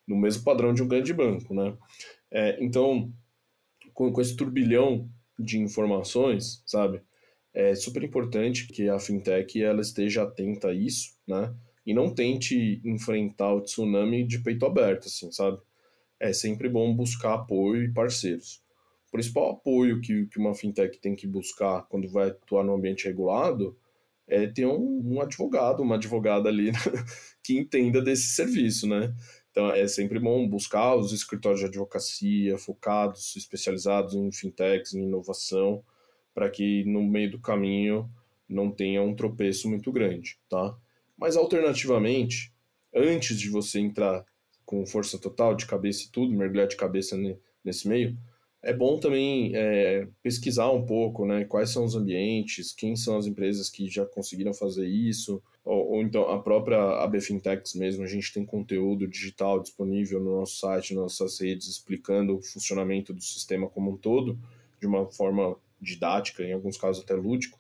No 0.07 0.17
mesmo 0.17 0.45
padrão 0.45 0.75
de 0.75 0.83
um 0.83 0.89
grande 0.89 1.15
banco, 1.15 1.55
né? 1.55 1.75
É, 2.31 2.63
então, 2.63 3.11
com, 3.95 4.13
com 4.13 4.21
esse 4.21 4.37
turbilhão 4.37 5.09
de 5.39 5.59
informações, 5.59 6.63
sabe? 6.67 7.03
É 7.53 7.75
super 7.75 8.03
importante 8.03 8.67
que 8.69 8.89
a 8.89 8.99
fintech 8.99 9.63
ela 9.63 9.81
esteja 9.81 10.23
atenta 10.23 10.69
a 10.69 10.75
isso, 10.75 11.17
né? 11.27 11.55
E 11.85 11.93
não 11.93 12.15
tente 12.15 12.81
enfrentar 12.85 13.53
o 13.55 13.63
tsunami 13.63 14.25
de 14.25 14.39
peito 14.39 14.65
aberto, 14.65 15.07
assim, 15.07 15.33
sabe? 15.33 15.59
É 16.19 16.33
sempre 16.33 16.69
bom 16.69 16.95
buscar 16.95 17.35
apoio 17.35 17.83
e 17.83 17.93
parceiros. 17.93 18.63
O 19.09 19.11
principal 19.11 19.51
apoio 19.51 20.01
que, 20.01 20.27
que 20.27 20.39
uma 20.39 20.55
fintech 20.55 21.01
tem 21.01 21.17
que 21.17 21.27
buscar 21.27 21.83
quando 21.89 22.09
vai 22.09 22.29
atuar 22.29 22.63
no 22.63 22.75
ambiente 22.75 23.07
regulado 23.07 23.77
é 24.29 24.47
ter 24.47 24.67
um, 24.67 25.03
um 25.05 25.21
advogado, 25.21 25.83
uma 25.83 25.97
advogada 25.97 26.49
ali 26.49 26.71
que 27.43 27.59
entenda 27.59 28.01
desse 28.01 28.29
serviço, 28.29 28.87
né? 28.87 29.13
Então 29.51 29.73
é 29.73 29.89
sempre 29.89 30.21
bom 30.21 30.49
buscar 30.49 30.95
os 30.95 31.13
escritórios 31.13 31.61
de 31.61 31.67
advocacia 31.67 32.57
focados, 32.57 33.35
especializados 33.35 34.15
em 34.15 34.31
fintechs, 34.31 34.95
em 34.95 35.03
inovação, 35.03 35.83
para 36.35 36.51
que 36.51 36.85
no 36.85 37.03
meio 37.03 37.33
do 37.33 37.41
caminho 37.41 38.11
não 38.49 38.71
tenha 38.71 39.03
um 39.03 39.15
tropeço 39.15 39.69
muito 39.69 39.93
grande, 39.93 40.39
tá? 40.49 40.77
Mas 41.17 41.37
alternativamente, 41.37 42.53
antes 42.95 43.39
de 43.39 43.49
você 43.49 43.79
entrar 43.79 44.25
com 44.65 44.87
força 44.87 45.19
total, 45.19 45.55
de 45.55 45.67
cabeça 45.67 46.05
e 46.05 46.11
tudo, 46.11 46.33
mergulhar 46.33 46.67
de 46.67 46.77
cabeça 46.77 47.17
nesse 47.65 47.89
meio, 47.89 48.17
é 48.63 48.73
bom 48.73 48.99
também 48.99 49.53
é, 49.55 50.07
pesquisar 50.23 50.71
um 50.71 50.85
pouco, 50.85 51.25
né? 51.25 51.45
Quais 51.45 51.71
são 51.71 51.85
os 51.85 51.95
ambientes, 51.95 52.73
quem 52.73 52.95
são 52.95 53.17
as 53.17 53.27
empresas 53.27 53.71
que 53.71 53.89
já 53.89 54.05
conseguiram 54.05 54.53
fazer 54.53 54.87
isso, 54.87 55.43
ou, 55.65 55.93
ou 55.93 56.03
então 56.03 56.29
a 56.29 56.43
própria 56.43 56.79
AB 57.03 57.21
Fintechs 57.21 57.75
mesmo. 57.75 58.05
A 58.05 58.07
gente 58.07 58.33
tem 58.33 58.45
conteúdo 58.45 59.09
digital 59.09 59.61
disponível 59.61 60.21
no 60.21 60.41
nosso 60.41 60.59
site, 60.59 60.95
nas 60.95 61.03
nossas 61.03 61.41
redes, 61.41 61.69
explicando 61.69 62.37
o 62.37 62.43
funcionamento 62.43 63.15
do 63.15 63.23
sistema 63.23 63.69
como 63.69 63.93
um 63.93 63.97
todo, 63.97 64.39
de 64.79 64.87
uma 64.87 65.07
forma 65.11 65.57
didática, 65.81 66.43
em 66.43 66.53
alguns 66.53 66.77
casos 66.77 67.03
até 67.03 67.15
lúdico, 67.15 67.59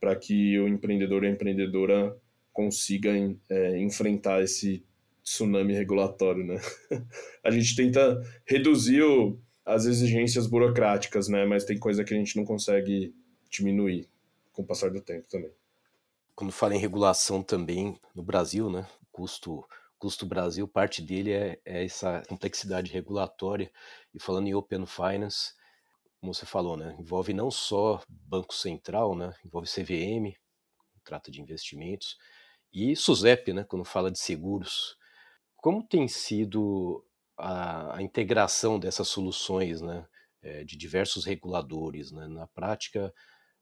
para 0.00 0.14
que 0.14 0.58
o 0.58 0.68
empreendedor 0.68 1.24
e 1.24 1.26
a 1.26 1.30
empreendedora 1.30 2.16
consigam 2.52 3.38
é, 3.48 3.78
enfrentar 3.78 4.42
esse 4.42 4.84
tsunami 5.22 5.74
regulatório, 5.74 6.44
né? 6.44 6.60
a 7.44 7.50
gente 7.50 7.74
tenta 7.76 8.22
reduzir 8.46 9.02
o 9.02 9.38
as 9.68 9.84
exigências 9.84 10.46
burocráticas, 10.46 11.28
né? 11.28 11.44
Mas 11.44 11.62
tem 11.62 11.78
coisa 11.78 12.02
que 12.02 12.14
a 12.14 12.16
gente 12.16 12.36
não 12.36 12.44
consegue 12.44 13.14
diminuir 13.50 14.08
com 14.50 14.62
o 14.62 14.66
passar 14.66 14.90
do 14.90 15.00
tempo 15.00 15.28
também. 15.28 15.50
Quando 16.34 16.52
fala 16.52 16.74
em 16.74 16.78
regulação 16.78 17.42
também 17.42 18.00
no 18.14 18.22
Brasil, 18.22 18.70
né? 18.70 18.86
Custo 19.12 19.62
custo 19.98 20.24
Brasil, 20.24 20.66
parte 20.66 21.02
dele 21.02 21.32
é, 21.32 21.58
é, 21.64 21.84
essa 21.84 22.22
complexidade 22.28 22.92
regulatória. 22.92 23.70
E 24.14 24.20
falando 24.20 24.46
em 24.46 24.54
Open 24.54 24.86
Finance, 24.86 25.54
como 26.20 26.34
você 26.34 26.46
falou, 26.46 26.76
né? 26.76 26.96
Envolve 26.98 27.32
não 27.32 27.50
só 27.50 28.02
Banco 28.08 28.54
Central, 28.54 29.14
né? 29.14 29.32
Envolve 29.44 29.68
CVM, 29.68 30.36
trata 31.04 31.30
de 31.30 31.40
investimentos, 31.40 32.16
e 32.72 32.94
SUSEP, 32.94 33.52
né? 33.52 33.64
Quando 33.64 33.84
fala 33.84 34.10
de 34.10 34.18
seguros. 34.18 34.96
Como 35.56 35.82
tem 35.82 36.06
sido 36.08 37.04
a, 37.38 37.96
a 37.96 38.02
integração 38.02 38.78
dessas 38.78 39.08
soluções, 39.08 39.80
né, 39.80 40.06
é, 40.42 40.64
de 40.64 40.76
diversos 40.76 41.24
reguladores, 41.24 42.10
né, 42.10 42.26
na 42.26 42.46
prática 42.46 43.12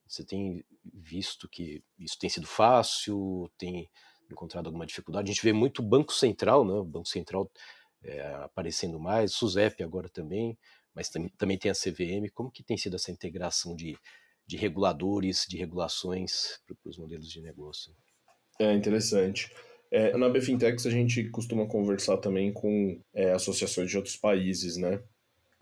você 0.08 0.24
tem 0.24 0.64
visto 0.84 1.48
que 1.48 1.82
isso 1.98 2.16
tem 2.18 2.30
sido 2.30 2.46
fácil, 2.46 3.50
tem 3.58 3.90
encontrado 4.30 4.66
alguma 4.66 4.86
dificuldade. 4.86 5.28
A 5.28 5.34
gente 5.34 5.42
vê 5.42 5.52
muito 5.52 5.82
Banco 5.82 6.12
Central, 6.12 6.64
né, 6.64 6.74
Banco 6.84 7.08
Central 7.08 7.50
é, 8.02 8.34
aparecendo 8.36 9.00
mais, 9.00 9.32
SUSEP 9.34 9.82
agora 9.82 10.08
também, 10.08 10.56
mas 10.96 11.10
também, 11.10 11.30
também 11.36 11.58
tem 11.58 11.70
a 11.70 11.74
CVM. 11.74 12.30
Como 12.32 12.50
que 12.50 12.64
tem 12.64 12.78
sido 12.78 12.96
essa 12.96 13.12
integração 13.12 13.76
de, 13.76 13.96
de 14.46 14.56
reguladores, 14.56 15.44
de 15.46 15.58
regulações 15.58 16.58
para 16.66 16.90
os 16.90 16.96
modelos 16.96 17.30
de 17.30 17.42
negócio? 17.42 17.94
É 18.58 18.72
interessante. 18.72 19.52
É, 19.90 20.16
na 20.16 20.28
BFintex 20.28 20.86
a 20.86 20.90
gente 20.90 21.28
costuma 21.28 21.66
conversar 21.66 22.16
também 22.16 22.50
com 22.52 22.98
é, 23.14 23.32
associações 23.32 23.90
de 23.90 23.96
outros 23.96 24.16
países, 24.16 24.78
né? 24.78 25.00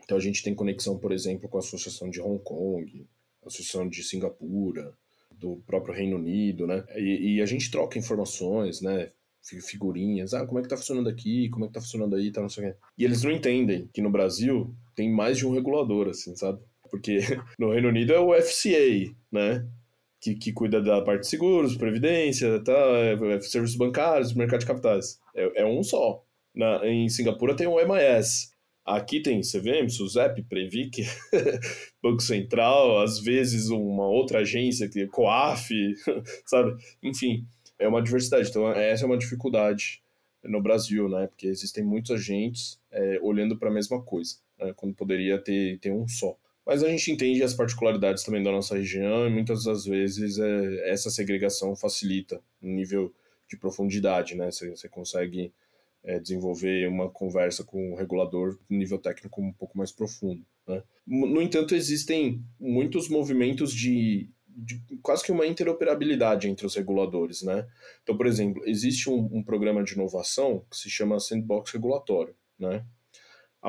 Então 0.02 0.16
a 0.16 0.20
gente 0.20 0.42
tem 0.42 0.54
conexão, 0.54 0.98
por 0.98 1.12
exemplo, 1.12 1.48
com 1.48 1.56
a 1.56 1.60
Associação 1.60 2.08
de 2.08 2.20
Hong 2.20 2.42
Kong, 2.42 3.06
Associação 3.44 3.88
de 3.88 4.02
Singapura, 4.02 4.96
do 5.30 5.56
próprio 5.66 5.94
Reino 5.94 6.16
Unido, 6.16 6.66
né? 6.66 6.84
E, 6.94 7.34
e, 7.36 7.42
a 7.42 7.46
gente 7.46 7.70
troca 7.70 7.98
informações, 7.98 8.80
né? 8.80 9.10
Figurinhas, 9.42 10.32
ah, 10.32 10.46
como 10.46 10.58
é 10.58 10.62
que 10.62 10.68
tá 10.68 10.76
funcionando 10.76 11.08
aqui, 11.08 11.50
como 11.50 11.66
é 11.66 11.68
que 11.68 11.74
tá 11.74 11.80
funcionando 11.80 12.16
aí, 12.16 12.30
tá, 12.30 12.40
não 12.40 12.48
sei 12.48 12.64
o 12.64 12.72
quê. 12.72 12.78
E 12.96 13.04
eles 13.04 13.22
não 13.22 13.30
entendem 13.30 13.90
que 13.92 14.00
no 14.00 14.10
Brasil 14.10 14.74
tem 14.94 15.10
mais 15.10 15.38
de 15.38 15.46
um 15.46 15.52
regulador, 15.52 16.08
assim, 16.08 16.34
sabe? 16.36 16.60
Porque 16.90 17.18
no 17.58 17.72
Reino 17.72 17.88
Unido 17.88 18.12
é 18.12 18.20
o 18.20 18.34
FCA, 18.40 19.14
né? 19.30 19.66
que, 20.24 20.34
que 20.34 20.52
cuida 20.54 20.80
da 20.80 21.02
parte 21.02 21.20
de 21.20 21.28
seguros, 21.28 21.76
previdência, 21.76 22.58
tá, 22.64 22.72
é, 22.72 23.12
é, 23.12 23.40
serviços 23.42 23.76
bancários, 23.76 24.32
mercado 24.32 24.60
de 24.60 24.66
capitais. 24.66 25.20
É, 25.36 25.62
é 25.62 25.66
um 25.66 25.82
só. 25.82 26.24
Na, 26.54 26.86
em 26.88 27.10
Singapura 27.10 27.54
tem 27.54 27.66
o 27.66 27.76
MIS. 27.76 28.54
Aqui 28.86 29.20
tem 29.20 29.42
CVM, 29.42 29.88
SUSEP, 29.90 30.42
Previc, 30.44 31.02
Banco 32.02 32.22
Central, 32.22 33.02
às 33.02 33.18
vezes 33.18 33.68
uma 33.68 34.08
outra 34.08 34.38
agência, 34.38 34.88
que 34.88 35.06
COAF, 35.08 35.68
sabe? 36.46 36.74
Enfim, 37.02 37.46
é 37.78 37.86
uma 37.86 38.02
diversidade. 38.02 38.48
Então, 38.48 38.70
essa 38.70 39.04
é 39.04 39.06
uma 39.06 39.18
dificuldade 39.18 40.02
no 40.42 40.62
Brasil, 40.62 41.06
né? 41.06 41.26
Porque 41.26 41.48
existem 41.48 41.84
muitos 41.84 42.10
agentes 42.12 42.80
é, 42.90 43.18
olhando 43.20 43.58
para 43.58 43.68
a 43.68 43.72
mesma 43.72 44.00
coisa? 44.00 44.36
Quando 44.72 44.94
poderia 44.94 45.38
ter, 45.38 45.78
ter 45.78 45.92
um 45.92 46.06
só. 46.08 46.36
Mas 46.66 46.82
a 46.82 46.88
gente 46.88 47.12
entende 47.12 47.42
as 47.42 47.52
particularidades 47.52 48.24
também 48.24 48.42
da 48.42 48.50
nossa 48.50 48.76
região 48.76 49.26
e 49.26 49.30
muitas 49.30 49.64
das 49.64 49.84
vezes 49.84 50.38
é, 50.38 50.90
essa 50.90 51.10
segregação 51.10 51.76
facilita 51.76 52.40
no 52.60 52.70
nível 52.70 53.12
de 53.48 53.56
profundidade, 53.56 54.34
né? 54.34 54.50
Você, 54.50 54.70
você 54.70 54.88
consegue 54.88 55.52
é, 56.02 56.18
desenvolver 56.18 56.88
uma 56.88 57.10
conversa 57.10 57.64
com 57.64 57.92
o 57.92 57.96
regulador 57.96 58.58
no 58.68 58.78
nível 58.78 58.98
técnico 58.98 59.42
um 59.42 59.52
pouco 59.52 59.76
mais 59.76 59.90
profundo. 59.90 60.44
Né? 60.66 60.82
No 61.06 61.40
entanto, 61.40 61.74
existem 61.74 62.42
muitos 62.58 63.08
movimentos 63.08 63.72
de, 63.72 64.30
de, 64.48 64.80
quase 65.02 65.24
que 65.24 65.32
uma 65.32 65.46
interoperabilidade 65.46 66.48
entre 66.48 66.66
os 66.66 66.74
reguladores. 66.74 67.42
Né? 67.42 67.66
Então, 68.02 68.16
por 68.16 68.26
exemplo, 68.26 68.62
existe 68.66 69.08
um, 69.08 69.28
um 69.32 69.42
programa 69.42 69.82
de 69.82 69.94
inovação 69.94 70.64
que 70.70 70.76
se 70.76 70.90
chama 70.90 71.20
Sandbox 71.20 71.72
Regulatório, 71.72 72.34
né? 72.58 72.84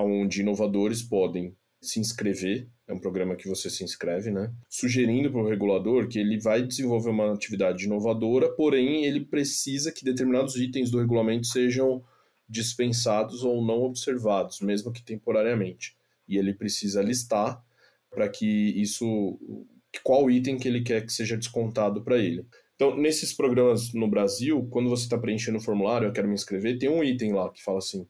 Onde 0.04 0.42
inovadores 0.42 1.02
podem 1.02 1.56
se 1.82 2.00
inscrever, 2.00 2.68
é 2.88 2.94
um 2.94 3.00
programa 3.00 3.36
que 3.36 3.48
você 3.48 3.70
se 3.70 3.84
inscreve, 3.84 4.32
né? 4.32 4.52
Sugerindo 4.70 5.32
para 5.32 5.42
o 5.42 5.48
regulador 5.48 6.08
que 6.08 6.20
ele 6.20 6.40
vai 6.40 6.62
desenvolver 6.64 7.10
uma 7.10 7.34
atividade 7.34 7.86
inovadora, 7.86 8.50
porém 8.50 9.06
ele 9.06 9.26
precisa 9.26 9.92
que 9.92 10.06
determinados 10.06 10.56
itens 10.56 10.92
do 10.92 11.00
regulamento 11.00 11.48
sejam 11.48 12.04
dispensados 12.48 13.44
ou 13.44 13.66
não 13.66 13.82
observados, 13.82 14.62
mesmo 14.62 14.92
que 14.92 15.04
temporariamente. 15.04 15.96
E 16.28 16.38
ele 16.38 16.54
precisa 16.54 17.02
listar 17.02 17.64
para 18.10 18.30
que 18.30 18.46
isso 18.46 19.40
qual 20.04 20.30
item 20.30 20.58
que 20.58 20.68
ele 20.68 20.82
quer 20.82 21.06
que 21.06 21.14
seja 21.14 21.38
descontado 21.38 22.04
para 22.04 22.18
ele. 22.18 22.46
Então, 22.76 22.96
nesses 22.96 23.34
programas 23.34 23.94
no 23.94 24.08
Brasil, 24.08 24.68
quando 24.70 24.90
você 24.90 25.04
está 25.04 25.18
preenchendo 25.18 25.58
o 25.58 25.62
formulário, 25.62 26.08
eu 26.08 26.12
quero 26.12 26.28
me 26.28 26.34
inscrever, 26.34 26.78
tem 26.78 26.90
um 26.90 27.04
item 27.04 27.34
lá 27.34 27.50
que 27.50 27.64
fala 27.64 27.78
assim: 27.78 28.06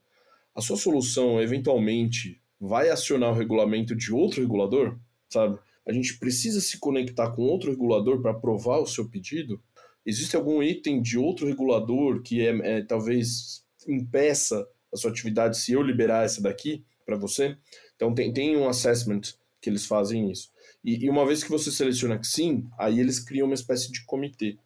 a 0.55 0.61
sua 0.61 0.77
solução 0.77 1.41
eventualmente 1.41 2.41
vai 2.59 2.89
acionar 2.89 3.31
o 3.31 3.37
regulamento 3.37 3.95
de 3.95 4.13
outro 4.13 4.41
regulador, 4.41 4.97
sabe? 5.29 5.59
A 5.85 5.91
gente 5.91 6.17
precisa 6.17 6.61
se 6.61 6.79
conectar 6.79 7.31
com 7.31 7.43
outro 7.43 7.69
regulador 7.69 8.21
para 8.21 8.31
aprovar 8.31 8.79
o 8.79 8.87
seu 8.87 9.09
pedido? 9.09 9.61
Existe 10.05 10.35
algum 10.35 10.63
item 10.63 11.01
de 11.01 11.17
outro 11.17 11.45
regulador 11.45 12.21
que 12.21 12.41
é, 12.41 12.77
é 12.77 12.81
talvez 12.83 13.63
impeça 13.87 14.65
a 14.91 14.97
sua 14.97 15.11
atividade 15.11 15.57
se 15.57 15.73
eu 15.73 15.81
liberar 15.81 16.23
essa 16.23 16.41
daqui 16.41 16.83
para 17.05 17.17
você? 17.17 17.57
Então 17.95 18.13
tem, 18.13 18.31
tem 18.31 18.57
um 18.57 18.67
assessment 18.67 19.21
que 19.61 19.69
eles 19.69 19.85
fazem 19.85 20.31
isso. 20.31 20.49
E, 20.83 21.05
e 21.05 21.09
uma 21.09 21.25
vez 21.25 21.43
que 21.43 21.49
você 21.49 21.71
seleciona 21.71 22.17
que 22.17 22.27
sim, 22.27 22.67
aí 22.79 22.99
eles 22.99 23.19
criam 23.19 23.47
uma 23.47 23.55
espécie 23.55 23.91
de 23.91 24.05
comitê 24.05 24.57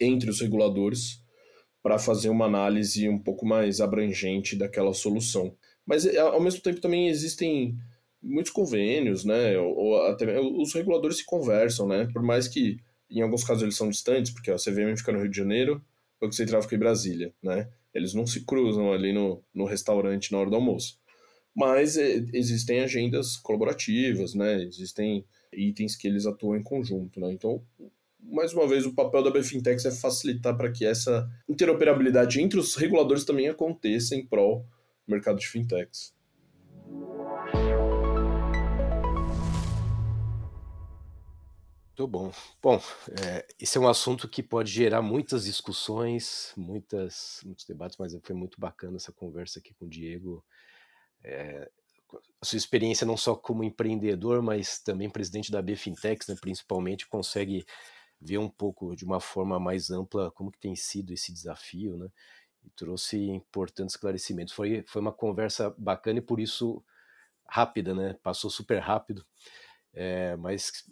entre 0.00 0.30
os 0.30 0.40
reguladores 0.40 1.22
para 1.84 1.98
fazer 1.98 2.30
uma 2.30 2.46
análise 2.46 3.06
um 3.10 3.18
pouco 3.18 3.44
mais 3.44 3.78
abrangente 3.78 4.56
daquela 4.56 4.94
solução. 4.94 5.54
Mas 5.84 6.06
é, 6.06 6.18
ao 6.18 6.40
mesmo 6.40 6.62
tempo 6.62 6.80
também 6.80 7.08
existem 7.08 7.76
muitos 8.22 8.50
convênios, 8.50 9.22
né? 9.22 9.58
Ou 9.58 10.00
até 10.06 10.40
os 10.40 10.72
reguladores 10.72 11.18
se 11.18 11.26
conversam, 11.26 11.86
né? 11.86 12.08
Por 12.10 12.22
mais 12.22 12.48
que 12.48 12.78
em 13.10 13.20
alguns 13.20 13.44
casos 13.44 13.62
eles 13.62 13.76
são 13.76 13.90
distantes, 13.90 14.32
porque 14.32 14.50
a 14.50 14.56
CVM 14.56 14.96
fica 14.96 15.12
no 15.12 15.20
Rio 15.20 15.28
de 15.28 15.36
Janeiro, 15.36 15.84
o 16.22 16.26
que 16.26 16.34
Central 16.34 16.62
fica 16.62 16.74
em 16.74 16.78
Brasília, 16.78 17.34
né? 17.42 17.68
Eles 17.92 18.14
não 18.14 18.26
se 18.26 18.46
cruzam 18.46 18.90
ali 18.90 19.12
no, 19.12 19.44
no 19.52 19.66
restaurante 19.66 20.32
na 20.32 20.38
hora 20.38 20.48
do 20.48 20.56
almoço. 20.56 20.98
Mas 21.54 21.98
é, 21.98 22.24
existem 22.32 22.80
agendas 22.80 23.36
colaborativas, 23.36 24.32
né? 24.32 24.62
Existem 24.62 25.22
itens 25.52 25.96
que 25.96 26.08
eles 26.08 26.24
atuam 26.24 26.56
em 26.56 26.62
conjunto, 26.62 27.20
né? 27.20 27.30
Então, 27.30 27.62
mais 28.24 28.52
uma 28.52 28.66
vez, 28.66 28.86
o 28.86 28.94
papel 28.94 29.22
da 29.22 29.30
BFintex 29.30 29.84
é 29.84 29.90
facilitar 29.90 30.56
para 30.56 30.70
que 30.70 30.84
essa 30.84 31.28
interoperabilidade 31.48 32.40
entre 32.40 32.58
os 32.58 32.74
reguladores 32.74 33.24
também 33.24 33.48
aconteça 33.48 34.14
em 34.14 34.26
prol 34.26 34.66
do 35.06 35.12
mercado 35.12 35.38
de 35.38 35.46
fintechs. 35.46 36.14
Muito 41.96 42.08
bom. 42.08 42.32
Bom, 42.60 42.82
é, 43.24 43.46
esse 43.60 43.78
é 43.78 43.80
um 43.80 43.86
assunto 43.86 44.28
que 44.28 44.42
pode 44.42 44.68
gerar 44.68 45.00
muitas 45.00 45.44
discussões, 45.44 46.52
muitas, 46.56 47.40
muitos 47.44 47.64
debates, 47.64 47.96
mas 47.98 48.18
foi 48.20 48.34
muito 48.34 48.58
bacana 48.60 48.96
essa 48.96 49.12
conversa 49.12 49.60
aqui 49.60 49.72
com 49.74 49.84
o 49.84 49.88
Diego. 49.88 50.44
É, 51.22 51.70
a 52.40 52.44
sua 52.44 52.56
experiência 52.56 53.06
não 53.06 53.16
só 53.16 53.36
como 53.36 53.62
empreendedor, 53.62 54.42
mas 54.42 54.80
também 54.80 55.08
presidente 55.08 55.52
da 55.52 55.62
BFintex, 55.62 56.26
né, 56.26 56.36
principalmente, 56.40 57.06
consegue 57.06 57.64
ver 58.24 58.38
um 58.38 58.48
pouco 58.48 58.96
de 58.96 59.04
uma 59.04 59.20
forma 59.20 59.60
mais 59.60 59.90
ampla 59.90 60.30
como 60.30 60.50
que 60.50 60.58
tem 60.58 60.74
sido 60.74 61.12
esse 61.12 61.32
desafio, 61.32 61.96
né? 61.96 62.08
E 62.64 62.70
trouxe 62.70 63.18
importantes 63.18 63.94
esclarecimentos. 63.94 64.54
Foi, 64.54 64.82
foi 64.86 65.02
uma 65.02 65.12
conversa 65.12 65.74
bacana 65.76 66.18
e 66.20 66.22
por 66.22 66.40
isso 66.40 66.82
rápida, 67.46 67.94
né? 67.94 68.14
Passou 68.22 68.50
super 68.50 68.78
rápido, 68.78 69.24
é, 69.92 70.34
mas 70.36 70.90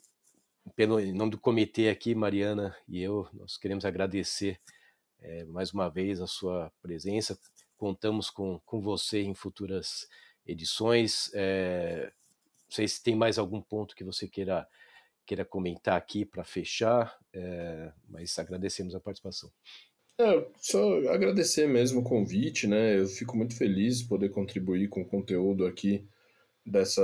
pelo 0.77 1.01
em 1.01 1.13
nome 1.13 1.33
do 1.33 1.41
comitê 1.41 1.89
aqui, 1.89 2.15
Mariana 2.15 2.77
e 2.87 3.01
eu, 3.03 3.27
nós 3.33 3.57
queremos 3.57 3.85
agradecer 3.85 4.61
é, 5.21 5.45
mais 5.45 5.73
uma 5.73 5.89
vez 5.89 6.21
a 6.21 6.27
sua 6.27 6.71
presença. 6.83 7.39
Contamos 7.79 8.29
com, 8.29 8.61
com 8.67 8.81
você 8.81 9.23
em 9.23 9.35
futuras 9.35 10.07
edições. 10.47 11.31
É, 11.35 12.13
não 12.69 12.75
sei 12.77 12.87
se 12.87 13.03
tem 13.03 13.17
mais 13.17 13.39
algum 13.39 13.61
ponto 13.61 13.97
que 13.97 14.05
você 14.05 14.29
queira, 14.29 14.69
queira 15.27 15.45
comentar 15.45 15.97
aqui 15.97 16.25
para 16.25 16.45
fechar, 16.45 17.19
é, 17.33 17.93
mas 18.09 18.39
agradecemos 18.39 18.95
a 18.95 19.01
participação. 19.01 19.51
É, 20.19 20.47
só 20.59 20.99
agradecer 21.09 21.67
mesmo 21.67 22.01
o 22.01 22.05
convite, 22.05 22.67
né? 22.67 22.99
Eu 22.99 23.07
fico 23.07 23.37
muito 23.37 23.57
feliz 23.57 24.01
de 24.01 24.09
poder 24.09 24.29
contribuir 24.29 24.89
com 24.89 25.03
o 25.03 25.07
conteúdo 25.07 25.67
aqui 25.67 26.07
dessa 26.65 27.03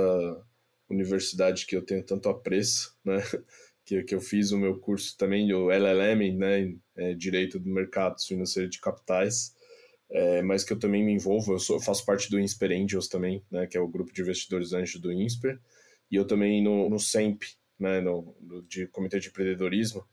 universidade 0.89 1.65
que 1.65 1.75
eu 1.75 1.81
tenho 1.85 2.03
tanto 2.03 2.29
apreço, 2.29 2.95
né? 3.03 3.17
Que, 3.85 4.03
que 4.03 4.13
eu 4.13 4.21
fiz 4.21 4.51
o 4.51 4.57
meu 4.59 4.77
curso 4.77 5.17
também, 5.17 5.51
o 5.51 5.71
LLM, 5.71 6.37
né? 6.37 6.75
É, 6.95 7.15
Direito 7.15 7.59
do 7.59 7.67
Mercado 7.67 8.21
Financeiro 8.21 8.69
de 8.69 8.79
Capitais 8.79 9.55
é, 10.09 10.41
mas 10.41 10.63
que 10.63 10.73
eu 10.73 10.79
também 10.79 11.03
me 11.03 11.13
envolvo. 11.13 11.53
Eu, 11.53 11.59
sou, 11.59 11.77
eu, 11.77 11.81
faço 11.81 12.05
parte 12.05 12.29
do 12.29 12.39
Insper 12.39 12.71
Angels 12.71 13.07
também, 13.07 13.43
né, 13.51 13.67
que 13.67 13.77
é 13.77 13.79
o 13.79 13.87
grupo 13.87 14.11
de 14.11 14.21
investidores 14.21 14.73
anjos 14.73 14.99
do 14.99 15.11
Insper, 15.11 15.59
e 16.09 16.15
eu 16.15 16.25
também 16.25 16.63
no, 16.63 16.89
no 16.89 16.99
SEMP, 16.99 17.43
né, 17.79 18.01
no, 18.01 18.35
no 18.41 18.61
de 18.63 18.87
Comitê 18.87 19.19
de 19.19 19.29
Empreendedorismo, 19.29 20.05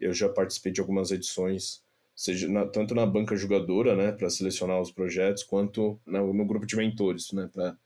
eu 0.00 0.12
já 0.12 0.28
participei 0.28 0.72
de 0.72 0.80
algumas 0.80 1.10
edições, 1.10 1.82
seja 2.14 2.48
na, 2.48 2.66
tanto 2.66 2.94
na 2.94 3.04
banca 3.04 3.36
jogadora, 3.36 3.96
né, 3.96 4.12
para 4.12 4.30
selecionar 4.30 4.80
os 4.80 4.92
projetos, 4.92 5.42
quanto 5.42 5.98
no, 6.06 6.32
no 6.32 6.46
grupo 6.46 6.66
de 6.66 6.76
mentores, 6.76 7.32
né, 7.32 7.50
para 7.52 7.76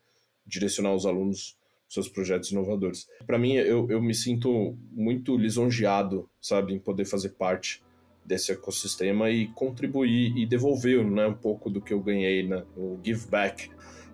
direcionar 0.47 0.95
os 0.95 1.07
alunos 1.07 1.57
seus 1.89 2.09
projetos 2.09 2.51
inovadores. 2.51 3.07
Para 3.27 3.39
mim, 3.39 3.55
eu, 3.55 3.87
eu 3.91 4.01
me 4.01 4.15
sinto 4.15 4.77
muito 4.91 5.37
lisonjeado, 5.37 6.29
sabe, 6.41 6.73
em 6.73 6.79
poder 6.79 7.05
fazer 7.05 7.31
parte 7.31 7.83
desse 8.25 8.53
ecossistema 8.53 9.31
e 9.31 9.49
contribuir 9.49 10.37
e 10.37 10.47
devolver 10.47 11.05
né, 11.05 11.27
um 11.27 11.35
pouco 11.35 11.69
do 11.69 11.83
que 11.83 11.93
eu 11.93 12.01
ganhei 12.01 12.47
né, 12.47 12.65
give 13.05 13.27
back. 13.29 13.71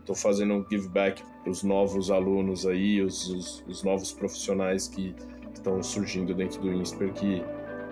Estou 0.08 0.16
fazendo 0.16 0.54
um 0.54 0.64
give 0.66 0.88
back 0.88 1.22
para 1.42 1.50
os 1.50 1.62
novos 1.62 2.10
alunos 2.10 2.66
aí, 2.66 3.02
os, 3.02 3.28
os, 3.28 3.64
os, 3.68 3.82
novos 3.82 4.10
profissionais 4.10 4.88
que 4.88 5.14
estão 5.52 5.82
surgindo 5.82 6.34
dentro 6.34 6.62
do 6.62 6.72
INSPER, 6.72 7.12
que 7.12 7.44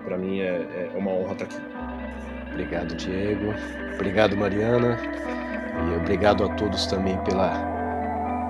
para 0.03 0.17
mim 0.17 0.41
é, 0.41 0.93
é 0.95 0.99
uma 0.99 1.11
honra 1.11 1.33
estar 1.35 1.45
aqui. 1.45 1.57
Obrigado, 2.53 2.97
Diego. 2.97 3.53
Obrigado, 3.97 4.35
Mariana. 4.35 4.97
E 5.93 5.97
obrigado 5.99 6.43
a 6.45 6.55
todos 6.55 6.87
também 6.87 7.23
pela, 7.25 7.51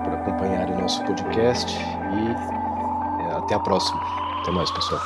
por 0.05 0.13
acompanhar 0.13 0.69
o 0.69 0.79
nosso 0.79 1.03
podcast. 1.03 1.69
E 1.75 3.21
é, 3.21 3.35
até 3.35 3.53
a 3.53 3.59
próxima. 3.59 3.99
Até 4.43 4.51
mais, 4.51 4.71
pessoal. 4.71 5.01